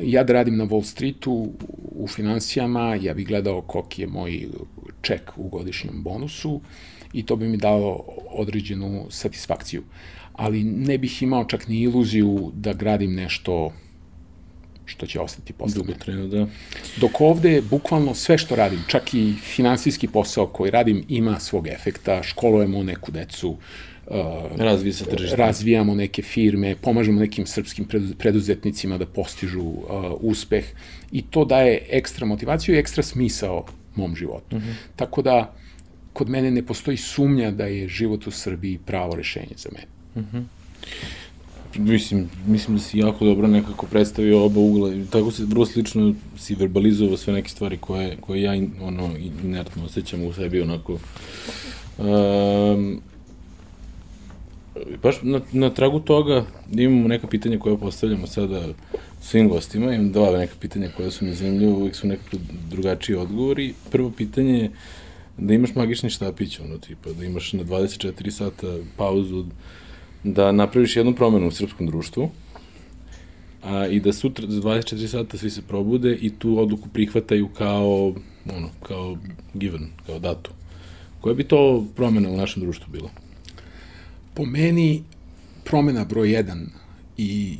Ja 0.00 0.24
da 0.24 0.32
radim 0.32 0.56
na 0.56 0.66
Wall 0.66 0.84
Streetu 0.84 1.52
u 1.80 2.08
financijama, 2.08 2.94
ja 2.94 3.14
bih 3.14 3.26
gledao 3.26 3.62
koliki 3.62 4.02
je 4.02 4.08
moj 4.08 4.48
ček 5.02 5.32
u 5.36 5.48
godišnjem 5.48 6.02
bonusu 6.02 6.60
i 7.12 7.26
to 7.26 7.36
bi 7.36 7.48
mi 7.48 7.56
dalo 7.56 8.04
određenu 8.30 9.06
satisfakciju. 9.10 9.82
Ali 10.32 10.64
ne 10.64 10.98
bih 10.98 11.22
imao 11.22 11.44
čak 11.44 11.68
ni 11.68 11.80
iluziju 11.80 12.52
da 12.54 12.72
gradim 12.72 13.14
nešto 13.14 13.72
što 14.92 15.06
će 15.06 15.20
ostati 15.20 15.52
posle 15.52 15.74
Dugotrajno, 15.74 16.26
da. 16.26 16.46
Dok 16.96 17.20
ovde, 17.20 17.62
bukvalno 17.70 18.14
sve 18.14 18.38
što 18.38 18.56
radim, 18.56 18.80
čak 18.86 19.14
i 19.14 19.34
finansijski 19.42 20.08
posao 20.08 20.46
koji 20.46 20.70
radim, 20.70 21.04
ima 21.08 21.40
svog 21.40 21.68
efekta, 21.68 22.22
školujemo 22.22 22.82
neku 22.82 23.10
decu, 23.12 23.56
Razvije 24.56 24.92
se 24.92 25.04
tržište. 25.04 25.36
razvijamo 25.36 25.94
neke 25.94 26.22
firme, 26.22 26.76
pomažemo 26.80 27.20
nekim 27.20 27.46
srpskim 27.46 27.86
preduzetnicima 28.18 28.98
da 28.98 29.06
postižu 29.06 29.62
uh, 29.62 29.84
uspeh 30.20 30.64
i 31.12 31.22
to 31.22 31.44
daje 31.44 31.78
ekstra 31.90 32.26
motivaciju 32.26 32.74
i 32.74 32.78
ekstra 32.78 33.02
smisao 33.02 33.64
mom 33.94 34.16
životu. 34.16 34.56
Uh 34.56 34.62
mhm. 34.62 34.70
-huh. 34.70 34.74
Tako 34.96 35.22
da, 35.22 35.54
kod 36.12 36.28
mene 36.28 36.50
ne 36.50 36.66
postoji 36.66 36.96
sumnja 36.96 37.50
da 37.50 37.66
je 37.66 37.88
život 37.88 38.26
u 38.26 38.30
Srbiji 38.30 38.78
pravo 38.86 39.14
rešenje 39.14 39.56
za 39.56 39.70
mene. 39.72 39.86
Uh 40.14 40.22
mhm. 40.22 40.36
-huh. 40.36 40.44
Mislim, 41.76 42.28
mislim 42.46 42.76
da 42.76 42.82
si 42.82 42.98
jako 42.98 43.24
dobro 43.24 43.46
nekako 43.46 43.86
predstavio 43.86 44.44
oba 44.44 44.60
ugla 44.60 44.94
i 44.94 45.04
tako 45.10 45.30
se 45.30 45.44
vrlo 45.44 45.66
slično 45.66 46.14
si 46.38 46.54
verbalizovao 46.54 47.16
sve 47.16 47.32
neke 47.32 47.48
stvari 47.48 47.76
koje, 47.76 48.16
koje 48.20 48.42
ja 48.42 48.52
ono, 48.82 49.10
inertno 49.44 49.84
osjećam 49.84 50.24
u 50.24 50.32
sebi 50.32 50.60
onako 50.60 50.98
um, 51.98 53.00
baš 55.02 55.22
na, 55.22 55.40
na 55.52 55.70
tragu 55.70 56.00
toga 56.00 56.44
imamo 56.72 57.08
neka 57.08 57.26
pitanja 57.26 57.58
koja 57.58 57.76
postavljamo 57.76 58.26
sada 58.26 58.68
svim 59.20 59.48
gostima, 59.48 59.94
imam 59.94 60.12
dva 60.12 60.38
neka 60.38 60.54
pitanja 60.60 60.90
koja 60.96 61.10
su 61.10 61.24
mi 61.24 61.34
zanimljiva, 61.34 61.72
uvijek 61.72 61.96
su 61.96 62.06
nekako 62.06 62.36
drugačiji 62.70 63.16
odgovori. 63.16 63.74
Prvo 63.90 64.10
pitanje 64.10 64.58
je 64.58 64.70
da 65.38 65.54
imaš 65.54 65.74
magični 65.74 66.10
štapić, 66.10 66.60
ono 66.60 66.78
tipa, 66.78 67.12
da 67.12 67.24
imaš 67.24 67.52
na 67.52 67.64
24 67.64 68.30
sata 68.30 68.66
pauzu, 68.96 69.44
da 70.24 70.52
napraviš 70.52 70.96
jednu 70.96 71.14
promenu 71.14 71.48
u 71.48 71.50
srpskom 71.50 71.86
društvu, 71.86 72.30
a, 73.62 73.86
i 73.86 74.00
da 74.00 74.12
sutra 74.12 74.46
za 74.48 74.60
24 74.60 75.06
sata 75.06 75.38
svi 75.38 75.50
se 75.50 75.62
probude 75.62 76.14
i 76.14 76.30
tu 76.30 76.58
odluku 76.58 76.88
prihvataju 76.88 77.48
kao, 77.48 78.14
ono, 78.56 78.68
kao 78.82 79.16
given, 79.54 79.88
kao 80.06 80.18
datu. 80.18 80.50
Koja 81.20 81.34
bi 81.34 81.44
to 81.44 81.86
promena 81.96 82.28
u 82.28 82.36
našem 82.36 82.62
društvu 82.62 82.92
bila? 82.92 83.10
Po 84.34 84.44
meni, 84.44 85.02
promena 85.64 86.04
broj 86.04 86.32
jedan 86.32 86.70
i 87.16 87.58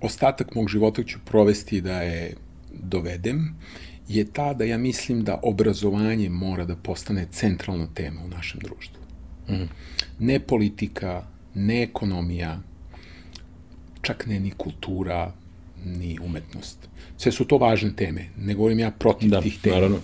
ostatak 0.00 0.54
mog 0.54 0.68
života 0.68 1.02
ću 1.02 1.18
provesti 1.24 1.80
da 1.80 2.02
je 2.02 2.34
dovedem, 2.82 3.54
je 4.08 4.24
ta 4.24 4.54
da 4.54 4.64
ja 4.64 4.78
mislim 4.78 5.24
da 5.24 5.40
obrazovanje 5.42 6.28
mora 6.28 6.64
da 6.64 6.76
postane 6.76 7.26
centralna 7.30 7.86
tema 7.94 8.20
u 8.24 8.28
našem 8.28 8.60
društvu. 8.60 9.02
Mm. 9.48 9.68
Ne 10.18 10.40
politika, 10.40 11.26
ne 11.54 11.82
ekonomija, 11.82 12.60
čak 14.02 14.26
ne 14.26 14.40
ni 14.40 14.50
kultura, 14.50 15.32
ni 15.84 16.18
umetnost. 16.22 16.88
Sve 17.16 17.32
su 17.32 17.44
to 17.44 17.58
važne 17.58 17.92
teme, 17.96 18.28
ne 18.38 18.54
govorim 18.54 18.78
ja 18.78 18.90
protiv 18.90 19.30
da, 19.30 19.40
tih 19.40 19.58
tema. 19.62 19.74
Naravno. 19.74 20.00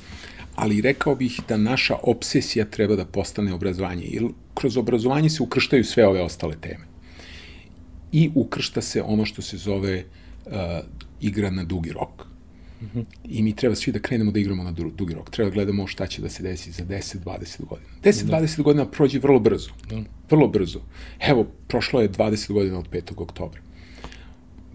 Ali 0.55 0.81
rekao 0.81 1.15
bih 1.15 1.41
da 1.49 1.57
naša 1.57 1.97
obsesija 2.03 2.65
treba 2.65 2.97
da 2.97 3.05
postane 3.05 3.53
obrazovanje, 3.53 4.07
jer 4.11 4.25
kroz 4.55 4.77
obrazovanje 4.77 5.31
se 5.31 5.43
ukrštaju 5.43 5.85
sve 5.85 6.07
ove 6.07 6.23
ostale 6.23 6.57
teme. 6.61 6.85
I 8.13 8.31
ukršta 8.35 8.81
se 8.81 9.03
ono 9.03 9.25
što 9.25 9.43
se 9.43 9.57
zove 9.57 10.05
uh, 10.47 10.53
igra 11.21 11.51
na 11.51 11.65
dugi 11.65 11.93
rok. 11.93 12.30
-hmm. 12.81 13.05
I 13.25 13.43
mi 13.43 13.57
treba 13.57 13.75
svi 13.75 13.93
da 13.93 13.99
krenemo 13.99 14.33
da 14.33 14.39
igramo 14.39 14.63
na 14.63 14.73
dugi 14.73 15.15
rok. 15.15 15.31
Treba 15.31 15.51
da 15.51 15.55
gledamo 15.55 15.87
šta 15.87 16.07
će 16.07 16.23
da 16.23 16.29
se 16.29 16.43
desi 16.43 16.71
za 16.71 16.85
10-20 16.85 17.65
godina. 17.65 17.91
10-20 18.03 18.57
da. 18.57 18.63
godina 18.63 18.87
prođe 18.87 19.19
vrlo 19.19 19.41
brzo. 19.41 19.71
Da. 19.89 20.03
Vrlo 20.31 20.49
brzo. 20.49 20.81
Evo, 21.21 21.47
prošlo 21.69 22.01
je 22.01 22.09
20 22.09 22.53
godina 22.53 22.79
od 22.79 22.89
5. 22.91 23.13
oktobra. 23.17 23.61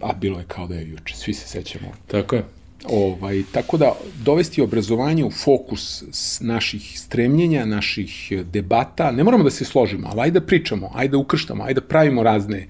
A 0.02 0.14
bilo 0.14 0.40
je 0.40 0.46
kao 0.48 0.68
da 0.68 0.76
je 0.76 0.90
juče. 0.90 1.16
Svi 1.16 1.34
se 1.34 1.48
sećamo. 1.48 1.92
Tako 2.08 2.36
je. 2.36 2.44
Ovaj, 2.90 3.44
tako 3.52 3.78
da 3.78 3.94
dovesti 4.24 4.62
obrazovanje 4.62 5.26
u 5.26 5.32
fokus 5.32 6.04
naših 6.40 7.00
stremljenja, 7.00 7.66
naših 7.66 8.32
debata, 8.52 9.12
ne 9.12 9.24
moramo 9.24 9.44
da 9.44 9.50
se 9.50 9.66
složimo, 9.66 10.08
ali 10.12 10.22
ajde 10.22 10.40
da 10.40 10.46
pričamo, 10.46 10.92
ajde 10.94 11.12
da 11.12 11.18
ukrštamo, 11.18 11.64
ajde 11.64 11.82
da 11.82 11.88
pravimo 11.88 12.24
razne 12.24 12.68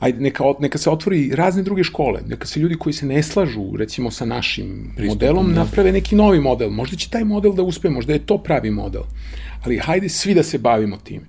ajde, 0.00 0.20
neka, 0.20 0.44
neka 0.60 0.78
se 0.78 0.90
otvori 0.90 1.30
razne 1.34 1.62
druge 1.62 1.84
škole, 1.84 2.20
neka 2.26 2.46
se 2.46 2.60
ljudi 2.60 2.74
koji 2.74 2.92
se 2.92 3.06
ne 3.06 3.22
slažu, 3.22 3.76
recimo, 3.76 4.10
sa 4.10 4.24
našim 4.24 4.92
Pristupom, 4.96 5.08
modelom, 5.08 5.54
da. 5.54 5.64
naprave 5.64 5.92
neki 5.92 6.16
novi 6.16 6.40
model. 6.40 6.70
Možda 6.70 6.96
će 6.96 7.10
taj 7.10 7.24
model 7.24 7.52
da 7.52 7.62
uspe, 7.62 7.90
možda 7.90 8.12
je 8.12 8.26
to 8.26 8.38
pravi 8.38 8.70
model. 8.70 9.02
Ali 9.64 9.78
hajde 9.78 10.08
svi 10.08 10.34
da 10.34 10.42
se 10.42 10.58
bavimo 10.58 10.96
tim. 10.96 11.22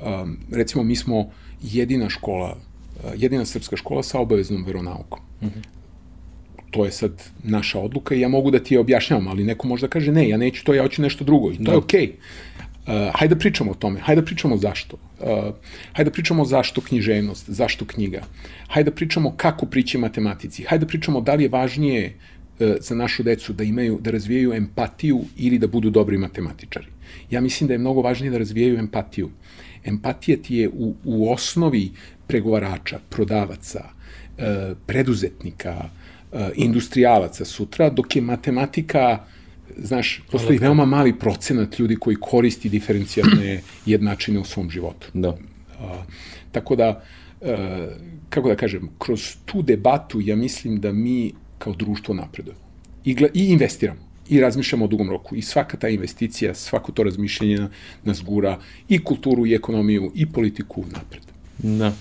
Um, 0.00 0.38
recimo, 0.52 0.84
mi 0.84 0.96
smo 0.96 1.30
jedina 1.62 2.08
škola, 2.08 2.56
uh, 2.56 3.10
jedina 3.16 3.44
srpska 3.44 3.76
škola 3.76 4.02
sa 4.02 4.20
obaveznom 4.20 4.64
veronaukom. 4.64 5.20
Mhm. 5.42 5.50
-huh 5.58 5.78
to 6.70 6.84
je 6.84 6.90
sad 6.92 7.22
naša 7.44 7.80
odluka 7.80 8.14
i 8.14 8.20
ja 8.20 8.28
mogu 8.28 8.50
da 8.50 8.58
ti 8.58 8.74
je 8.74 8.80
objašnjavam, 8.80 9.28
ali 9.28 9.44
neko 9.44 9.66
možda 9.66 9.88
kaže 9.88 10.12
ne, 10.12 10.28
ja 10.28 10.36
neću 10.36 10.64
to, 10.64 10.74
ja 10.74 10.82
hoću 10.82 11.02
nešto 11.02 11.24
drugo 11.24 11.50
i 11.52 11.56
to 11.56 11.62
da. 11.62 11.72
je 11.72 11.78
okej. 11.78 12.06
Okay. 12.06 12.12
Uh, 12.88 12.94
hajde 13.14 13.34
da 13.34 13.38
pričamo 13.38 13.70
o 13.70 13.74
tome, 13.74 14.00
hajde 14.00 14.20
da 14.22 14.24
pričamo 14.24 14.56
zašto. 14.56 14.96
Uh, 15.20 15.26
hajde 15.92 16.08
da 16.08 16.14
pričamo 16.14 16.44
zašto 16.44 16.80
književnost, 16.80 17.50
zašto 17.50 17.84
knjiga. 17.84 18.22
Hajde 18.68 18.90
da 18.90 18.94
pričamo 18.96 19.34
kako 19.36 19.66
prići 19.66 19.98
matematici. 19.98 20.64
Hajde 20.64 20.84
da 20.84 20.88
pričamo 20.88 21.20
da 21.20 21.34
li 21.34 21.44
je 21.44 21.48
važnije 21.48 22.14
uh, 22.14 22.72
za 22.80 22.94
našu 22.94 23.22
decu 23.22 23.52
da 23.52 23.64
imaju, 23.64 23.98
da 24.00 24.10
razvijaju 24.10 24.52
empatiju 24.52 25.20
ili 25.36 25.58
da 25.58 25.66
budu 25.66 25.90
dobri 25.90 26.18
matematičari. 26.18 26.86
Ja 27.30 27.40
mislim 27.40 27.68
da 27.68 27.74
je 27.74 27.78
mnogo 27.78 28.00
važnije 28.00 28.30
da 28.30 28.38
razvijaju 28.38 28.78
empatiju. 28.78 29.30
Empatija 29.84 30.38
ti 30.42 30.56
je 30.56 30.68
u, 30.68 30.94
u 31.04 31.32
osnovi 31.32 31.90
pregovarača, 32.26 33.00
prodavaca, 33.10 33.84
uh, 33.84 34.44
preduzetnika, 34.86 35.90
uh, 36.32 36.40
industrijalaca 36.56 37.44
sutra, 37.44 37.90
dok 37.90 38.16
je 38.16 38.22
matematika 38.22 39.18
znaš, 39.78 40.22
postoji 40.30 40.58
veoma 40.58 40.84
mali 40.84 41.18
procenat 41.18 41.78
ljudi 41.78 41.96
koji 41.96 42.16
koristi 42.16 42.68
diferencijalne 42.68 43.60
jednačine 43.86 44.38
u 44.38 44.44
svom 44.44 44.70
životu. 44.70 45.08
Da. 45.14 45.28
Uh, 45.28 45.36
tako 46.52 46.76
da, 46.76 47.02
uh, 47.40 47.48
kako 48.28 48.48
da 48.48 48.56
kažem, 48.56 48.88
kroz 48.98 49.36
tu 49.44 49.62
debatu 49.62 50.20
ja 50.20 50.36
mislim 50.36 50.80
da 50.80 50.92
mi 50.92 51.32
kao 51.58 51.72
društvo 51.72 52.14
napredujemo. 52.14 52.60
I, 53.04 53.16
I 53.34 53.46
investiramo 53.46 54.08
i 54.28 54.40
razmišljamo 54.40 54.84
o 54.84 54.88
dugom 54.88 55.10
roku. 55.10 55.36
I 55.36 55.42
svaka 55.42 55.76
ta 55.76 55.88
investicija, 55.88 56.54
svako 56.54 56.92
to 56.92 57.02
razmišljanje 57.02 57.68
nas 58.04 58.22
gura 58.22 58.58
i 58.88 59.04
kulturu, 59.04 59.46
i 59.46 59.54
ekonomiju, 59.54 60.12
i 60.14 60.26
politiku 60.26 60.84
napred. 60.92 61.22
Da. 61.58 61.92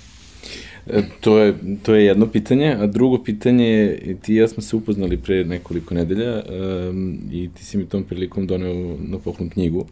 E, 0.89 1.03
to, 1.21 1.39
je, 1.39 1.53
to 1.83 1.95
je 1.95 2.05
jedno 2.05 2.27
pitanje, 2.27 2.75
a 2.79 2.87
drugo 2.87 3.23
pitanje 3.23 3.65
je, 3.67 4.17
ti 4.21 4.33
i 4.33 4.35
ja 4.35 4.47
smo 4.47 4.63
se 4.63 4.75
upoznali 4.75 5.17
pre 5.17 5.43
nekoliko 5.43 5.93
nedelja 5.93 6.43
um, 6.89 7.19
i 7.31 7.49
ti 7.55 7.65
si 7.65 7.77
mi 7.77 7.85
tom 7.85 8.03
prilikom 8.03 8.47
doneo 8.47 8.97
na 8.99 9.17
poklon 9.17 9.49
knjigu. 9.49 9.85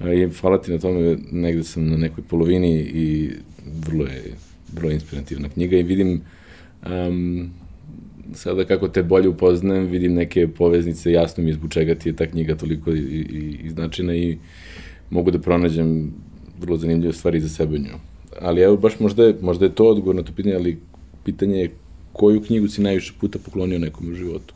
I 0.00 0.28
hvala 0.40 0.62
ti 0.62 0.72
na 0.72 0.78
tome, 0.78 1.16
negde 1.32 1.64
sam 1.64 1.86
na 1.90 1.96
nekoj 1.96 2.24
polovini 2.28 2.72
i 2.80 3.30
vrlo 3.86 4.04
je, 4.04 4.22
vrlo 4.72 4.90
inspirativna 4.90 5.48
knjiga 5.48 5.76
i 5.76 5.82
vidim 5.82 6.20
um, 6.86 7.50
sada 8.34 8.64
kako 8.64 8.88
te 8.88 9.02
bolje 9.02 9.28
upoznajem, 9.28 9.86
vidim 9.86 10.14
neke 10.14 10.48
poveznice, 10.48 11.12
jasno 11.12 11.44
mi 11.44 11.50
je 11.50 11.54
zbog 11.54 11.72
čega 11.72 11.94
ti 11.94 12.08
je 12.08 12.16
ta 12.16 12.26
knjiga 12.26 12.56
toliko 12.56 12.92
i, 12.92 12.98
i, 12.98 13.58
i 13.64 13.70
značina 13.70 14.14
i 14.14 14.38
mogu 15.10 15.30
da 15.30 15.38
pronađem 15.38 16.12
vrlo 16.60 16.76
zanimljive 16.76 17.12
stvari 17.12 17.40
za 17.40 17.48
sebe 17.48 17.74
u 17.74 17.78
njoj 17.78 18.07
ali 18.40 18.60
evo 18.60 18.76
baš 18.76 19.00
možda 19.00 19.24
je, 19.24 19.36
možda 19.40 19.64
je 19.64 19.74
to 19.74 19.88
odgovor 19.88 20.16
na 20.16 20.22
to 20.22 20.32
pitanje, 20.32 20.54
ali 20.54 20.78
pitanje 21.24 21.58
je 21.58 21.70
koju 22.12 22.42
knjigu 22.42 22.68
si 22.68 22.82
najviše 22.82 23.12
puta 23.20 23.38
poklonio 23.38 23.78
nekom 23.78 24.10
u 24.10 24.14
životu? 24.14 24.54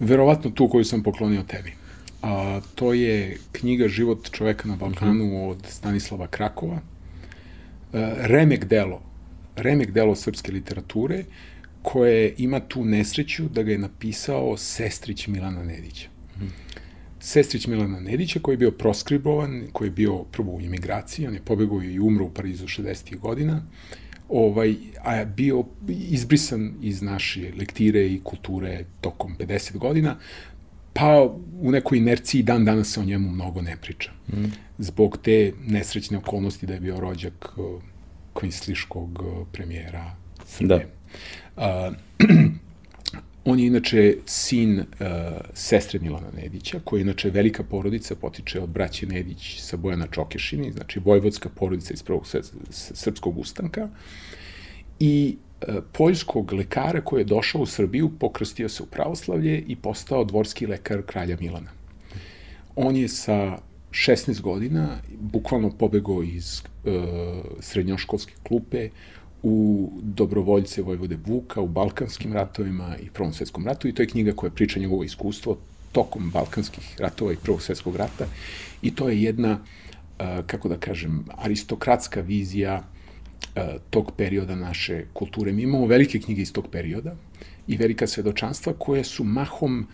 Verovatno 0.00 0.50
tu 0.50 0.68
koju 0.68 0.84
sam 0.84 1.02
poklonio 1.02 1.42
tebi. 1.42 1.72
A, 2.22 2.60
to 2.74 2.92
je 2.92 3.38
knjiga 3.52 3.88
Život 3.88 4.30
čoveka 4.30 4.68
na 4.68 4.76
Balkanu 4.76 5.24
uh 5.24 5.30
mhm. 5.30 5.36
-huh. 5.36 5.50
od 5.50 5.66
Stanislava 5.68 6.26
Krakova. 6.26 6.80
A, 7.92 7.98
e, 7.98 8.14
remek 8.18 8.64
delo, 8.64 9.00
remek 9.56 9.90
delo 9.90 10.14
srpske 10.14 10.52
literature, 10.52 11.24
koje 11.82 12.34
ima 12.38 12.60
tu 12.60 12.84
nesreću 12.84 13.48
da 13.48 13.62
ga 13.62 13.72
je 13.72 13.78
napisao 13.78 14.56
sestrić 14.56 15.26
Milana 15.26 15.64
Nedića. 15.64 16.08
Uh 16.36 16.42
mhm. 16.42 16.48
-huh 16.48 16.67
sestrić 17.20 17.66
Milana 17.66 18.00
Nedića, 18.00 18.40
koji 18.40 18.52
je 18.52 18.58
bio 18.58 18.70
proskribovan, 18.70 19.66
koji 19.72 19.88
je 19.88 19.92
bio 19.92 20.18
prvo 20.22 20.52
u 20.52 20.60
imigraciji, 20.60 21.26
on 21.26 21.34
je 21.34 21.40
pobegao 21.44 21.82
i 21.82 22.00
umro 22.00 22.24
u 22.24 22.30
Parizu 22.30 22.66
60. 22.66 23.18
godina, 23.18 23.62
ovaj, 24.28 24.74
a 25.04 25.14
je 25.14 25.26
bio 25.26 25.64
izbrisan 25.88 26.74
iz 26.82 27.02
naše 27.02 27.52
lektire 27.58 28.06
i 28.06 28.20
kulture 28.24 28.84
tokom 29.00 29.36
50 29.38 29.78
godina, 29.78 30.16
pa 30.92 31.34
u 31.60 31.70
nekoj 31.70 31.98
inerciji 31.98 32.42
dan 32.42 32.64
danas 32.64 32.92
se 32.92 33.00
o 33.00 33.04
njemu 33.04 33.30
mnogo 33.30 33.62
ne 33.62 33.76
priča. 33.76 34.10
Mm. 34.28 34.44
Zbog 34.78 35.18
te 35.22 35.52
nesrećne 35.66 36.18
okolnosti 36.18 36.66
da 36.66 36.74
je 36.74 36.80
bio 36.80 37.00
rođak 37.00 37.48
kvinsliškog 38.32 39.22
uh, 39.22 39.46
premijera 39.52 40.16
Srbije. 40.46 40.88
Da. 41.56 41.66
Uh, 41.88 41.94
On 43.50 43.58
je 43.58 43.66
inače 43.66 44.16
sin 44.26 44.78
uh, 44.78 44.84
sestre 45.54 45.98
Milana 45.98 46.30
Nedića, 46.36 46.80
koja 46.84 46.98
je 46.98 47.02
inače 47.02 47.30
velika 47.30 47.62
porodica, 47.62 48.14
potiče 48.14 48.60
od 48.60 48.68
braće 48.68 49.06
Nedić 49.06 49.60
sa 49.60 49.76
Bojana 49.76 50.06
Čokešini, 50.06 50.72
znači 50.72 51.00
vojvodska 51.04 51.48
porodica 51.48 51.94
iz 51.94 52.02
prvog 52.02 52.26
srpskog 52.70 53.38
ustanka. 53.38 53.88
I 55.00 55.36
uh, 55.36 55.74
poljskog 55.92 56.52
lekara 56.52 57.00
koji 57.00 57.20
je 57.20 57.24
došao 57.24 57.60
u 57.60 57.66
Srbiju, 57.66 58.10
pokrstio 58.18 58.68
se 58.68 58.82
u 58.82 58.86
pravoslavlje 58.86 59.64
i 59.66 59.76
postao 59.76 60.24
dvorski 60.24 60.66
lekar 60.66 61.02
kralja 61.06 61.36
Milana. 61.40 61.70
On 62.76 62.96
je 62.96 63.08
sa 63.08 63.58
16 63.90 64.40
godina, 64.40 64.98
bukvalno 65.20 65.70
pobegao 65.70 66.22
iz 66.22 66.60
uh, 66.84 66.92
srednjoškolske 67.60 68.32
klupe 68.42 68.90
u 69.42 69.90
Dobrovoljce 70.02 70.82
Vojvode 70.82 71.18
Vuka, 71.26 71.60
u 71.60 71.68
Balkanskim 71.68 72.32
ratovima 72.32 72.96
i 73.02 73.10
Prvom 73.10 73.32
svetskom 73.32 73.66
ratu 73.66 73.88
i 73.88 73.92
to 73.92 74.02
je 74.02 74.08
knjiga 74.08 74.32
koja 74.32 74.50
priča 74.50 74.80
njegovo 74.80 75.04
iskustvo 75.04 75.58
tokom 75.92 76.30
Balkanskih 76.30 76.96
ratova 76.98 77.32
i 77.32 77.36
Prvog 77.36 77.62
svetskog 77.62 77.96
rata 77.96 78.26
i 78.82 78.94
to 78.94 79.08
je 79.08 79.22
jedna, 79.22 79.58
kako 80.46 80.68
da 80.68 80.76
kažem, 80.76 81.24
aristokratska 81.36 82.20
vizija 82.20 82.82
tog 83.90 84.12
perioda 84.16 84.54
naše 84.54 85.04
kulture. 85.12 85.52
Mi 85.52 85.62
imamo 85.62 85.86
velike 85.86 86.18
knjige 86.18 86.42
iz 86.42 86.52
tog 86.52 86.68
perioda 86.70 87.14
i 87.66 87.76
velika 87.76 88.06
svedočanstva 88.06 88.72
koje 88.78 89.04
su 89.04 89.24
mahom 89.24 89.86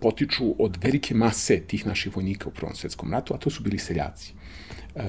potiču 0.00 0.54
od 0.58 0.78
velike 0.82 1.14
mase 1.14 1.60
tih 1.60 1.86
naših 1.86 2.16
vojnika 2.16 2.48
u 2.48 2.52
Prvom 2.52 2.74
svetskom 2.74 3.12
ratu, 3.12 3.34
a 3.34 3.38
to 3.38 3.50
su 3.50 3.62
bili 3.62 3.78
seljaci. 3.78 4.32
E, 4.94 5.02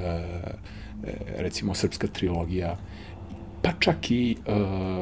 recimo 1.38 1.74
srpska 1.74 2.08
trilogija, 2.08 2.78
pa 3.62 3.72
čak 3.80 4.12
i 4.12 4.32
e, 4.32 4.54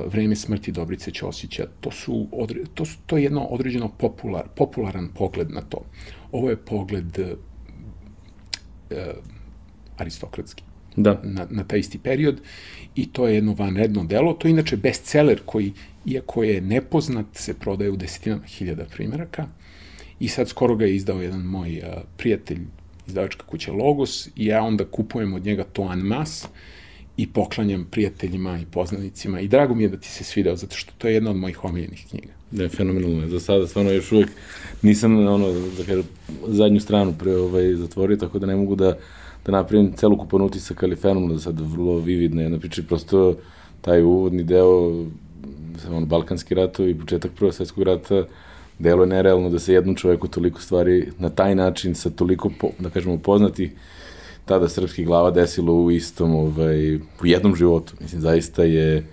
vreme 0.08 0.36
smrti 0.36 0.72
Dobrice 0.72 1.12
Ćosića, 1.12 1.68
to, 1.80 1.92
su, 1.92 2.28
odre, 2.32 2.60
to, 2.74 2.86
su, 2.86 2.98
to 3.06 3.18
je 3.18 3.24
jedno 3.24 3.42
određeno 3.42 3.90
popular, 3.90 4.44
popularan 4.56 5.10
pogled 5.16 5.52
na 5.52 5.62
to. 5.62 5.86
Ovo 6.32 6.50
je 6.50 6.58
pogled 6.58 7.20
e, 7.20 7.36
aristokratski 9.98 10.64
da. 10.96 11.22
na, 11.24 11.48
na 11.50 11.64
taj 11.64 11.80
isti 11.80 11.98
period 11.98 12.42
i 12.96 13.12
to 13.12 13.28
je 13.28 13.36
jedno 13.36 13.54
vanredno 13.54 14.04
delo. 14.04 14.34
To 14.34 14.48
je 14.48 14.52
inače 14.52 14.78
bestseller 14.78 15.42
koji, 15.46 15.74
iako 16.06 16.44
je 16.44 16.62
nepoznat, 16.62 17.26
se 17.34 17.54
prodaje 17.54 17.92
u 17.92 17.96
desetinama 17.96 18.44
hiljada 18.46 18.86
primjeraka 18.86 19.48
i 20.20 20.28
sad 20.28 20.50
skoro 20.50 20.76
ga 20.76 20.86
je 20.86 20.96
izdao 20.96 21.22
jedan 21.22 21.42
moj 21.42 21.82
a, 21.84 22.02
prijatelj 22.18 22.60
izdavačka 23.08 23.46
kuća 23.46 23.72
Logos 23.72 24.28
i 24.36 24.46
ja 24.46 24.64
onda 24.64 24.86
kupujem 24.86 25.34
od 25.34 25.46
njega 25.46 25.64
to 25.64 25.94
en 25.94 26.00
mas 26.00 26.48
i 27.18 27.28
poklanjam 27.28 27.88
prijateljima 27.92 28.60
i 28.60 28.66
poznanicima 28.66 29.40
i 29.40 29.48
drago 29.48 29.76
mi 29.76 29.84
je 29.84 29.90
da 29.90 29.98
ti 29.98 30.08
se 30.08 30.24
svidao 30.24 30.56
zato 30.56 30.76
što 30.76 30.94
to 30.98 31.08
je 31.08 31.14
jedna 31.14 31.32
od 31.32 31.38
mojih 31.38 31.64
omiljenih 31.64 32.06
knjiga. 32.10 32.34
Da, 32.52 32.70
fenomenalno. 32.70 33.28
Za 33.28 33.40
sada 33.40 33.68
stvarno 33.68 33.92
još 33.92 34.12
uvek 34.12 34.30
nisam 34.82 35.28
ono, 35.28 35.52
da 35.78 35.84
kažem, 35.86 36.04
zadnju 36.48 36.80
stranu 36.80 37.14
pre 37.20 37.36
ovaj, 37.36 37.74
zatvorio, 37.74 38.18
tako 38.18 38.40
da 38.40 38.46
ne 38.46 38.56
mogu 38.56 38.76
da 38.76 38.98
da 39.46 39.52
napravim 39.52 39.94
celokupan 39.94 40.42
utisak, 40.42 40.84
ali 40.84 40.96
fenomenalno 40.96 41.40
sad 41.40 41.60
vrlo 41.60 41.98
vividna 41.98 42.42
jedna 42.42 42.60
priča 42.60 42.82
prosto 42.88 43.36
taj 43.82 44.02
uvodni 44.02 44.44
deo 44.44 45.06
ono, 45.92 46.06
Balkanski 46.06 46.56
ratovi 46.56 46.92
i 46.92 47.00
početak 47.00 47.32
Prvog 47.32 47.54
svetskog 47.54 47.84
rata 47.84 48.26
delo 48.80 49.04
je 49.04 49.08
nerealno 49.08 49.50
da 49.50 49.60
se 49.60 49.74
jednom 49.74 49.96
čoveku 49.96 50.28
toliko 50.28 50.62
stvari 50.62 51.12
na 51.20 51.30
taj 51.30 51.56
način 51.56 51.96
sa 51.96 52.10
toliko, 52.10 52.52
po, 52.60 52.70
da 52.80 52.90
kažemo, 52.90 53.18
poznati 53.18 53.72
tada 54.46 54.70
srpskih 54.70 55.06
glava 55.06 55.32
desilo 55.32 55.74
u 55.74 55.92
istom, 55.92 56.36
ovaj, 56.36 56.96
u 56.96 57.26
jednom 57.26 57.56
životu. 57.56 57.94
Mislim, 58.02 58.22
zaista 58.22 58.64
je 58.64 58.98
e, 58.98 59.04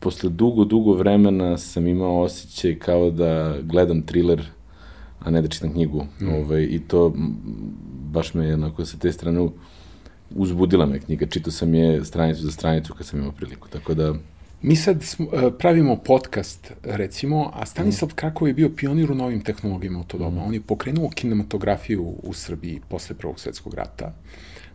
posle 0.00 0.30
dugo, 0.30 0.64
dugo 0.64 0.92
vremena 0.92 1.58
sam 1.58 1.86
imao 1.86 2.20
osjećaj 2.22 2.78
kao 2.78 3.10
da 3.10 3.56
gledam 3.62 4.02
thriller, 4.02 4.46
a 5.20 5.30
ne 5.30 5.42
da 5.42 5.48
čitam 5.48 5.72
knjigu. 5.72 6.06
Mm. 6.20 6.28
Ovaj, 6.28 6.62
I 6.62 6.80
to 6.88 7.12
baš 8.12 8.34
me 8.34 8.54
onako 8.54 8.84
sa 8.84 8.98
te 8.98 9.12
strane 9.12 9.48
uzbudila 10.36 10.86
me 10.86 11.00
knjiga. 11.00 11.26
Čitao 11.26 11.52
sam 11.52 11.74
je 11.74 12.04
stranicu 12.04 12.42
za 12.42 12.50
stranicu 12.50 12.94
kad 12.94 13.06
sam 13.06 13.18
imao 13.18 13.32
priliku, 13.32 13.68
tako 13.68 13.94
da... 13.94 14.14
Mi 14.62 14.76
sad 14.76 15.02
smo, 15.02 15.26
e, 15.32 15.50
pravimo 15.58 15.96
podcast, 15.96 16.72
recimo, 16.82 17.50
a 17.54 17.66
Stanislav 17.66 18.08
mm. 18.08 18.14
Krakov 18.14 18.48
je 18.48 18.54
bio 18.54 18.70
pionir 18.76 19.12
u 19.12 19.14
novim 19.14 19.40
tehnologijama 19.40 20.00
u 20.00 20.04
to 20.04 20.18
doba. 20.18 20.40
Mm. 20.40 20.46
On 20.46 20.54
je 20.54 20.60
pokrenuo 20.60 21.10
kinematografiju 21.10 22.02
u 22.22 22.32
Srbiji 22.32 22.80
posle 22.88 23.16
Prvog 23.16 23.40
svetskog 23.40 23.74
rata. 23.74 24.14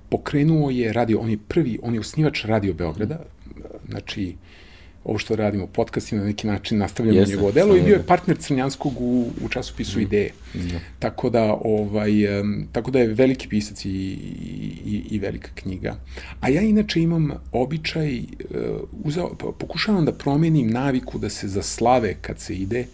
Pokrenuo 0.09 0.69
je 0.69 0.93
radio, 0.93 1.19
on 1.19 1.29
je 1.29 1.37
prvi, 1.47 1.79
on 1.83 1.93
je 1.93 1.99
osnivač 1.99 2.45
Radio 2.45 2.73
Beograda, 2.73 3.19
znači, 3.89 4.35
ovo 5.05 5.17
što 5.17 5.35
radimo, 5.35 5.67
podcast 5.67 6.11
i 6.11 6.15
na 6.15 6.23
neki 6.23 6.47
način 6.47 6.77
nastavljamo 6.77 7.19
Jeste, 7.19 7.35
njegovo 7.35 7.51
delo 7.51 7.75
i 7.75 7.81
bio 7.81 7.93
je 7.93 8.03
partner 8.03 8.37
Crnjanskog 8.37 8.93
u, 9.01 9.27
u 9.45 9.49
časopisu 9.49 9.99
mm. 9.99 10.01
Ideje. 10.01 10.31
Mm. 10.55 10.59
Tako 10.99 11.29
da, 11.29 11.59
ovaj, 11.63 12.39
um, 12.39 12.67
tako 12.71 12.91
da 12.91 12.99
je 12.99 13.07
veliki 13.07 13.47
pisac 13.47 13.85
i, 13.85 13.89
i, 13.89 15.03
i 15.09 15.19
velika 15.19 15.49
knjiga. 15.55 15.95
A 16.39 16.49
ja 16.49 16.61
inače 16.61 17.01
imam 17.01 17.31
običaj, 17.51 18.17
uh, 18.17 18.25
uzao, 19.03 19.35
pokušavam 19.59 20.05
da 20.05 20.11
promenim 20.11 20.67
naviku 20.67 21.19
da 21.19 21.29
se 21.29 21.47
za 21.47 21.61
slave 21.61 22.15
kad 22.21 22.39
se 22.39 22.55
ide 22.55 22.85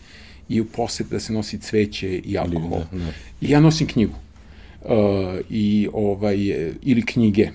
i 0.50 0.62
u 0.62 0.66
posjet 0.66 1.10
da 1.10 1.20
se 1.20 1.34
nosi 1.34 1.60
cveće 1.60 2.18
i 2.18 2.38
alkohol. 2.38 2.80
Da, 2.92 2.98
da. 2.98 3.12
I 3.42 3.50
ja 3.50 3.60
nosim 3.60 3.88
knjigu. 3.88 4.16
Uh, 4.82 4.90
i 5.50 5.88
ovaj 5.94 6.38
ili 6.82 7.06
knjige 7.06 7.50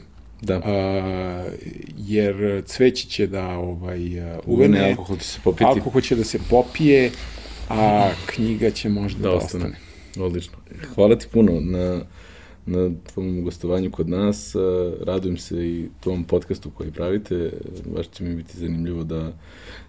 Da. 0.44 0.60
A, 0.64 1.44
jer 1.96 2.62
cveće 2.66 3.08
će 3.08 3.26
da 3.26 3.48
ovaj, 3.48 4.00
uvene, 4.46 4.90
alkohol 4.90 5.16
će 5.16 5.24
se 5.24 5.40
popiti. 5.44 5.64
Alkohol 5.64 6.00
će 6.00 6.16
da 6.16 6.24
se 6.24 6.38
popije, 6.50 7.10
a 7.68 8.10
knjiga 8.26 8.70
će 8.70 8.88
možda 8.88 9.22
da, 9.22 9.28
da 9.28 9.34
ostane. 9.34 9.64
ostane. 9.64 10.26
Odlično. 10.26 10.58
Hvala 10.94 11.18
ti 11.18 11.26
puno 11.32 11.60
na, 11.60 12.02
na 12.66 12.90
tvom 13.12 13.44
gostovanju 13.44 13.90
kod 13.90 14.08
nas. 14.08 14.54
Radujem 15.06 15.36
se 15.36 15.68
i 15.68 15.88
tom 16.00 16.24
podcastu 16.24 16.70
koji 16.70 16.90
pravite. 16.90 17.50
Baš 17.96 18.08
će 18.08 18.24
mi 18.24 18.36
biti 18.36 18.58
zanimljivo 18.58 19.04
da, 19.04 19.32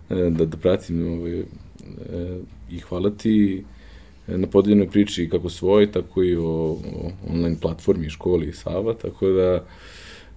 da, 0.09 0.45
da 0.45 0.57
pratim 0.57 1.13
ovaj, 1.13 1.43
i 2.71 2.79
hvala 2.79 3.09
ti 3.09 3.63
na 4.27 4.47
podeljenoj 4.47 4.89
priči 4.89 5.29
kako 5.29 5.49
svoj, 5.49 5.91
tako 5.91 6.23
i 6.23 6.35
o, 6.35 6.43
o 6.43 7.11
online 7.29 7.55
platformi 7.61 8.09
školi 8.09 8.53
Sava, 8.53 8.93
tako 8.93 9.27
da 9.27 9.65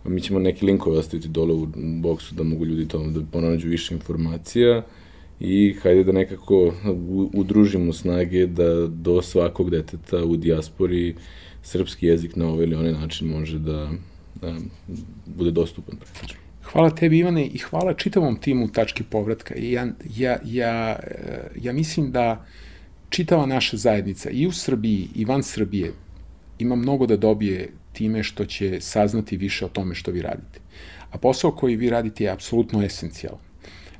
Mi 0.05 0.21
ćemo 0.21 0.39
neki 0.39 0.67
linkove 0.67 0.99
ostaviti 0.99 1.29
dole 1.29 1.55
u 1.55 1.67
boksu 2.01 2.35
da 2.35 2.43
mogu 2.43 2.65
ljudi 2.65 2.89
tamo 2.89 3.11
da 3.11 3.21
ponađu 3.33 3.69
više 3.69 3.95
informacija 3.95 4.83
i 5.41 5.75
hajde 5.83 6.05
da 6.05 6.13
nekako 6.13 6.75
udružimo 7.35 7.93
snage 7.93 8.47
da 8.47 8.87
do 8.87 9.23
svakog 9.23 9.71
deteta 9.71 10.25
u 10.25 10.37
dijaspori 10.37 11.15
srpski 11.63 12.07
jezik 12.07 12.37
na 12.37 12.49
ovaj 12.49 12.65
ili 12.65 12.75
onaj 12.75 12.93
način 12.93 13.29
može 13.29 13.59
da, 13.59 13.91
da 14.41 14.57
bude 15.27 15.51
dostupan. 15.51 15.97
Hvala 16.63 16.91
tebi 16.91 17.19
Ivane 17.19 17.47
i 17.47 17.59
hvala 17.59 17.95
čitavom 17.95 18.37
timu 18.37 18.69
Tački 18.69 19.03
povratka. 19.03 19.55
Ja, 19.59 19.87
ja, 20.17 20.39
ja, 20.45 20.99
ja 21.61 21.73
mislim 21.73 22.13
da 22.13 22.47
čitava 23.09 23.47
naša 23.47 23.77
zajednica 23.77 24.31
i 24.31 24.47
u 24.47 24.53
Srbiji 24.53 25.09
i 25.15 25.25
van 25.25 25.43
Srbije 25.43 25.93
ima 26.59 26.77
mnogo 26.77 27.07
da 27.07 27.17
dobije 27.17 27.73
time 27.93 28.23
što 28.23 28.45
će 28.45 28.81
saznati 28.81 29.37
više 29.37 29.65
o 29.65 29.69
tome 29.69 29.95
što 29.95 30.11
vi 30.11 30.23
radite. 30.23 30.61
A 31.11 31.19
posao 31.19 31.53
koji 31.53 31.77
vi 31.77 31.91
radite 31.91 32.25
je 32.25 32.31
apsolutno 32.31 32.83
esencijalan. 32.83 33.41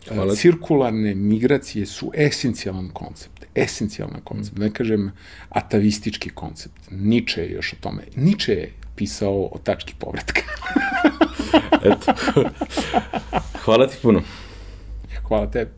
Hvala. 0.09 0.35
Cirkularne 0.35 1.15
migracije 1.15 1.87
su 1.87 2.11
esencijalan 2.15 2.89
koncept. 2.93 3.45
Esencijalan 3.55 4.21
koncept. 4.25 4.59
Mm. 4.59 4.61
Ne 4.61 4.73
kažem 4.73 5.13
atavistički 5.49 6.31
koncept. 6.31 6.81
Niče 6.91 7.41
je 7.41 7.53
još 7.53 7.73
o 7.73 7.77
tome. 7.81 8.03
Niče 8.17 8.53
je 8.53 8.73
pisao 8.97 9.43
o 9.45 9.59
tački 9.65 9.95
povratka. 9.99 10.41
Eto. 11.91 12.13
Hvala 13.65 13.87
ti 13.87 13.97
puno. 14.03 14.23
Hvala 15.29 15.51
tebi. 15.51 15.78